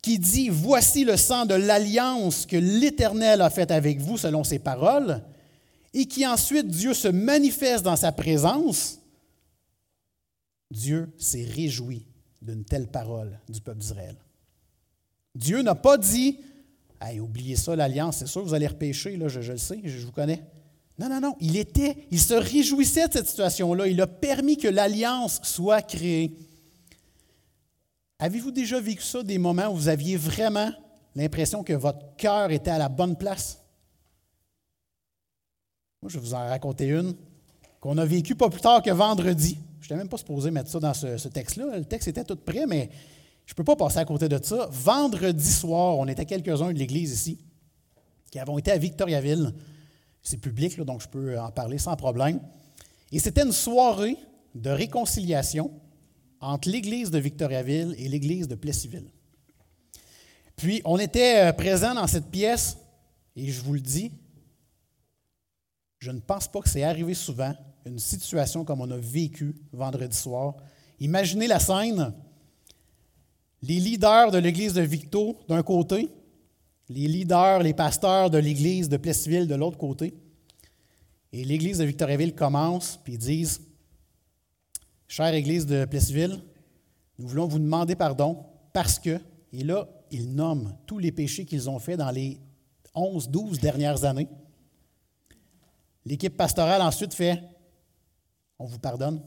qui 0.00 0.18
dit, 0.18 0.48
voici 0.48 1.04
le 1.04 1.18
sang 1.18 1.44
de 1.44 1.54
l'alliance 1.54 2.46
que 2.46 2.56
l'Éternel 2.56 3.42
a 3.42 3.50
faite 3.50 3.70
avec 3.70 4.00
vous 4.00 4.16
selon 4.16 4.44
ses 4.44 4.58
paroles, 4.58 5.22
et 5.92 6.06
qui 6.06 6.26
ensuite 6.26 6.68
Dieu 6.68 6.94
se 6.94 7.08
manifeste 7.08 7.84
dans 7.84 7.96
sa 7.96 8.10
présence, 8.10 8.98
Dieu 10.70 11.12
s'est 11.18 11.44
réjoui 11.44 12.06
d'une 12.40 12.64
telle 12.64 12.86
parole 12.86 13.38
du 13.48 13.60
peuple 13.60 13.80
d'Israël. 13.80 14.16
Dieu 15.34 15.60
n'a 15.60 15.74
pas 15.74 15.98
dit 15.98 16.38
oubliez 17.20 17.56
ça, 17.56 17.76
l'alliance, 17.76 18.18
c'est 18.18 18.26
sûr, 18.26 18.42
vous 18.42 18.54
allez 18.54 18.66
repêcher, 18.66 19.16
là, 19.16 19.28
je, 19.28 19.40
le 19.40 19.58
sais, 19.58 19.80
je, 19.84 20.04
vous 20.04 20.12
connais. 20.12 20.42
Non, 20.98 21.08
non, 21.08 21.20
non. 21.20 21.36
Il 21.40 21.56
était, 21.56 22.06
il 22.10 22.20
se 22.20 22.34
réjouissait 22.34 23.08
de 23.08 23.12
cette 23.12 23.28
situation-là. 23.28 23.86
Il 23.86 24.00
a 24.00 24.06
permis 24.06 24.56
que 24.56 24.68
l'alliance 24.68 25.40
soit 25.42 25.82
créée. 25.82 26.36
Avez-vous 28.18 28.50
déjà 28.50 28.80
vécu 28.80 29.02
ça, 29.02 29.22
des 29.22 29.38
moments 29.38 29.68
où 29.68 29.76
vous 29.76 29.88
aviez 29.88 30.16
vraiment 30.16 30.70
l'impression 31.14 31.62
que 31.62 31.72
votre 31.72 32.16
cœur 32.16 32.50
était 32.50 32.70
à 32.70 32.78
la 32.78 32.88
bonne 32.88 33.16
place? 33.16 33.60
Moi, 36.02 36.10
je 36.10 36.18
vais 36.18 36.24
vous 36.24 36.34
en 36.34 36.48
raconter 36.48 36.88
une 36.88 37.14
qu'on 37.80 37.96
a 37.98 38.04
vécue 38.04 38.34
pas 38.34 38.50
plus 38.50 38.60
tard 38.60 38.82
que 38.82 38.90
vendredi. 38.90 39.58
Je 39.80 39.86
n'étais 39.86 39.96
même 39.96 40.08
pas 40.08 40.16
supposé 40.16 40.50
mettre 40.50 40.68
ça 40.68 40.80
dans 40.80 40.94
ce, 40.94 41.28
texte-là. 41.28 41.78
Le 41.78 41.84
texte 41.84 42.08
était 42.08 42.24
tout 42.24 42.36
prêt, 42.36 42.66
mais 42.66 42.90
je 43.46 43.52
ne 43.52 43.56
peux 43.56 43.64
pas 43.64 43.76
passer 43.76 43.98
à 43.98 44.04
côté 44.04 44.28
de 44.28 44.38
ça. 44.42 44.68
Vendredi 44.70 45.50
soir, 45.50 45.96
on 45.96 46.08
était 46.08 46.26
quelques-uns 46.26 46.72
de 46.72 46.78
l'Église 46.78 47.12
ici 47.12 47.38
qui 48.30 48.38
avons 48.38 48.58
été 48.58 48.72
à 48.72 48.78
Victoriaville. 48.78 49.54
C'est 50.28 50.36
public, 50.36 50.78
donc 50.82 51.00
je 51.00 51.08
peux 51.08 51.40
en 51.40 51.50
parler 51.50 51.78
sans 51.78 51.96
problème. 51.96 52.38
Et 53.10 53.18
c'était 53.18 53.44
une 53.44 53.52
soirée 53.52 54.18
de 54.54 54.68
réconciliation 54.68 55.70
entre 56.38 56.68
l'Église 56.68 57.10
de 57.10 57.18
Victoriaville 57.18 57.94
et 57.96 58.08
l'Église 58.08 58.46
de 58.46 58.54
Plessisville. 58.54 59.10
Puis, 60.54 60.82
on 60.84 60.98
était 60.98 61.48
euh, 61.48 61.52
présents 61.54 61.94
dans 61.94 62.06
cette 62.06 62.26
pièce, 62.26 62.76
et 63.36 63.50
je 63.50 63.62
vous 63.62 63.72
le 63.72 63.80
dis, 63.80 64.12
je 65.98 66.10
ne 66.10 66.20
pense 66.20 66.46
pas 66.46 66.60
que 66.60 66.68
c'est 66.68 66.82
arrivé 66.82 67.14
souvent, 67.14 67.54
une 67.86 67.98
situation 67.98 68.66
comme 68.66 68.82
on 68.82 68.90
a 68.90 68.98
vécu 68.98 69.56
vendredi 69.72 70.14
soir. 70.14 70.56
Imaginez 71.00 71.46
la 71.46 71.58
scène, 71.58 72.12
les 73.62 73.80
leaders 73.80 74.30
de 74.30 74.36
l'Église 74.36 74.74
de 74.74 74.82
Victo 74.82 75.38
d'un 75.48 75.62
côté, 75.62 76.10
les 76.88 77.06
leaders, 77.06 77.62
les 77.62 77.74
pasteurs 77.74 78.30
de 78.30 78.38
l'Église 78.38 78.88
de 78.88 78.96
Plessisville 78.96 79.46
de 79.46 79.54
l'autre 79.54 79.78
côté. 79.78 80.14
Et 81.32 81.44
l'Église 81.44 81.78
de 81.78 81.84
Victoriaville 81.84 82.34
commence, 82.34 82.98
puis 83.02 83.14
ils 83.14 83.18
disent 83.18 83.60
Chère 85.06 85.34
Église 85.34 85.66
de 85.66 85.84
Plessisville, 85.84 86.42
nous 87.18 87.28
voulons 87.28 87.46
vous 87.46 87.58
demander 87.58 87.96
pardon 87.96 88.44
parce 88.72 88.98
que, 88.98 89.20
et 89.52 89.64
là, 89.64 89.88
ils 90.10 90.34
nomment 90.34 90.74
tous 90.86 90.98
les 90.98 91.12
péchés 91.12 91.44
qu'ils 91.44 91.68
ont 91.68 91.78
faits 91.78 91.98
dans 91.98 92.10
les 92.10 92.38
11, 92.94 93.28
12 93.28 93.60
dernières 93.60 94.04
années. 94.04 94.28
L'équipe 96.04 96.36
pastorale 96.36 96.80
ensuite 96.80 97.12
fait 97.12 97.42
On 98.58 98.66
vous 98.66 98.78
pardonne. 98.78 99.22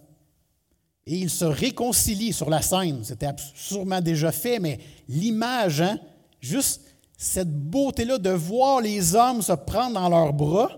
Et 1.05 1.16
ils 1.16 1.30
se 1.30 1.45
réconcilient 1.45 2.34
sur 2.34 2.49
la 2.49 2.62
scène. 2.62 3.03
C'était 3.03 3.30
sûrement 3.55 4.01
déjà 4.01 4.32
fait, 4.32 4.59
mais 4.59 4.80
l'image, 5.07 5.82
hein, 5.82 5.99
juste 6.39 6.91
cette 7.22 7.53
beauté-là 7.53 8.17
de 8.17 8.32
voir 8.32 8.82
les 8.82 9.13
hommes 9.13 9.43
se 9.43 9.51
prendre 9.51 9.93
dans 9.93 10.09
leurs 10.09 10.34
bras, 10.34 10.72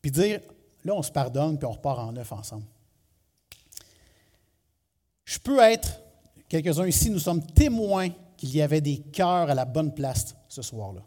puis 0.00 0.10
dire, 0.10 0.40
là, 0.82 0.92
on 0.92 1.04
se 1.04 1.12
pardonne, 1.12 1.56
puis 1.56 1.66
on 1.66 1.70
repart 1.70 2.00
en 2.00 2.10
neuf 2.10 2.32
ensemble. 2.32 2.64
Je 5.24 5.38
peux 5.38 5.60
être, 5.60 6.00
quelques-uns 6.48 6.88
ici, 6.88 7.10
nous 7.10 7.20
sommes 7.20 7.46
témoins 7.46 8.08
qu'il 8.36 8.50
y 8.56 8.60
avait 8.60 8.80
des 8.80 8.98
cœurs 8.98 9.50
à 9.50 9.54
la 9.54 9.64
bonne 9.64 9.94
place 9.94 10.34
ce 10.48 10.62
soir-là. 10.62 11.04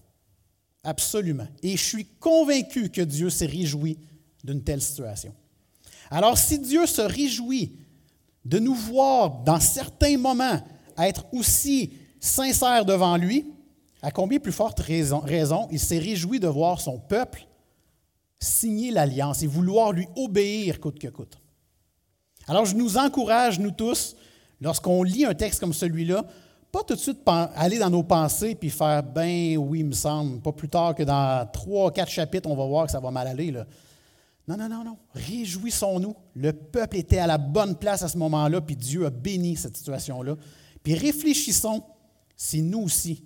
Absolument. 0.85 1.47
Et 1.61 1.75
je 1.75 1.83
suis 1.83 2.05
convaincu 2.05 2.89
que 2.89 3.01
Dieu 3.01 3.29
s'est 3.29 3.47
réjoui 3.47 3.99
d'une 4.41 4.63
telle 4.63 4.81
situation. 4.81 5.33
Alors, 6.09 6.37
si 6.37 6.59
Dieu 6.59 6.85
se 6.85 7.01
réjouit 7.01 7.73
de 8.45 8.59
nous 8.59 8.75
voir 8.75 9.43
dans 9.43 9.59
certains 9.59 10.17
moments 10.17 10.61
être 10.97 11.25
aussi 11.33 11.91
sincères 12.21 12.85
devant 12.85 13.17
lui, 13.17 13.51
à 14.05 14.11
combien 14.11 14.37
plus 14.37 14.51
forte 14.51 14.79
raison, 14.81 15.67
il 15.71 15.79
s'est 15.79 15.97
réjoui 15.97 16.39
de 16.39 16.47
voir 16.47 16.79
son 16.79 16.99
peuple 16.99 17.47
signer 18.39 18.91
l'alliance 18.91 19.41
et 19.41 19.47
vouloir 19.47 19.93
lui 19.93 20.07
obéir 20.15 20.79
coûte 20.79 20.99
que 20.99 21.07
coûte. 21.07 21.39
Alors 22.47 22.65
je 22.65 22.75
nous 22.75 22.97
encourage, 22.97 23.59
nous 23.59 23.71
tous, 23.71 24.15
lorsqu'on 24.61 25.01
lit 25.01 25.25
un 25.25 25.33
texte 25.33 25.59
comme 25.59 25.73
celui-là, 25.73 26.23
pas 26.71 26.83
tout 26.83 26.93
de 26.93 26.99
suite 26.99 27.17
aller 27.25 27.79
dans 27.79 27.89
nos 27.89 28.03
pensées 28.03 28.53
puis 28.53 28.69
faire 28.69 29.01
ben 29.01 29.57
oui, 29.57 29.83
me 29.83 29.93
semble, 29.93 30.39
pas 30.39 30.51
plus 30.51 30.69
tard 30.69 30.93
que 30.93 31.01
dans 31.01 31.49
trois, 31.51 31.91
quatre 31.91 32.11
chapitres, 32.11 32.47
on 32.47 32.55
va 32.55 32.67
voir 32.67 32.85
que 32.85 32.91
ça 32.91 32.99
va 32.99 33.09
mal 33.09 33.25
aller. 33.25 33.49
Là. 33.49 33.65
Non, 34.47 34.55
non, 34.55 34.69
non, 34.69 34.83
non. 34.83 34.97
Réjouissons-nous. 35.15 36.15
Le 36.35 36.53
peuple 36.53 36.97
était 36.97 37.17
à 37.17 37.25
la 37.25 37.39
bonne 37.39 37.75
place 37.75 38.03
à 38.03 38.07
ce 38.07 38.19
moment-là, 38.19 38.61
puis 38.61 38.75
Dieu 38.75 39.07
a 39.07 39.09
béni 39.09 39.55
cette 39.55 39.75
situation-là. 39.77 40.35
Puis 40.83 40.93
réfléchissons 40.93 41.81
si 42.35 42.61
nous 42.61 42.81
aussi, 42.81 43.24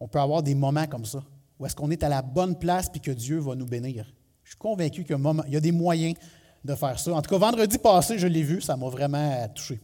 on 0.00 0.08
peut 0.08 0.20
avoir 0.20 0.42
des 0.42 0.54
moments 0.54 0.86
comme 0.86 1.04
ça, 1.04 1.22
où 1.58 1.66
est-ce 1.66 1.74
qu'on 1.74 1.90
est 1.90 2.02
à 2.02 2.08
la 2.08 2.22
bonne 2.22 2.58
place 2.58 2.88
puis 2.88 3.00
que 3.00 3.10
Dieu 3.10 3.38
va 3.38 3.54
nous 3.54 3.66
bénir. 3.66 4.12
Je 4.44 4.50
suis 4.50 4.58
convaincu 4.58 5.04
qu'il 5.04 5.16
y 5.48 5.56
a 5.56 5.60
des 5.60 5.72
moyens 5.72 6.16
de 6.64 6.74
faire 6.74 6.98
ça. 6.98 7.12
En 7.12 7.22
tout 7.22 7.30
cas, 7.30 7.38
vendredi 7.38 7.78
passé, 7.78 8.18
je 8.18 8.26
l'ai 8.26 8.42
vu, 8.42 8.60
ça 8.60 8.76
m'a 8.76 8.88
vraiment 8.88 9.48
touché. 9.54 9.80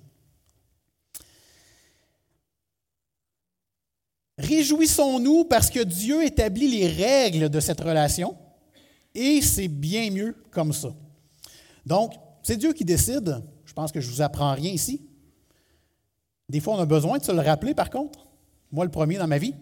Réjouissons-nous 4.39 5.45
parce 5.45 5.71
que 5.71 5.83
Dieu 5.83 6.25
établit 6.25 6.69
les 6.69 6.89
règles 6.89 7.49
de 7.49 7.61
cette 7.61 7.81
relation 7.81 8.37
et 9.15 9.41
c'est 9.43 9.69
bien 9.69 10.11
mieux 10.11 10.37
comme 10.51 10.73
ça. 10.73 10.95
Donc, 11.85 12.15
c'est 12.43 12.57
Dieu 12.57 12.73
qui 12.73 12.85
décide. 12.85 13.43
Je 13.65 13.73
pense 13.73 13.93
que 13.93 14.01
je 14.01 14.09
ne 14.09 14.15
vous 14.15 14.23
apprends 14.23 14.55
rien 14.55 14.71
ici. 14.71 15.07
Des 16.49 16.61
fois, 16.61 16.75
on 16.75 16.81
a 16.81 16.87
besoin 16.87 17.19
de 17.19 17.25
se 17.25 17.33
le 17.33 17.41
rappeler, 17.41 17.75
par 17.75 17.91
contre. 17.91 18.27
Moi, 18.71 18.85
le 18.85 18.91
premier 18.91 19.17
dans 19.17 19.27
ma 19.27 19.39
vie. 19.39 19.55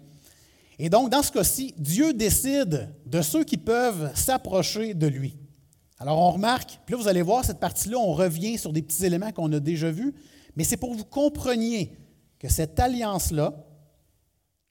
Et 0.82 0.88
donc, 0.88 1.10
dans 1.10 1.22
ce 1.22 1.30
cas-ci, 1.30 1.74
Dieu 1.76 2.14
décide 2.14 2.88
de 3.04 3.20
ceux 3.20 3.44
qui 3.44 3.58
peuvent 3.58 4.16
s'approcher 4.16 4.94
de 4.94 5.06
lui. 5.06 5.36
Alors, 5.98 6.18
on 6.18 6.30
remarque, 6.30 6.80
puis 6.86 6.94
là, 6.94 7.02
vous 7.02 7.06
allez 7.06 7.20
voir, 7.20 7.44
cette 7.44 7.60
partie-là, 7.60 7.98
on 7.98 8.14
revient 8.14 8.56
sur 8.56 8.72
des 8.72 8.80
petits 8.80 9.04
éléments 9.04 9.30
qu'on 9.30 9.52
a 9.52 9.60
déjà 9.60 9.90
vus, 9.90 10.14
mais 10.56 10.64
c'est 10.64 10.78
pour 10.78 10.92
que 10.92 10.96
vous 10.96 11.04
compreniez 11.04 11.98
que 12.38 12.48
cette 12.48 12.80
alliance-là, 12.80 13.62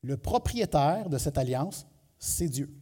le 0.02 0.18
propriétaire 0.18 1.10
de 1.12 1.20
cette 1.20 1.38
alliance, 1.38 1.86
c'est 2.18 2.50
Dieu. 2.50 2.74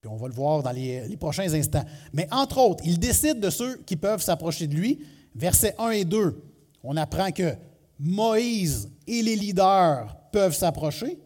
Puis 0.00 0.08
on 0.08 0.16
va 0.16 0.28
le 0.28 0.34
voir 0.34 0.62
dans 0.62 0.70
les, 0.70 1.08
les, 1.08 1.16
prochains 1.16 1.52
instants. 1.52 1.84
Mais 2.12 2.28
entre 2.30 2.58
autres, 2.58 2.84
il 2.86 3.00
décide 3.00 3.40
de 3.40 3.50
ceux 3.50 3.78
qui 3.78 3.96
peuvent 3.96 4.22
s'approcher 4.22 4.68
de 4.68 4.76
lui. 4.76 5.04
Versets 5.34 5.74
1 5.80 5.90
et 5.90 6.04
2, 6.04 6.40
on 6.84 6.96
apprend 6.96 7.32
que 7.32 7.56
Moïse 7.98 8.88
et 9.08 9.22
les 9.22 9.34
leaders 9.34 10.16
peuvent 10.30 10.54
s'approcher. 10.54 11.18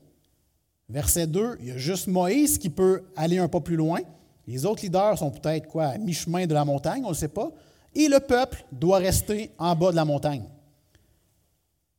Verset 0.89 1.27
2, 1.27 1.59
il 1.61 1.67
y 1.67 1.71
a 1.71 1.77
juste 1.77 2.07
Moïse 2.07 2.57
qui 2.57 2.71
peut 2.71 3.05
aller 3.15 3.39
un 3.39 3.49
pas 3.49 3.61
plus 3.61 3.77
loin. 3.77 4.01
Les 4.47 4.65
autres 4.65 4.83
leaders 4.83 5.19
sont 5.19 5.31
peut-être 5.31 5.69
quoi, 5.69 5.89
à 5.89 5.99
mi-chemin 5.99 6.47
de 6.47 6.55
la 6.55 6.65
montagne, 6.65 7.05
on 7.05 7.11
ne 7.11 7.15
sait 7.15 7.29
pas. 7.29 7.51
Et 7.95 8.09
le 8.09 8.21
peuple 8.21 8.65
doit 8.73 8.99
rester 8.99 9.51
en 9.59 9.77
bas 9.77 9.91
de 9.91 9.97
la 9.97 10.07
montagne. 10.07 10.45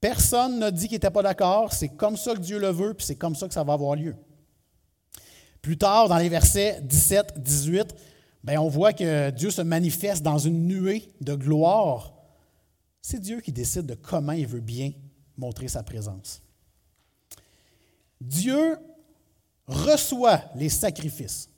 Personne 0.01 0.59
n'a 0.59 0.71
dit 0.71 0.87
qu'il 0.87 0.95
n'était 0.95 1.11
pas 1.11 1.21
d'accord. 1.21 1.73
C'est 1.73 1.89
comme 1.89 2.17
ça 2.17 2.33
que 2.33 2.39
Dieu 2.39 2.57
le 2.57 2.69
veut, 2.69 2.93
puis 2.93 3.05
c'est 3.05 3.15
comme 3.15 3.35
ça 3.35 3.47
que 3.47 3.53
ça 3.53 3.63
va 3.63 3.73
avoir 3.73 3.95
lieu. 3.95 4.15
Plus 5.61 5.77
tard, 5.77 6.07
dans 6.07 6.17
les 6.17 6.29
versets 6.29 6.79
17, 6.81 7.39
18, 7.39 7.95
bien, 8.43 8.61
on 8.61 8.69
voit 8.69 8.93
que 8.93 9.29
Dieu 9.31 9.51
se 9.51 9.61
manifeste 9.61 10.23
dans 10.23 10.37
une 10.37 10.67
nuée 10.67 11.13
de 11.21 11.35
gloire. 11.35 12.13
C'est 13.01 13.19
Dieu 13.19 13.41
qui 13.41 13.51
décide 13.51 13.85
de 13.85 13.95
comment 13.95 14.31
il 14.31 14.47
veut 14.47 14.61
bien 14.61 14.93
montrer 15.37 15.67
sa 15.67 15.83
présence. 15.83 16.41
Dieu 18.21 18.77
reçoit 19.67 20.41
les 20.55 20.69
sacrifices. 20.69 21.49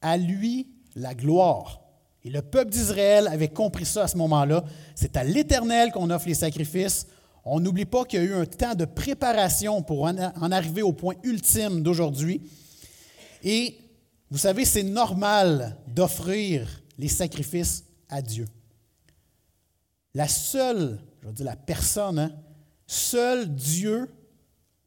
À 0.00 0.16
lui 0.16 0.68
la 0.96 1.14
gloire. 1.14 1.80
Et 2.24 2.30
le 2.30 2.42
peuple 2.42 2.70
d'Israël 2.70 3.26
avait 3.28 3.48
compris 3.48 3.84
ça 3.84 4.04
à 4.04 4.08
ce 4.08 4.16
moment-là. 4.16 4.64
C'est 4.94 5.16
à 5.16 5.24
l'Éternel 5.24 5.90
qu'on 5.92 6.10
offre 6.10 6.28
les 6.28 6.34
sacrifices. 6.34 7.06
On 7.44 7.58
n'oublie 7.58 7.84
pas 7.84 8.04
qu'il 8.04 8.20
y 8.20 8.22
a 8.22 8.26
eu 8.26 8.34
un 8.34 8.46
temps 8.46 8.74
de 8.74 8.84
préparation 8.84 9.82
pour 9.82 10.04
en 10.04 10.52
arriver 10.52 10.82
au 10.82 10.92
point 10.92 11.14
ultime 11.24 11.82
d'aujourd'hui. 11.82 12.42
Et 13.42 13.78
vous 14.30 14.38
savez, 14.38 14.64
c'est 14.64 14.84
normal 14.84 15.76
d'offrir 15.88 16.82
les 16.98 17.08
sacrifices 17.08 17.84
à 18.08 18.22
Dieu. 18.22 18.46
La 20.14 20.28
seule, 20.28 21.00
je 21.20 21.26
veux 21.26 21.32
dire 21.32 21.46
la 21.46 21.56
personne, 21.56 22.18
hein, 22.18 22.32
seul 22.86 23.52
Dieu 23.52 24.08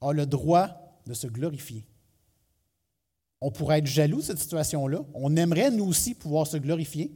a 0.01 0.11
le 0.11 0.25
droit 0.25 0.69
de 1.05 1.13
se 1.13 1.27
glorifier. 1.27 1.85
On 3.41 3.51
pourrait 3.51 3.79
être 3.79 3.87
jaloux 3.87 4.17
de 4.17 4.23
cette 4.23 4.39
situation-là. 4.39 4.99
On 5.13 5.35
aimerait, 5.35 5.71
nous 5.71 5.85
aussi, 5.85 6.15
pouvoir 6.15 6.47
se 6.47 6.57
glorifier. 6.57 7.11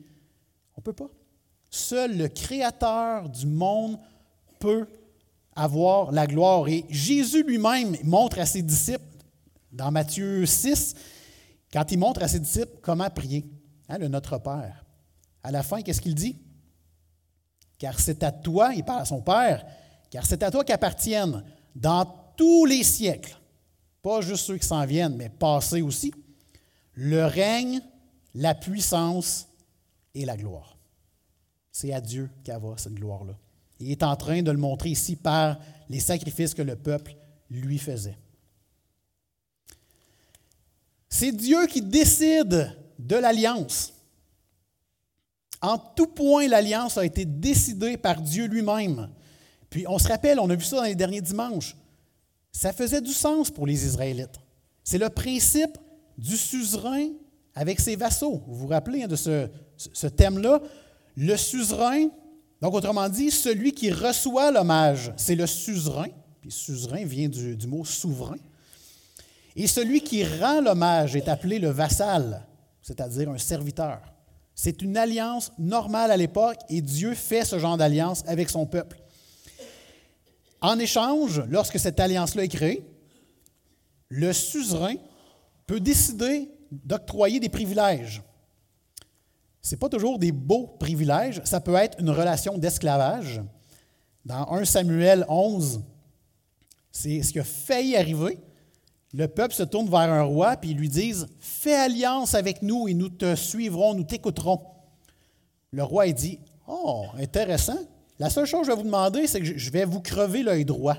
On 0.76 0.82
ne 0.82 0.84
peut 0.84 0.94
pas. 0.94 1.10
Seul 1.70 2.18
le 2.18 2.28
Créateur 2.28 3.30
du 3.30 3.46
monde 3.48 4.00
peut 4.60 4.88
avoir 5.56 6.12
la 6.12 6.28
gloire. 6.28 6.68
Et 6.68 6.86
Jésus 6.90 7.44
lui-même 7.44 7.96
montre 8.04 8.40
à 8.40 8.46
ses 8.46 8.62
disciples, 8.62 9.04
dans 9.72 9.92
Matthieu 9.92 10.46
6, 10.46 10.96
quand 11.72 11.92
il 11.92 12.00
montre 12.00 12.24
à 12.24 12.28
ses 12.28 12.40
disciples 12.40 12.78
comment 12.82 13.10
prier, 13.10 13.46
hein, 13.88 13.98
le 13.98 14.08
Notre 14.08 14.38
Père. 14.40 14.86
À 15.44 15.52
la 15.52 15.64
fin, 15.64 15.82
qu'est-ce 15.82 16.02
qu'il 16.02 16.16
dit? 16.16 16.38
Car 17.78 18.00
c'est 18.00 18.24
à 18.24 18.32
toi, 18.32 18.74
il 18.74 18.84
parle 18.84 19.02
à 19.02 19.06
son 19.06 19.22
Père, 19.22 19.66
car 20.10 20.26
c'est 20.26 20.44
à 20.44 20.52
toi 20.52 20.64
qu'appartiennent 20.64 21.44
dans 21.76 22.06
tous 22.40 22.64
les 22.64 22.84
siècles, 22.84 23.38
pas 24.02 24.22
juste 24.22 24.46
ceux 24.46 24.58
qui 24.58 24.66
s'en 24.66 24.86
viennent, 24.86 25.18
mais 25.18 25.28
passés 25.28 25.82
aussi, 25.82 26.14
le 26.94 27.26
règne, 27.26 27.82
la 28.34 28.56
puissance 28.56 29.46
et 30.16 30.24
la 30.24 30.38
gloire. 30.38 30.78
C'est 31.70 31.92
à 31.92 32.00
Dieu 32.00 32.30
qu'elle 32.46 32.62
va 32.62 32.78
cette 32.78 32.94
gloire-là. 32.94 33.34
Il 33.82 33.92
est 33.92 34.04
en 34.04 34.16
train 34.16 34.42
de 34.42 34.52
le 34.52 34.58
montrer 34.58 34.92
ici 34.92 35.18
par 35.18 35.60
les 35.90 36.00
sacrifices 36.00 36.54
que 36.54 36.62
le 36.62 36.78
peuple 36.78 37.14
lui 37.50 37.78
faisait. 37.78 38.18
C'est 41.10 41.34
Dieu 41.34 41.68
qui 41.68 41.82
décide 41.82 42.74
de 42.98 43.16
l'alliance. 43.18 43.92
En 45.62 45.78
tout 45.78 46.08
point, 46.08 46.48
l'alliance 46.48 46.98
a 46.98 47.04
été 47.04 47.26
décidée 47.26 47.98
par 47.98 48.22
Dieu 48.22 48.46
lui-même. 48.46 49.10
Puis 49.70 49.86
on 49.90 50.00
se 50.00 50.08
rappelle, 50.08 50.40
on 50.40 50.50
a 50.50 50.56
vu 50.56 50.64
ça 50.64 50.78
dans 50.78 50.84
les 50.84 50.96
derniers 50.96 51.22
dimanches. 51.22 51.76
Ça 52.60 52.74
faisait 52.74 53.00
du 53.00 53.14
sens 53.14 53.50
pour 53.50 53.66
les 53.66 53.86
Israélites. 53.86 54.38
C'est 54.84 54.98
le 54.98 55.08
principe 55.08 55.78
du 56.18 56.36
suzerain 56.36 57.08
avec 57.56 57.80
ses 57.80 57.96
vassaux. 57.96 58.44
Vous 58.48 58.56
vous 58.56 58.68
rappelez 58.68 59.04
hein, 59.04 59.08
de 59.08 59.16
ce, 59.16 60.08
thème-là? 60.08 60.60
Le 61.16 61.38
suzerain 61.38 62.10
Donc, 62.62 62.74
autrement 62.74 63.08
dit, 63.08 63.32
celui 63.32 63.72
qui 63.72 63.90
reçoit 63.90 64.52
l'hommage, 64.52 65.14
c'est 65.16 65.36
le 65.36 65.48
suzerain, 65.48 66.10
puis 66.42 66.52
suzerain 66.52 67.06
vient 67.06 67.30
du, 67.30 67.56
mot 67.66 67.86
souverain. 67.86 68.36
Et 69.56 69.66
celui 69.66 70.02
qui 70.02 70.26
rend 70.26 70.60
l'hommage 70.60 71.16
est 71.16 71.30
appelé 71.30 71.60
le 71.60 71.70
vassal, 71.70 72.46
c'est-à-dire 72.82 73.30
un 73.30 73.38
serviteur. 73.38 74.02
C'est 74.54 74.82
une 74.82 74.98
alliance 74.98 75.54
normale 75.58 76.12
à 76.12 76.18
l'époque 76.18 76.60
et 76.68 76.82
Dieu 76.82 77.16
fait 77.16 77.46
ce 77.46 77.58
genre 77.58 77.78
d'alliance 77.78 78.22
avec 78.28 78.50
son 78.50 78.66
peuple. 78.66 78.99
En 80.62 80.78
échange, 80.80 81.42
lorsque 81.48 81.80
cette 81.80 82.00
alliance-là 82.00 82.44
est 82.44 82.50
créée, 82.50 82.86
le 84.10 84.34
suzerain 84.34 84.96
peut 85.68 85.80
décider 85.80 86.50
d'octroyer 86.72 87.40
des 87.40 87.50
privilèges. 87.50 88.22
Ce 89.62 89.72
n'est 89.72 89.80
pas 89.80 89.90
toujours 89.90 90.20
des 90.20 90.32
beaux 90.32 90.68
privilèges, 90.68 91.42
ça 91.44 91.60
peut 91.60 91.76
être 91.76 92.00
une 92.00 92.10
relation 92.10 92.58
d'esclavage. 92.58 93.42
Dans 94.26 94.52
1 94.52 94.66
Samuel 94.66 95.26
11, 95.30 95.82
c'est 96.92 97.22
ce 97.22 97.32
qui 97.32 97.40
a 97.40 97.44
failli 97.44 97.96
arriver. 97.96 98.40
Le 99.14 99.28
peuple 99.28 99.54
se 99.54 99.64
tourne 99.64 99.90
vers 99.90 100.00
un 100.00 100.24
roi 100.24 100.54
et 100.54 100.68
ils 100.68 100.78
lui 100.78 100.90
disent 100.90 101.28
Fais 101.40 101.76
alliance 101.76 102.36
avec 102.36 102.62
nous 102.62 102.88
et 102.88 102.94
nous 102.94 103.10
te 103.10 103.36
suivrons, 103.36 103.94
nous 103.94 104.04
t'écouterons. 104.04 104.62
Le 105.72 105.84
roi 105.84 106.12
dit 106.12 106.40
Oh, 106.68 107.06
intéressant. 107.18 107.80
La 108.20 108.30
seule 108.30 108.46
chose 108.46 108.62
que 108.62 108.66
je 108.68 108.72
vais 108.72 108.78
vous 108.78 108.86
demander, 108.86 109.28
c'est 109.28 109.40
que 109.40 109.58
je 109.58 109.72
vais 109.72 109.86
vous 109.86 110.02
crever 110.02 110.44
l'œil 110.44 110.66
droit. 110.66 110.98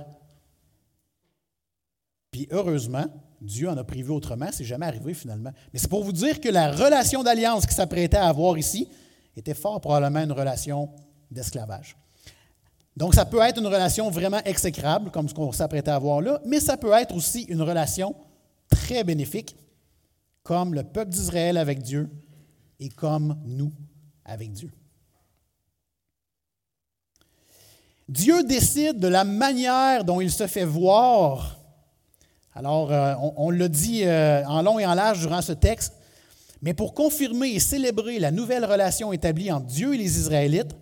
Puis 2.31 2.49
heureusement, 2.51 3.05
Dieu 3.41 3.69
en 3.69 3.77
a 3.77 3.85
prévu 3.85 4.11
autrement, 4.11 4.49
c'est 4.53 4.65
jamais 4.65 4.87
arrivé 4.87 5.13
finalement. 5.15 5.53
Mais 5.73 5.79
c'est 5.79 5.89
pour 5.89 6.03
vous 6.03 6.13
dire 6.13 6.41
que 6.41 6.49
la 6.49 6.71
relation 6.71 7.23
d'alliance 7.23 7.67
qui 7.67 7.75
s'apprêtait 7.75 8.17
à 8.17 8.29
avoir 8.29 8.57
ici 8.57 8.89
était 9.37 9.55
fort 9.55 9.81
probablement 9.81 10.21
une 10.21 10.33
relation 10.33 10.91
d'esclavage. 11.31 11.97
Donc 12.97 13.15
ça 13.15 13.25
peut 13.25 13.41
être 13.41 13.59
une 13.59 13.67
relation 13.67 14.11
vraiment 14.11 14.43
exécrable, 14.45 15.11
comme 15.11 15.29
ce 15.29 15.35
qu'on 15.35 15.53
s'apprêtait 15.53 15.91
à 15.91 15.97
avoir 15.97 16.21
là, 16.21 16.41
mais 16.45 16.61
ça 16.61 16.77
peut 16.77 16.93
être 16.93 17.15
aussi 17.15 17.43
une 17.45 17.63
relation 17.63 18.15
très 18.69 19.05
bénéfique, 19.05 19.57
comme 20.43 20.75
le 20.75 20.85
peuple 20.85 21.11
d'Israël 21.11 21.57
avec 21.57 21.83
Dieu 21.83 22.11
et 22.79 22.89
comme 22.89 23.41
nous 23.45 23.73
avec 24.25 24.53
Dieu. 24.53 24.71
Dieu 28.11 28.43
décide 28.43 28.99
de 28.99 29.09
la 29.09 29.25
manière 29.25 30.05
dont 30.05 30.21
il 30.21 30.31
se 30.31 30.47
fait 30.47 30.65
voir 30.65 31.61
alors, 32.55 32.93
euh, 32.93 33.15
on, 33.37 33.51
le 33.51 33.69
dit 33.69 34.03
euh, 34.05 34.45
en 34.47 34.63
long 34.63 34.79
et 34.79 34.85
en 34.85 34.95
large 34.95 35.21
durant 35.21 35.41
ce 35.41 35.53
texte, 35.53 35.95
mais 36.63 36.75
pour 36.75 36.95
confirmer 36.95 37.51
et 37.51 37.61
célébrer 37.61 38.19
la 38.19 38.33
nouvelle 38.33 38.65
relation 38.65 39.13
établie 39.13 39.53
entre 39.53 39.67
Dieu 39.67 39.95
et 39.95 39.99
les 39.99 40.19
Israélites, 40.19 40.77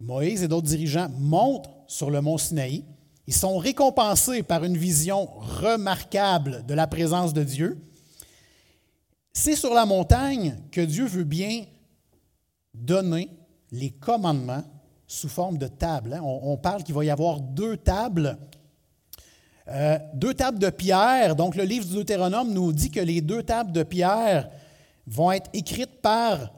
Moïse 0.00 0.42
et 0.42 0.48
d'autres 0.48 0.66
dirigeants 0.66 1.08
montent 1.18 1.70
sur 1.86 2.10
le 2.10 2.20
mont 2.20 2.36
Sinaï. 2.36 2.84
Ils 3.26 3.34
sont 3.34 3.56
récompensés 3.56 4.42
par 4.42 4.64
une 4.64 4.76
vision 4.76 5.28
remarquable 5.40 6.64
de 6.66 6.74
la 6.74 6.86
présence 6.86 7.32
de 7.32 7.42
Dieu. 7.42 7.78
C'est 9.32 9.56
sur 9.56 9.72
la 9.72 9.86
montagne 9.86 10.58
que 10.70 10.82
Dieu 10.82 11.06
veut 11.06 11.24
bien 11.24 11.64
donner 12.74 13.30
les 13.72 13.90
commandements 13.90 14.62
sous 15.06 15.28
forme 15.28 15.58
de 15.58 15.68
table. 15.68 16.14
Hein. 16.14 16.22
On, 16.22 16.56
parle 16.56 16.82
qu'il 16.82 16.94
va 16.94 17.04
y 17.04 17.10
avoir 17.10 17.40
deux 17.40 17.76
tables 17.76 18.38
euh, 19.68 19.98
deux 20.12 20.34
tables 20.34 20.58
de 20.58 20.68
pierre, 20.68 21.36
donc 21.36 21.56
le 21.56 21.64
livre 21.64 21.86
du 21.86 21.94
Deutéronome 21.94 22.52
nous 22.52 22.70
dit 22.72 22.90
que 22.90 23.00
les 23.00 23.22
deux 23.22 23.42
tables 23.42 23.72
de 23.72 23.82
pierre 23.82 24.50
vont 25.06 25.32
être 25.32 25.48
écrites 25.54 26.02
par, 26.02 26.52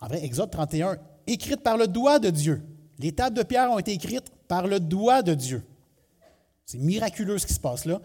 en 0.00 0.06
vrai, 0.06 0.24
Exode 0.24 0.50
31, 0.50 0.96
écrites 1.26 1.62
par 1.62 1.76
le 1.76 1.86
doigt 1.86 2.18
de 2.18 2.30
Dieu. 2.30 2.62
Les 2.98 3.12
tables 3.12 3.36
de 3.36 3.42
pierre 3.42 3.70
ont 3.70 3.78
été 3.78 3.92
écrites 3.92 4.32
par 4.48 4.66
le 4.66 4.80
doigt 4.80 5.20
de 5.20 5.34
Dieu. 5.34 5.62
C'est 6.64 6.78
miraculeux 6.78 7.38
ce 7.38 7.46
qui 7.46 7.52
se 7.52 7.60
passe 7.60 7.84
là. 7.84 8.00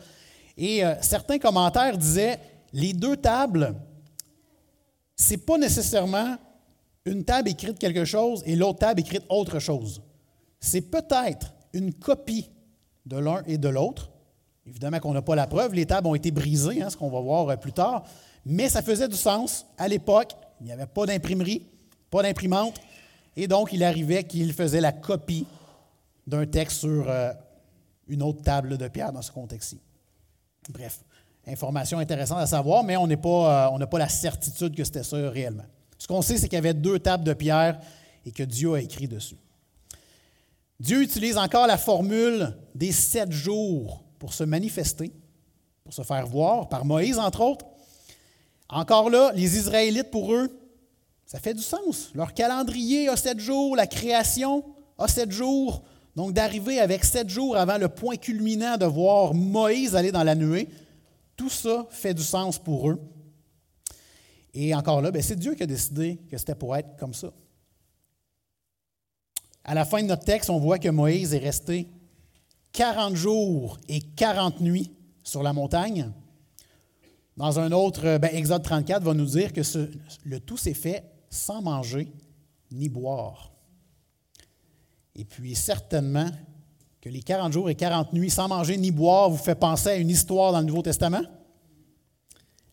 Et 0.57 0.83
euh, 0.85 0.93
certains 1.01 1.39
commentaires 1.39 1.97
disaient, 1.97 2.37
les 2.73 2.91
deux 2.91 3.15
tables, 3.15 3.73
c'est 5.15 5.37
pas 5.37 5.57
nécessairement 5.57 6.37
une 7.05 7.25
table 7.25 7.49
écrite 7.49 7.79
quelque 7.79 8.05
chose 8.05 8.43
et 8.45 8.55
l'autre 8.55 8.79
table 8.79 9.01
écrite 9.01 9.23
autre 9.29 9.59
chose. 9.59 10.01
C'est 10.59 10.81
peut-être 10.81 11.53
une 11.73 11.93
copie 11.93 12.49
de 13.05 13.17
l'un 13.17 13.43
et 13.45 13.57
de 13.57 13.67
l'autre, 13.67 14.09
Évidemment 14.65 14.99
qu'on 14.99 15.13
n'a 15.13 15.21
pas 15.21 15.35
la 15.35 15.47
preuve, 15.47 15.73
les 15.73 15.85
tables 15.85 16.07
ont 16.07 16.15
été 16.15 16.31
brisées, 16.31 16.81
hein, 16.81 16.89
ce 16.89 16.95
qu'on 16.95 17.09
va 17.09 17.19
voir 17.19 17.49
euh, 17.49 17.55
plus 17.57 17.73
tard, 17.73 18.03
mais 18.45 18.69
ça 18.69 18.81
faisait 18.81 19.07
du 19.07 19.15
sens. 19.15 19.65
À 19.77 19.87
l'époque, 19.87 20.33
il 20.61 20.67
n'y 20.67 20.71
avait 20.71 20.85
pas 20.85 21.05
d'imprimerie, 21.05 21.65
pas 22.09 22.23
d'imprimante, 22.23 22.79
et 23.35 23.47
donc 23.47 23.73
il 23.73 23.83
arrivait 23.83 24.23
qu'il 24.23 24.53
faisait 24.53 24.79
la 24.79 24.93
copie 24.93 25.45
d'un 26.25 26.45
texte 26.45 26.79
sur 26.79 27.09
euh, 27.09 27.33
une 28.07 28.23
autre 28.23 28.41
table 28.41 28.77
de 28.77 28.87
pierre 28.87 29.11
dans 29.11 29.21
ce 29.21 29.31
contexte-ci. 29.31 29.81
Bref, 30.69 31.01
information 31.45 31.99
intéressante 31.99 32.39
à 32.39 32.47
savoir, 32.47 32.85
mais 32.85 32.95
on 32.95 33.09
euh, 33.09 33.77
n'a 33.77 33.87
pas 33.87 33.99
la 33.99 34.07
certitude 34.07 34.75
que 34.75 34.83
c'était 34.85 35.03
ça 35.03 35.29
réellement. 35.29 35.65
Ce 36.03 36.07
qu'on 36.09 36.21
sait, 36.21 36.37
c'est 36.37 36.49
qu'il 36.49 36.57
y 36.57 36.59
avait 36.59 36.73
deux 36.73 36.99
tables 36.99 37.23
de 37.23 37.31
pierre 37.31 37.79
et 38.25 38.33
que 38.33 38.43
Dieu 38.43 38.73
a 38.73 38.81
écrit 38.81 39.07
dessus. 39.07 39.37
Dieu 40.77 41.01
utilise 41.01 41.37
encore 41.37 41.65
la 41.65 41.77
formule 41.77 42.57
des 42.75 42.91
sept 42.91 43.31
jours 43.31 44.03
pour 44.19 44.33
se 44.33 44.43
manifester, 44.43 45.13
pour 45.81 45.93
se 45.93 46.01
faire 46.01 46.27
voir, 46.27 46.67
par 46.67 46.83
Moïse, 46.83 47.17
entre 47.17 47.39
autres. 47.39 47.65
Encore 48.67 49.09
là, 49.09 49.31
les 49.33 49.55
Israélites, 49.57 50.11
pour 50.11 50.33
eux, 50.33 50.49
ça 51.25 51.39
fait 51.39 51.53
du 51.53 51.63
sens. 51.63 52.11
Leur 52.13 52.33
calendrier 52.33 53.07
a 53.07 53.15
sept 53.15 53.39
jours, 53.39 53.77
la 53.77 53.87
création 53.87 54.65
a 54.97 55.07
sept 55.07 55.31
jours. 55.31 55.83
Donc, 56.17 56.33
d'arriver 56.33 56.81
avec 56.81 57.05
sept 57.05 57.29
jours 57.29 57.55
avant 57.55 57.77
le 57.77 57.87
point 57.87 58.17
culminant 58.17 58.75
de 58.75 58.85
voir 58.85 59.33
Moïse 59.33 59.95
aller 59.95 60.11
dans 60.11 60.23
la 60.23 60.35
nuée, 60.35 60.67
tout 61.37 61.49
ça 61.49 61.87
fait 61.91 62.13
du 62.13 62.23
sens 62.23 62.59
pour 62.59 62.89
eux. 62.89 62.99
Et 64.53 64.73
encore 64.75 65.01
là, 65.01 65.11
ben, 65.11 65.21
c'est 65.21 65.35
Dieu 65.35 65.55
qui 65.55 65.63
a 65.63 65.67
décidé 65.67 66.17
que 66.29 66.37
c'était 66.37 66.55
pour 66.55 66.75
être 66.75 66.95
comme 66.97 67.13
ça. 67.13 67.31
À 69.63 69.73
la 69.73 69.85
fin 69.85 70.01
de 70.01 70.07
notre 70.07 70.25
texte, 70.25 70.49
on 70.49 70.59
voit 70.59 70.77
que 70.77 70.89
Moïse 70.89 71.33
est 71.33 71.39
resté 71.39 71.87
40 72.73 73.15
jours 73.15 73.79
et 73.87 74.01
40 74.01 74.59
nuits 74.59 74.91
sur 75.23 75.41
la 75.41 75.53
montagne. 75.53 76.11
Dans 77.37 77.59
un 77.59 77.71
autre, 77.71 78.17
ben, 78.17 78.29
Exode 78.33 78.63
34 78.63 79.03
va 79.03 79.13
nous 79.13 79.25
dire 79.25 79.53
que 79.53 79.61
le 80.25 80.39
tout 80.39 80.57
s'est 80.57 80.73
fait 80.73 81.03
sans 81.29 81.61
manger 81.61 82.11
ni 82.71 82.89
boire. 82.89 83.51
Et 85.15 85.25
puis 85.25 85.55
certainement 85.55 86.29
que 87.01 87.09
les 87.09 87.21
40 87.21 87.53
jours 87.53 87.69
et 87.69 87.75
40 87.75 88.13
nuits 88.13 88.29
sans 88.29 88.47
manger 88.47 88.77
ni 88.77 88.91
boire 88.91 89.29
vous 89.29 89.37
fait 89.37 89.55
penser 89.55 89.89
à 89.89 89.95
une 89.95 90.09
histoire 90.09 90.51
dans 90.51 90.59
le 90.59 90.65
Nouveau 90.65 90.81
Testament. 90.81 91.21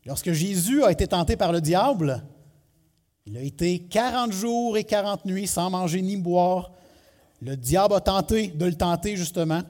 Lorsque 0.07 0.33
Jésus 0.33 0.83
a 0.83 0.91
été 0.91 1.07
tenté 1.07 1.37
par 1.37 1.53
le 1.53 1.61
diable, 1.61 2.23
il 3.27 3.37
a 3.37 3.43
été 3.43 3.81
40 3.81 4.33
jours 4.33 4.77
et 4.77 4.85
40 4.85 5.25
nuits 5.27 5.47
sans 5.47 5.71
manger 5.71 6.03
ni 6.03 6.17
boire. 6.17 6.73
Le 7.41 7.57
diable 7.57 7.95
a 7.95 8.01
tenté 8.01 8.49
de 8.49 8.67
le 8.67 8.75
tenter 8.75 9.17
justement. 9.17 9.63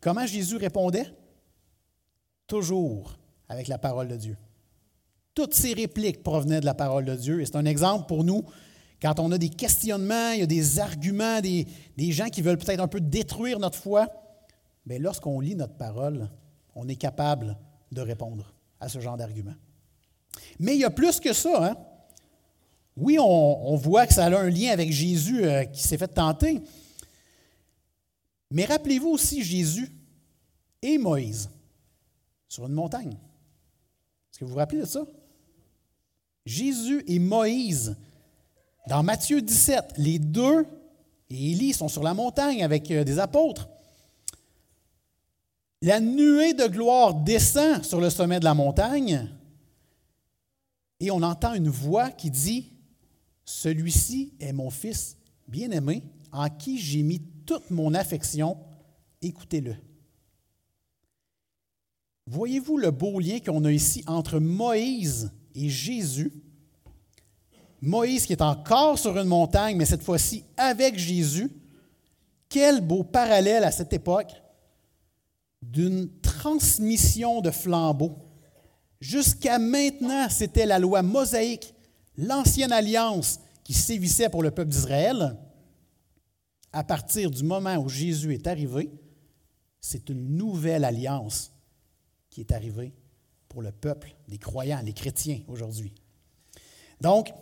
Comment 0.00 0.26
Jésus 0.26 0.56
répondait? 0.56 1.06
Toujours 2.46 3.16
avec 3.48 3.68
la 3.68 3.78
parole 3.78 4.08
de 4.08 4.16
Dieu. 4.16 4.36
Toutes 5.34 5.54
ces 5.54 5.72
répliques 5.72 6.22
provenaient 6.22 6.60
de 6.60 6.66
la 6.66 6.74
parole 6.74 7.04
de 7.04 7.14
Dieu. 7.14 7.40
Et 7.40 7.46
c'est 7.46 7.56
un 7.56 7.64
exemple 7.64 8.06
pour 8.06 8.24
nous, 8.24 8.44
quand 9.00 9.18
on 9.18 9.32
a 9.32 9.38
des 9.38 9.48
questionnements, 9.48 10.32
il 10.32 10.40
y 10.40 10.42
a 10.42 10.46
des 10.46 10.78
arguments, 10.78 11.40
des, 11.40 11.66
gens 11.98 12.28
qui 12.28 12.42
veulent 12.42 12.58
peut-être 12.58 12.80
un 12.80 12.88
peu 12.88 13.00
détruire 13.00 13.58
notre 13.58 13.78
foi. 13.78 14.08
Bien, 14.84 14.98
lorsqu'on 14.98 15.40
lit 15.40 15.54
notre 15.54 15.74
parole, 15.74 16.28
on 16.74 16.88
est 16.88 16.96
capable 16.96 17.56
de 17.92 18.00
répondre 18.02 18.52
à 18.80 18.88
ce 18.88 18.98
genre 19.00 19.16
d'arguments. 19.16 19.54
Mais 20.58 20.74
il 20.74 20.80
y 20.80 20.84
a 20.84 20.90
plus 20.90 21.20
que 21.20 21.32
ça. 21.32 21.66
Hein? 21.70 21.76
Oui, 22.96 23.18
on, 23.18 23.76
voit 23.76 24.06
que 24.06 24.12
ça 24.12 24.26
a 24.26 24.38
un 24.38 24.50
lien 24.50 24.72
avec 24.72 24.92
Jésus 24.92 25.44
euh, 25.44 25.64
qui 25.64 25.82
s'est 25.82 25.96
fait 25.96 26.08
tenter, 26.08 26.60
mais 28.50 28.64
rappelez-vous 28.64 29.08
aussi 29.08 29.42
Jésus 29.42 29.90
et 30.82 30.98
Moïse 30.98 31.48
sur 32.48 32.66
une 32.66 32.74
montagne. 32.74 33.12
Est-ce 33.12 34.40
que 34.40 34.44
vous 34.44 34.50
vous 34.50 34.58
rappelez 34.58 34.80
de 34.80 34.86
ça? 34.86 35.06
Jésus 36.44 37.04
et 37.06 37.18
Moïse, 37.18 37.96
dans 38.88 39.02
Matthieu 39.02 39.40
17, 39.40 39.94
les 39.96 40.18
deux 40.18 40.66
et 41.30 41.52
Élie 41.52 41.72
sont 41.72 41.88
sur 41.88 42.02
la 42.02 42.12
montagne 42.12 42.62
avec 42.64 42.90
euh, 42.90 43.04
des 43.04 43.18
apôtres. 43.18 43.69
La 45.82 45.98
nuée 45.98 46.52
de 46.52 46.66
gloire 46.66 47.14
descend 47.14 47.82
sur 47.84 48.00
le 48.00 48.10
sommet 48.10 48.38
de 48.38 48.44
la 48.44 48.54
montagne 48.54 49.30
et 51.00 51.10
on 51.10 51.22
entend 51.22 51.54
une 51.54 51.70
voix 51.70 52.10
qui 52.10 52.30
dit, 52.30 52.72
Celui-ci 53.46 54.34
est 54.40 54.52
mon 54.52 54.68
fils 54.68 55.16
bien-aimé 55.48 56.02
en 56.32 56.48
qui 56.50 56.78
j'ai 56.78 57.02
mis 57.02 57.22
toute 57.46 57.70
mon 57.70 57.94
affection, 57.94 58.58
écoutez-le. 59.22 59.74
Voyez-vous 62.26 62.76
le 62.76 62.90
beau 62.90 63.18
lien 63.18 63.40
qu'on 63.40 63.64
a 63.64 63.72
ici 63.72 64.04
entre 64.06 64.38
Moïse 64.38 65.32
et 65.54 65.68
Jésus? 65.68 66.30
Moïse 67.80 68.26
qui 68.26 68.34
est 68.34 68.42
encore 68.42 68.98
sur 68.98 69.18
une 69.18 69.26
montagne, 69.26 69.76
mais 69.76 69.86
cette 69.86 70.02
fois-ci 70.02 70.44
avec 70.56 70.98
Jésus. 70.98 71.50
Quel 72.50 72.82
beau 72.82 73.02
parallèle 73.02 73.64
à 73.64 73.70
cette 73.70 73.92
époque 73.92 74.30
d'une 75.62 76.10
transmission 76.20 77.40
de 77.40 77.50
flambeaux. 77.50 78.16
Jusqu'à 79.00 79.58
maintenant, 79.58 80.28
c'était 80.28 80.66
la 80.66 80.78
loi 80.78 81.02
mosaïque, 81.02 81.74
l'ancienne 82.16 82.72
alliance 82.72 83.40
qui 83.64 83.72
sévissait 83.72 84.28
pour 84.28 84.42
le 84.42 84.50
peuple 84.50 84.70
d'Israël. 84.70 85.36
À 86.72 86.84
partir 86.84 87.30
du 87.30 87.42
moment 87.42 87.76
où 87.76 87.88
Jésus 87.88 88.34
est 88.34 88.46
arrivé, 88.46 88.90
c'est 89.80 90.08
une 90.08 90.36
nouvelle 90.36 90.84
alliance 90.84 91.52
qui 92.28 92.40
est 92.40 92.52
arrivée 92.52 92.92
pour 93.48 93.62
le 93.62 93.72
peuple, 93.72 94.14
les 94.28 94.38
croyants, 94.38 94.80
les 94.84 94.92
chrétiens 94.92 95.40
aujourd'hui. 95.48 95.92
Donc, 97.00 97.32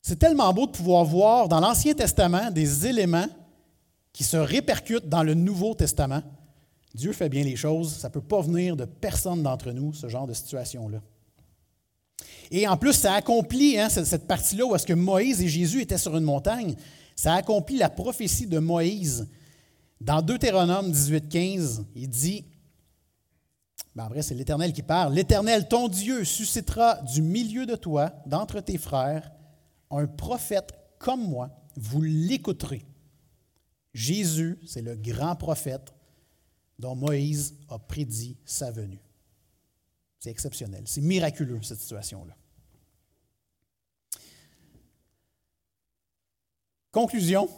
c'est 0.00 0.18
tellement 0.18 0.52
beau 0.52 0.66
de 0.66 0.72
pouvoir 0.72 1.04
voir 1.04 1.48
dans 1.48 1.60
l'Ancien 1.60 1.92
Testament 1.92 2.50
des 2.50 2.86
éléments 2.86 3.26
qui 4.12 4.24
se 4.24 4.36
répercutent 4.36 5.08
dans 5.08 5.22
le 5.22 5.34
Nouveau 5.34 5.74
Testament. 5.74 6.22
Dieu 6.96 7.12
fait 7.12 7.28
bien 7.28 7.44
les 7.44 7.56
choses, 7.56 7.92
ça 7.92 8.08
ne 8.08 8.12
peut 8.12 8.22
pas 8.22 8.40
venir 8.40 8.74
de 8.74 8.86
personne 8.86 9.42
d'entre 9.42 9.70
nous, 9.70 9.92
ce 9.92 10.08
genre 10.08 10.26
de 10.26 10.32
situation-là. 10.32 11.02
Et 12.50 12.66
en 12.66 12.76
plus, 12.76 12.94
ça 12.94 13.12
accomplit 13.12 13.78
hein, 13.78 13.90
cette 13.90 14.26
partie-là 14.26 14.64
où 14.64 14.74
est-ce 14.74 14.86
que 14.86 14.94
Moïse 14.94 15.42
et 15.42 15.48
Jésus 15.48 15.82
étaient 15.82 15.98
sur 15.98 16.16
une 16.16 16.24
montagne, 16.24 16.74
ça 17.14 17.34
accomplit 17.34 17.76
la 17.76 17.90
prophétie 17.90 18.46
de 18.46 18.58
Moïse. 18.58 19.28
Dans 20.00 20.22
Deutéronome 20.22 20.90
18.15, 20.90 21.84
il 21.94 22.08
dit 22.08 22.44
ben, 23.94 24.04
en 24.04 24.08
vrai, 24.08 24.22
c'est 24.22 24.34
l'Éternel 24.34 24.72
qui 24.72 24.82
parle. 24.82 25.14
L'Éternel, 25.14 25.68
ton 25.68 25.88
Dieu, 25.88 26.24
suscitera 26.24 26.96
du 27.02 27.22
milieu 27.22 27.64
de 27.66 27.76
toi, 27.76 28.12
d'entre 28.26 28.60
tes 28.60 28.78
frères, 28.78 29.32
un 29.90 30.06
prophète 30.06 30.72
comme 30.98 31.26
moi. 31.26 31.50
Vous 31.76 32.02
l'écouterez. 32.02 32.84
Jésus, 33.94 34.58
c'est 34.66 34.82
le 34.82 34.96
grand 34.96 35.34
prophète 35.36 35.95
dont 36.78 36.94
Moïse 36.94 37.54
a 37.68 37.78
prédit 37.78 38.36
sa 38.44 38.70
venue. 38.70 39.00
C'est 40.18 40.30
exceptionnel. 40.30 40.82
C'est 40.86 41.00
miraculeux, 41.00 41.60
cette 41.62 41.80
situation-là. 41.80 42.36
Conclusion. 46.90 47.48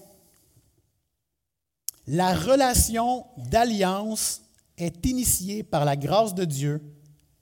La 2.07 2.35
relation 2.35 3.27
d'alliance 3.37 4.43
est 4.77 5.05
initié 5.07 5.63
par 5.63 5.85
la 5.85 5.97
grâce 5.97 6.35
de 6.35 6.45
Dieu 6.45 6.83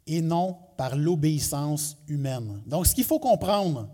et 0.07 0.21
non 0.21 0.59
par 0.77 0.97
l'obéissance 0.97 1.97
humaine. 2.09 2.63
Donc, 2.67 2.87
ce 2.87 2.95
qu'il 2.95 3.05
faut 3.05 3.19
comprendre, 3.19 3.89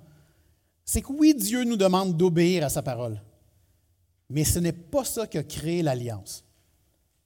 c'est 0.84 1.02
que 1.02 1.12
oui, 1.12 1.34
Dieu 1.34 1.64
nous 1.64 1.76
demande 1.76 2.16
d'obéir 2.16 2.64
à 2.64 2.68
sa 2.68 2.82
parole, 2.82 3.20
mais 4.28 4.44
ce 4.44 4.58
n'est 4.58 4.72
pas 4.72 5.04
ça 5.04 5.26
qui 5.26 5.38
a 5.38 5.42
créé 5.42 5.82
l'alliance. 5.82 6.44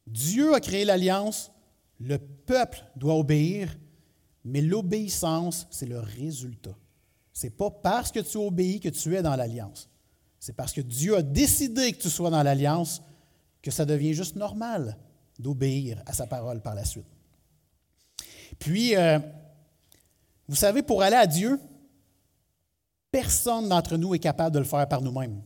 Dieu 0.06 0.54
a 0.54 0.60
créé 0.60 0.84
l'alliance, 0.84 1.50
le 1.98 2.18
peuple 2.18 2.84
doit 2.94 3.16
obéir, 3.16 3.76
mais 4.44 4.60
l'obéissance, 4.60 5.66
c'est 5.70 5.86
le 5.86 5.98
résultat. 5.98 6.76
Ce 7.32 7.46
n'est 7.46 7.50
pas 7.50 7.70
parce 7.70 8.12
que 8.12 8.20
tu 8.20 8.38
obéis 8.38 8.80
que 8.80 8.88
tu 8.88 9.14
es 9.16 9.22
dans 9.22 9.36
l'alliance. 9.36 9.88
C'est 10.38 10.54
parce 10.54 10.72
que 10.72 10.80
Dieu 10.80 11.16
a 11.16 11.22
décidé 11.22 11.92
que 11.92 12.00
tu 12.00 12.08
sois 12.08 12.30
dans 12.30 12.42
l'alliance 12.42 13.02
que 13.60 13.70
ça 13.70 13.84
devient 13.84 14.14
juste 14.14 14.36
normal 14.36 14.96
d'obéir 15.38 16.02
à 16.06 16.12
sa 16.12 16.26
parole 16.26 16.60
par 16.62 16.74
la 16.74 16.84
suite. 16.84 17.06
Puis, 18.58 18.94
euh, 18.94 19.18
vous 20.48 20.54
savez, 20.54 20.82
pour 20.82 21.02
aller 21.02 21.16
à 21.16 21.26
Dieu, 21.26 21.58
personne 23.10 23.68
d'entre 23.68 23.96
nous 23.96 24.14
est 24.14 24.20
capable 24.20 24.54
de 24.54 24.60
le 24.60 24.64
faire 24.64 24.86
par 24.88 25.02
nous-mêmes. 25.02 25.42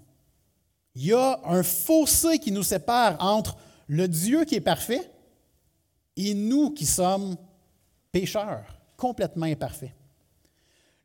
Il 0.94 1.06
y 1.06 1.12
a 1.12 1.40
un 1.44 1.62
fossé 1.62 2.38
qui 2.38 2.52
nous 2.52 2.62
sépare 2.62 3.16
entre 3.20 3.56
le 3.91 4.07
Dieu 4.07 4.45
qui 4.45 4.55
est 4.55 4.61
parfait 4.61 5.11
et 6.16 6.32
nous 6.32 6.70
qui 6.70 6.86
sommes 6.86 7.36
pécheurs, 8.12 8.64
complètement 8.97 9.47
imparfaits. 9.47 9.91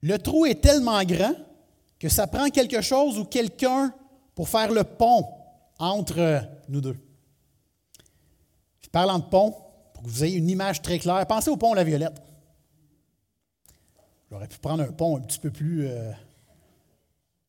Le 0.04 0.20
trou 0.20 0.46
est 0.46 0.62
tellement 0.62 1.04
grand 1.04 1.34
que 1.98 2.10
ça 2.10 2.28
prend 2.28 2.48
quelque 2.50 2.82
chose 2.82 3.18
ou 3.18 3.26
quelqu'un 3.26 3.92
pour 4.36 4.50
faire 4.50 4.72
le 4.72 4.84
pont 4.84 5.28
entre 5.80 6.44
nous 6.70 6.80
deux. 6.80 6.98
Parlant 8.92 9.20
de 9.20 9.26
pont, 9.26 9.54
pour 9.94 10.04
que 10.04 10.08
vous 10.08 10.24
ayez 10.24 10.38
une 10.38 10.50
image 10.50 10.82
très 10.82 11.00
claire, 11.00 11.26
pensez 11.26 11.50
au 11.50 11.58
pont 11.58 11.74
La 11.74 11.84
Violette. 11.84 12.22
J'aurais 14.32 14.48
pu 14.48 14.58
prendre 14.60 14.84
un 14.84 14.92
pont 14.92 15.18
un 15.18 15.22
petit 15.22 15.40
peu 15.40 15.50
plus, 15.50 15.82
je 15.82 15.92
euh, 15.92 16.12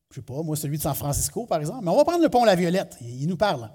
je 0.09 0.15
sais 0.15 0.21
pas, 0.23 0.41
moi, 0.41 0.57
celui 0.57 0.77
de 0.77 0.81
San 0.81 0.95
Francisco, 0.95 1.45
par 1.45 1.59
exemple. 1.59 1.85
Mais 1.85 1.91
on 1.91 1.95
va 1.95 2.03
prendre 2.03 2.23
le 2.23 2.27
pont 2.27 2.43
La 2.43 2.55
Violette. 2.55 2.97
Il 2.99 3.27
nous 3.27 3.37
parle. 3.37 3.69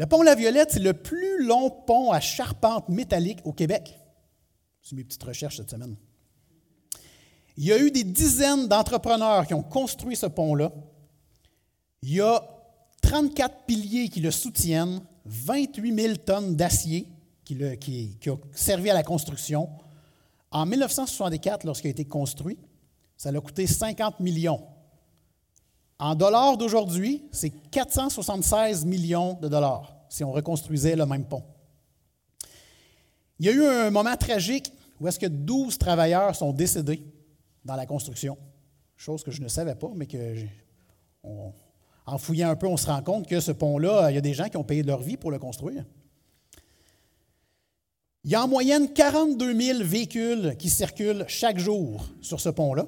Le 0.00 0.06
pont 0.06 0.22
La 0.22 0.34
Violette, 0.34 0.70
c'est 0.70 0.78
le 0.78 0.94
plus 0.94 1.44
long 1.44 1.68
pont 1.68 2.10
à 2.10 2.20
charpente 2.20 2.88
métallique 2.88 3.40
au 3.44 3.52
Québec. 3.52 4.00
C'est 4.80 4.96
mes 4.96 5.04
petites 5.04 5.22
recherches 5.22 5.58
cette 5.58 5.68
semaine. 5.68 5.94
Il 7.58 7.66
y 7.66 7.72
a 7.74 7.78
eu 7.78 7.90
des 7.90 8.04
dizaines 8.04 8.66
d'entrepreneurs 8.66 9.46
qui 9.46 9.52
ont 9.52 9.62
construit 9.62 10.16
ce 10.16 10.24
pont-là. 10.24 10.72
Il 12.00 12.14
y 12.14 12.22
a 12.22 12.42
34 13.02 13.66
piliers 13.66 14.08
qui 14.08 14.20
le 14.20 14.30
soutiennent. 14.30 15.02
28 15.26 15.94
000 15.94 16.16
tonnes 16.16 16.56
d'acier 16.56 17.06
qui, 17.44 17.62
a 17.62 17.76
servi 18.52 18.88
à 18.88 18.94
la 18.94 19.02
construction. 19.02 19.68
En 20.50 20.64
1964, 20.64 21.64
lorsqu'il 21.64 21.88
a 21.88 21.90
été 21.90 22.06
construit, 22.06 22.56
ça 23.18 23.28
a 23.28 23.38
coûté 23.38 23.66
50 23.66 24.18
millions. 24.20 24.62
En 26.00 26.14
dollars 26.14 26.56
d'aujourd'hui, 26.56 27.22
c'est 27.30 27.50
476 27.50 28.86
millions 28.86 29.34
de 29.34 29.48
dollars 29.48 29.94
si 30.08 30.24
on 30.24 30.32
reconstruisait 30.32 30.96
le 30.96 31.04
même 31.04 31.26
pont. 31.26 31.44
Il 33.38 33.46
y 33.46 33.48
a 33.50 33.52
eu 33.52 33.64
un 33.64 33.90
moment 33.90 34.16
tragique 34.16 34.72
où 34.98 35.06
est-ce 35.06 35.18
que 35.18 35.26
12 35.26 35.76
travailleurs 35.76 36.34
sont 36.34 36.52
décédés 36.52 37.02
dans 37.66 37.76
la 37.76 37.84
construction, 37.84 38.38
chose 38.96 39.22
que 39.22 39.30
je 39.30 39.42
ne 39.42 39.48
savais 39.48 39.74
pas, 39.74 39.90
mais 39.94 40.06
que 40.06 40.36
en 42.06 42.18
fouillant 42.18 42.48
un 42.48 42.56
peu, 42.56 42.66
on 42.66 42.78
se 42.78 42.86
rend 42.86 43.02
compte 43.02 43.26
que 43.26 43.38
ce 43.38 43.52
pont-là, 43.52 44.10
il 44.10 44.14
y 44.14 44.18
a 44.18 44.22
des 44.22 44.34
gens 44.34 44.48
qui 44.48 44.56
ont 44.56 44.64
payé 44.64 44.82
leur 44.82 45.02
vie 45.02 45.18
pour 45.18 45.30
le 45.30 45.38
construire. 45.38 45.84
Il 48.24 48.30
y 48.30 48.34
a 48.34 48.42
en 48.42 48.48
moyenne 48.48 48.90
42 48.92 49.54
000 49.54 49.84
véhicules 49.84 50.56
qui 50.58 50.70
circulent 50.70 51.24
chaque 51.28 51.58
jour 51.58 52.06
sur 52.22 52.40
ce 52.40 52.48
pont-là. 52.48 52.86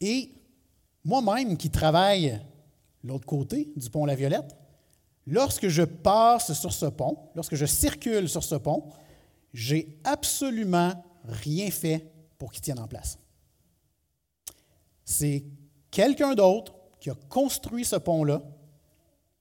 Et 0.00 0.37
moi-même 1.04 1.56
qui 1.56 1.70
travaille 1.70 2.40
l'autre 3.04 3.26
côté 3.26 3.72
du 3.76 3.88
pont 3.90 4.04
La 4.04 4.14
Violette, 4.14 4.56
lorsque 5.26 5.68
je 5.68 5.82
passe 5.82 6.52
sur 6.52 6.72
ce 6.72 6.86
pont, 6.86 7.18
lorsque 7.34 7.54
je 7.54 7.66
circule 7.66 8.28
sur 8.28 8.42
ce 8.42 8.56
pont, 8.56 8.90
j'ai 9.52 9.98
absolument 10.04 10.92
rien 11.24 11.70
fait 11.70 12.10
pour 12.38 12.52
qu'il 12.52 12.62
tienne 12.62 12.78
en 12.78 12.86
place. 12.86 13.18
C'est 15.04 15.44
quelqu'un 15.90 16.34
d'autre 16.34 16.74
qui 17.00 17.10
a 17.10 17.14
construit 17.28 17.84
ce 17.84 17.96
pont-là, 17.96 18.42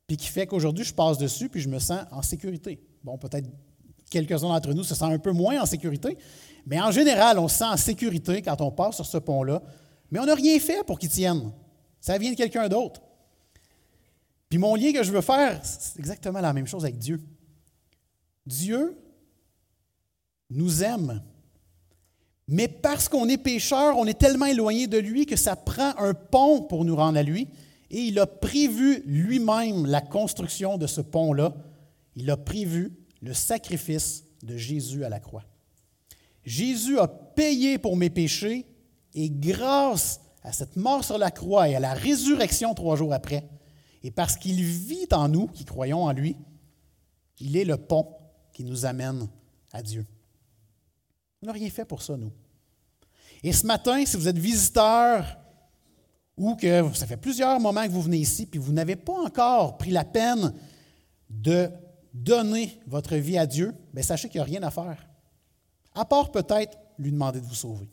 puis 0.06 0.16
qui 0.16 0.28
fait 0.28 0.48
qu'aujourd'hui, 0.48 0.86
je 0.86 0.94
passe 0.94 1.18
dessus, 1.18 1.50
puis 1.50 1.60
je 1.60 1.68
me 1.68 1.80
sens 1.80 2.06
en 2.12 2.22
sécurité. 2.22 2.82
Bon, 3.04 3.18
peut-être 3.18 3.50
quelques-uns 4.10 4.48
d'entre 4.48 4.74
nous 4.74 4.84
se 4.84 4.96
sentent 4.96 5.12
un 5.12 5.20
peu 5.20 5.34
moins 5.34 5.62
en 5.62 5.66
sécurité, 5.66 6.18
mais 6.66 6.80
en 6.80 6.92
général, 6.92 7.40
on 7.40 7.48
se 7.48 7.58
sent 7.58 7.66
en 7.66 7.78
sécurité 7.78 8.42
quand 8.42 8.62
on 8.62 8.72
passe 8.72 8.96
sur 8.96 9.06
ce 9.06 9.18
pont-là, 9.18 9.62
mais 10.12 10.20
on 10.20 10.26
n'a 10.26 10.36
rien 10.36 10.60
fait 10.60 10.86
pour 10.86 11.00
qu'il 11.00 11.10
tienne. 11.10 11.52
Ça 12.00 12.18
vient 12.18 12.32
de 12.32 12.38
quelqu'un 12.38 12.68
d'autre. 12.70 13.02
Puis 14.50 14.58
mon 14.58 14.76
lien 14.76 14.94
que 14.94 15.04
je 15.04 15.12
veux 15.12 15.22
faire, 15.22 15.60
c'est 15.64 16.00
exactement 16.00 16.40
la 16.40 16.54
même 16.54 16.68
chose 16.68 16.84
avec 16.84 16.98
Dieu. 16.98 17.22
Dieu 18.46 18.98
nous 20.50 20.84
aime 20.84 21.22
mais 22.48 22.70
parce 22.70 23.10
qu'on 23.10 23.28
est 23.28 23.38
pécheur, 23.38 23.98
on 23.98 24.06
est 24.06 24.18
tellement 24.18 24.46
éloigné 24.46 24.88
de 24.88 24.98
lui 24.98 25.26
que 25.26 25.36
ça 25.36 25.56
prend 25.56 25.94
un 25.98 26.14
pont 26.14 26.62
pour 26.62 26.86
nous 26.86 26.96
rendre 26.96 27.18
à 27.18 27.24
lui. 27.24 27.48
Et 27.92 28.02
il 28.02 28.20
a 28.20 28.26
prévu 28.26 29.04
lui-même 29.06 29.86
la 29.86 30.02
construction 30.02 30.78
de 30.78 30.88
ce 30.88 31.02
pont-là. 31.02 31.56
Il 32.16 32.30
a 32.32 32.38
prévu 32.38 32.94
le 33.22 33.34
sacrifice 33.34 34.24
de 34.44 34.56
Jésus 34.56 35.04
à 35.04 35.10
la 35.10 35.20
croix. 35.20 35.44
Jésus 36.46 36.98
a 37.00 37.08
payé 37.08 37.78
pour 37.78 37.98
mes 37.98 38.10
péchés 38.10 38.66
et 39.14 39.30
grâce 39.30 40.22
à 40.44 40.52
cette 40.52 40.76
mort 40.76 41.04
sur 41.04 41.18
la 41.18 41.32
croix 41.32 41.68
et 41.68 41.76
à 41.76 41.80
la 41.80 41.94
résurrection 41.94 42.74
trois 42.74 42.96
jours 42.96 43.14
après, 43.14 43.48
et 44.04 44.12
parce 44.12 44.38
qu'il 44.38 44.64
vit 44.64 45.08
en 45.12 45.28
nous 45.28 45.48
qui 45.48 45.66
croyons 45.66 46.04
en 46.04 46.12
lui, 46.14 46.38
il 47.40 47.58
est 47.58 47.66
le 47.66 47.78
pont 47.78 48.08
qui 48.54 48.64
nous 48.64 48.86
amène 48.86 49.28
à 49.72 49.82
Dieu. 49.82 50.06
On 51.42 51.48
n'a 51.48 51.52
rien 51.52 51.70
fait 51.70 51.86
pour 51.86 52.02
ça, 52.02 52.18
nous. 52.18 52.32
Et 53.44 53.54
ce 53.54 53.66
matin, 53.66 54.04
si 54.06 54.18
vous 54.18 54.28
êtes 54.28 54.38
visiteur 54.38 55.38
ou 56.36 56.56
que 56.56 56.94
ça 56.94 57.06
fait 57.06 57.18
plusieurs 57.18 57.60
moments 57.60 57.86
que 57.86 57.92
vous 57.92 58.02
venez 58.02 58.18
ici, 58.18 58.46
puis 58.46 58.60
vous 58.60 58.72
n'avez 58.72 58.96
pas 58.96 59.14
encore 59.14 59.78
pris 59.78 59.92
la 59.92 60.04
peine 60.04 60.54
de 61.30 61.70
donner 62.14 62.80
votre 62.88 63.16
vie 63.16 63.38
à 63.38 63.46
Dieu, 63.46 63.76
bien, 63.94 64.04
sachez 64.04 64.30
qu'il 64.30 64.40
n'y 64.40 64.44
a 64.44 64.46
rien 64.46 64.64
à 64.64 64.72
faire. 64.72 65.08
À 65.94 66.06
part 66.06 66.32
peut-être 66.32 66.78
lui 66.98 67.12
demander 67.12 67.42
de 67.42 67.46
vous 67.46 67.56
sauver. 67.56 67.90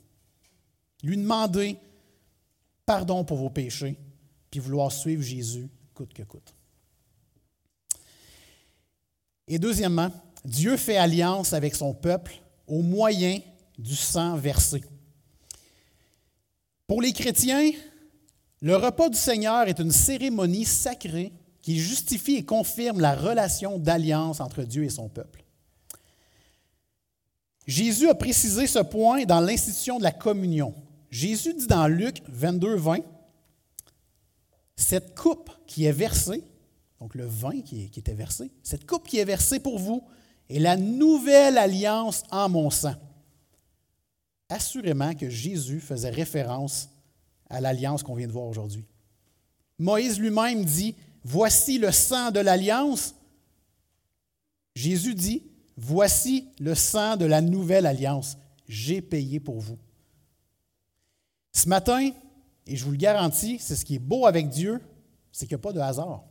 Lui 1.05 1.17
demander 1.17 1.79
pardon 2.87 3.25
pour 3.25 3.37
vos 3.37 3.51
péchés, 3.51 3.97
puis 4.51 4.59
vouloir 4.59 4.91
suivre 4.91 5.23
Jésus 5.23 5.69
coûte 5.95 6.13
que 6.13 6.23
coûte. 6.23 6.55
Et 9.47 9.59
deuxièmement, 9.59 10.11
Dieu 10.45 10.77
fait 10.77 10.97
alliance 10.97 11.53
avec 11.53 11.75
son 11.75 11.95
peuple 11.95 12.35
au 12.67 12.83
moyen 12.83 13.39
du 13.79 13.95
sang 13.95 14.37
versé. 14.37 14.83
Pour 16.87 17.03
les 17.03 17.13
chrétiens, 17.13 17.71
le 18.61 18.77
repas 18.77 19.09
du 19.09 19.17
Seigneur 19.17 19.69
est 19.69 19.79
une 19.79 19.91
cérémonie 19.91 20.65
sacrée 20.65 21.33
qui 21.61 21.79
justifie 21.79 22.37
et 22.37 22.45
confirme 22.45 23.01
la 23.01 23.15
relation 23.15 23.79
d'alliance 23.79 24.41
entre 24.41 24.63
Dieu 24.63 24.85
et 24.85 24.91
son 24.91 25.09
peuple. 25.09 25.45
Jésus 27.67 28.09
a 28.09 28.15
précisé 28.15 28.67
ce 28.67 28.81
point 28.81 29.25
dans 29.25 29.41
l'institution 29.41 29.99
de 29.99 30.03
la 30.03 30.13
communion. 30.13 30.75
Jésus 31.15 31.55
dit 31.55 31.69
dans 31.69 31.87
Luc 31.87 32.23
22, 32.27 32.75
20, 32.75 32.99
Cette 34.75 35.15
coupe 35.15 35.49
qui 35.65 35.85
est 35.85 35.93
versée, 35.93 36.43
donc 36.99 37.15
le 37.15 37.25
vin 37.25 37.61
qui, 37.61 37.85
était 37.85 38.15
versé, 38.15 38.51
cette 38.65 38.85
coupe 38.85 39.07
qui 39.07 39.19
est 39.19 39.25
versée 39.25 39.61
pour 39.61 39.79
vous 39.79 40.03
est 40.51 40.59
la 40.59 40.77
nouvelle 40.77 41.57
alliance 41.57 42.25
en 42.33 42.49
mon 42.49 42.69
sang. 42.69 42.97
Assurément 44.49 45.15
que 45.15 45.31
Jésus 45.31 45.79
faisait 45.79 46.11
référence 46.11 46.89
à 47.49 47.61
l'alliance 47.61 48.03
qu'on 48.03 48.17
vient 48.17 48.27
de 48.27 48.33
voir 48.33 48.47
aujourd'hui. 48.47 48.85
Moïse 49.79 50.19
lui-même 50.19 50.65
dit, 50.65 50.97
Voici 51.23 51.79
le 51.79 51.93
sang 51.93 52.33
de 52.33 52.41
l'alliance. 52.41 53.15
Jésus 54.75 55.15
dit, 55.15 55.45
Voici 55.77 56.49
le 56.59 56.75
sang 56.75 57.17
de 57.17 57.25
la 57.25 57.41
nouvelle 57.41 57.87
alliance. 57.87 58.37
J'ai 58.67 59.01
payé 59.01 59.39
pour 59.39 59.61
vous. 59.61 59.79
Ce 61.55 61.69
matin, 61.69 62.11
et 62.67 62.77
je 62.77 62.85
vous 62.85 62.91
le 62.91 62.97
garantis, 62.97 63.59
c'est 63.61 63.77
ce 63.77 63.85
qui 63.85 63.95
est 63.95 64.01
beau 64.01 64.27
avec 64.27 64.49
Dieu, 64.49 64.81
c'est 65.31 65.47
qu'il 65.47 65.57
n'y 65.57 65.61
a 65.61 65.63
pas 65.63 65.73
de 65.73 65.81
hasard. 65.81 66.25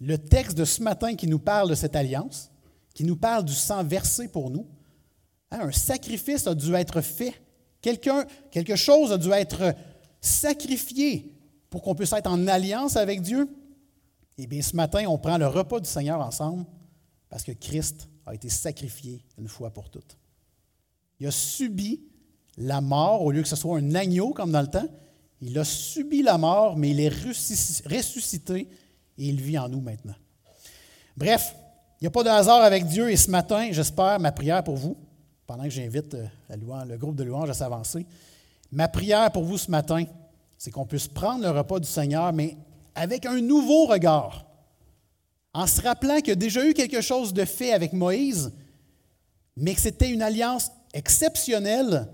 Le 0.00 0.18
texte 0.18 0.58
de 0.58 0.64
ce 0.64 0.82
matin 0.82 1.14
qui 1.14 1.28
nous 1.28 1.38
parle 1.38 1.70
de 1.70 1.74
cette 1.76 1.94
alliance, 1.94 2.50
qui 2.92 3.04
nous 3.04 3.16
parle 3.16 3.44
du 3.44 3.54
sang 3.54 3.84
versé 3.84 4.28
pour 4.28 4.50
nous, 4.50 4.66
hein, 5.52 5.60
un 5.62 5.72
sacrifice 5.72 6.46
a 6.48 6.54
dû 6.54 6.74
être 6.74 7.00
fait. 7.00 7.34
Quelque 7.80 8.76
chose 8.76 9.12
a 9.12 9.18
dû 9.18 9.30
être 9.30 9.74
sacrifié 10.20 11.32
pour 11.70 11.82
qu'on 11.82 11.94
puisse 11.94 12.12
être 12.12 12.30
en 12.30 12.46
alliance 12.48 12.96
avec 12.96 13.22
Dieu. 13.22 13.48
Eh 14.38 14.46
bien, 14.46 14.60
ce 14.60 14.74
matin, 14.74 15.04
on 15.06 15.18
prend 15.18 15.38
le 15.38 15.46
repas 15.46 15.78
du 15.78 15.88
Seigneur 15.88 16.20
ensemble 16.20 16.64
parce 17.28 17.44
que 17.44 17.52
Christ 17.52 18.08
a 18.26 18.34
été 18.34 18.48
sacrifié 18.48 19.24
une 19.38 19.48
fois 19.48 19.70
pour 19.70 19.88
toutes. 19.88 20.16
Il 21.20 21.26
a 21.28 21.30
subi 21.30 22.00
la 22.58 22.80
mort 22.80 23.22
au 23.22 23.30
lieu 23.30 23.42
que 23.42 23.48
ce 23.48 23.56
soit 23.56 23.78
un 23.78 23.94
agneau 23.94 24.32
comme 24.32 24.52
dans 24.52 24.60
le 24.60 24.68
temps. 24.68 24.88
Il 25.40 25.58
a 25.58 25.64
subi 25.64 26.22
la 26.22 26.38
mort, 26.38 26.76
mais 26.76 26.90
il 26.90 27.00
est 27.00 27.08
ressuscité 27.08 28.68
et 29.18 29.26
il 29.26 29.40
vit 29.40 29.58
en 29.58 29.68
nous 29.68 29.80
maintenant. 29.80 30.14
Bref, 31.16 31.54
il 32.00 32.04
n'y 32.04 32.08
a 32.08 32.10
pas 32.10 32.22
de 32.22 32.28
hasard 32.28 32.62
avec 32.62 32.86
Dieu 32.86 33.10
et 33.10 33.16
ce 33.16 33.30
matin, 33.30 33.68
j'espère, 33.70 34.18
ma 34.20 34.32
prière 34.32 34.62
pour 34.62 34.76
vous, 34.76 34.96
pendant 35.46 35.64
que 35.64 35.70
j'invite 35.70 36.14
euh, 36.14 36.26
le 36.48 36.96
groupe 36.96 37.16
de 37.16 37.24
louanges 37.24 37.50
à 37.50 37.54
s'avancer, 37.54 38.06
ma 38.70 38.88
prière 38.88 39.30
pour 39.32 39.44
vous 39.44 39.58
ce 39.58 39.70
matin, 39.70 40.04
c'est 40.56 40.70
qu'on 40.70 40.86
puisse 40.86 41.08
prendre 41.08 41.42
le 41.42 41.50
repas 41.50 41.80
du 41.80 41.88
Seigneur, 41.88 42.32
mais 42.32 42.56
avec 42.94 43.26
un 43.26 43.40
nouveau 43.40 43.86
regard 43.86 44.46
en 45.54 45.66
se 45.66 45.82
rappelant 45.82 46.18
qu'il 46.18 46.28
y 46.28 46.32
a 46.32 46.36
déjà 46.36 46.64
eu 46.66 46.72
quelque 46.72 47.00
chose 47.00 47.34
de 47.34 47.44
fait 47.44 47.72
avec 47.72 47.92
Moïse, 47.92 48.52
mais 49.56 49.74
que 49.74 49.80
c'était 49.80 50.10
une 50.10 50.22
alliance 50.22 50.70
exceptionnelle 50.94 52.08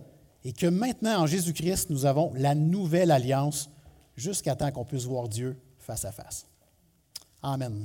et 0.49 0.53
que 0.55 0.67
maintenant, 0.67 1.21
en 1.21 1.27
Jésus-Christ, 1.27 1.91
nous 1.91 2.07
avons 2.07 2.33
la 2.35 2.55
nouvelle 2.55 3.11
alliance 3.11 3.69
jusqu'à 4.17 4.57
temps 4.57 4.73
qu'on 4.73 4.87
puisse 4.87 5.05
voir 5.05 5.29
Dieu 5.29 5.61
face 5.79 6.07
à 6.07 6.11
face. 6.11 6.47
Amen. 7.43 7.85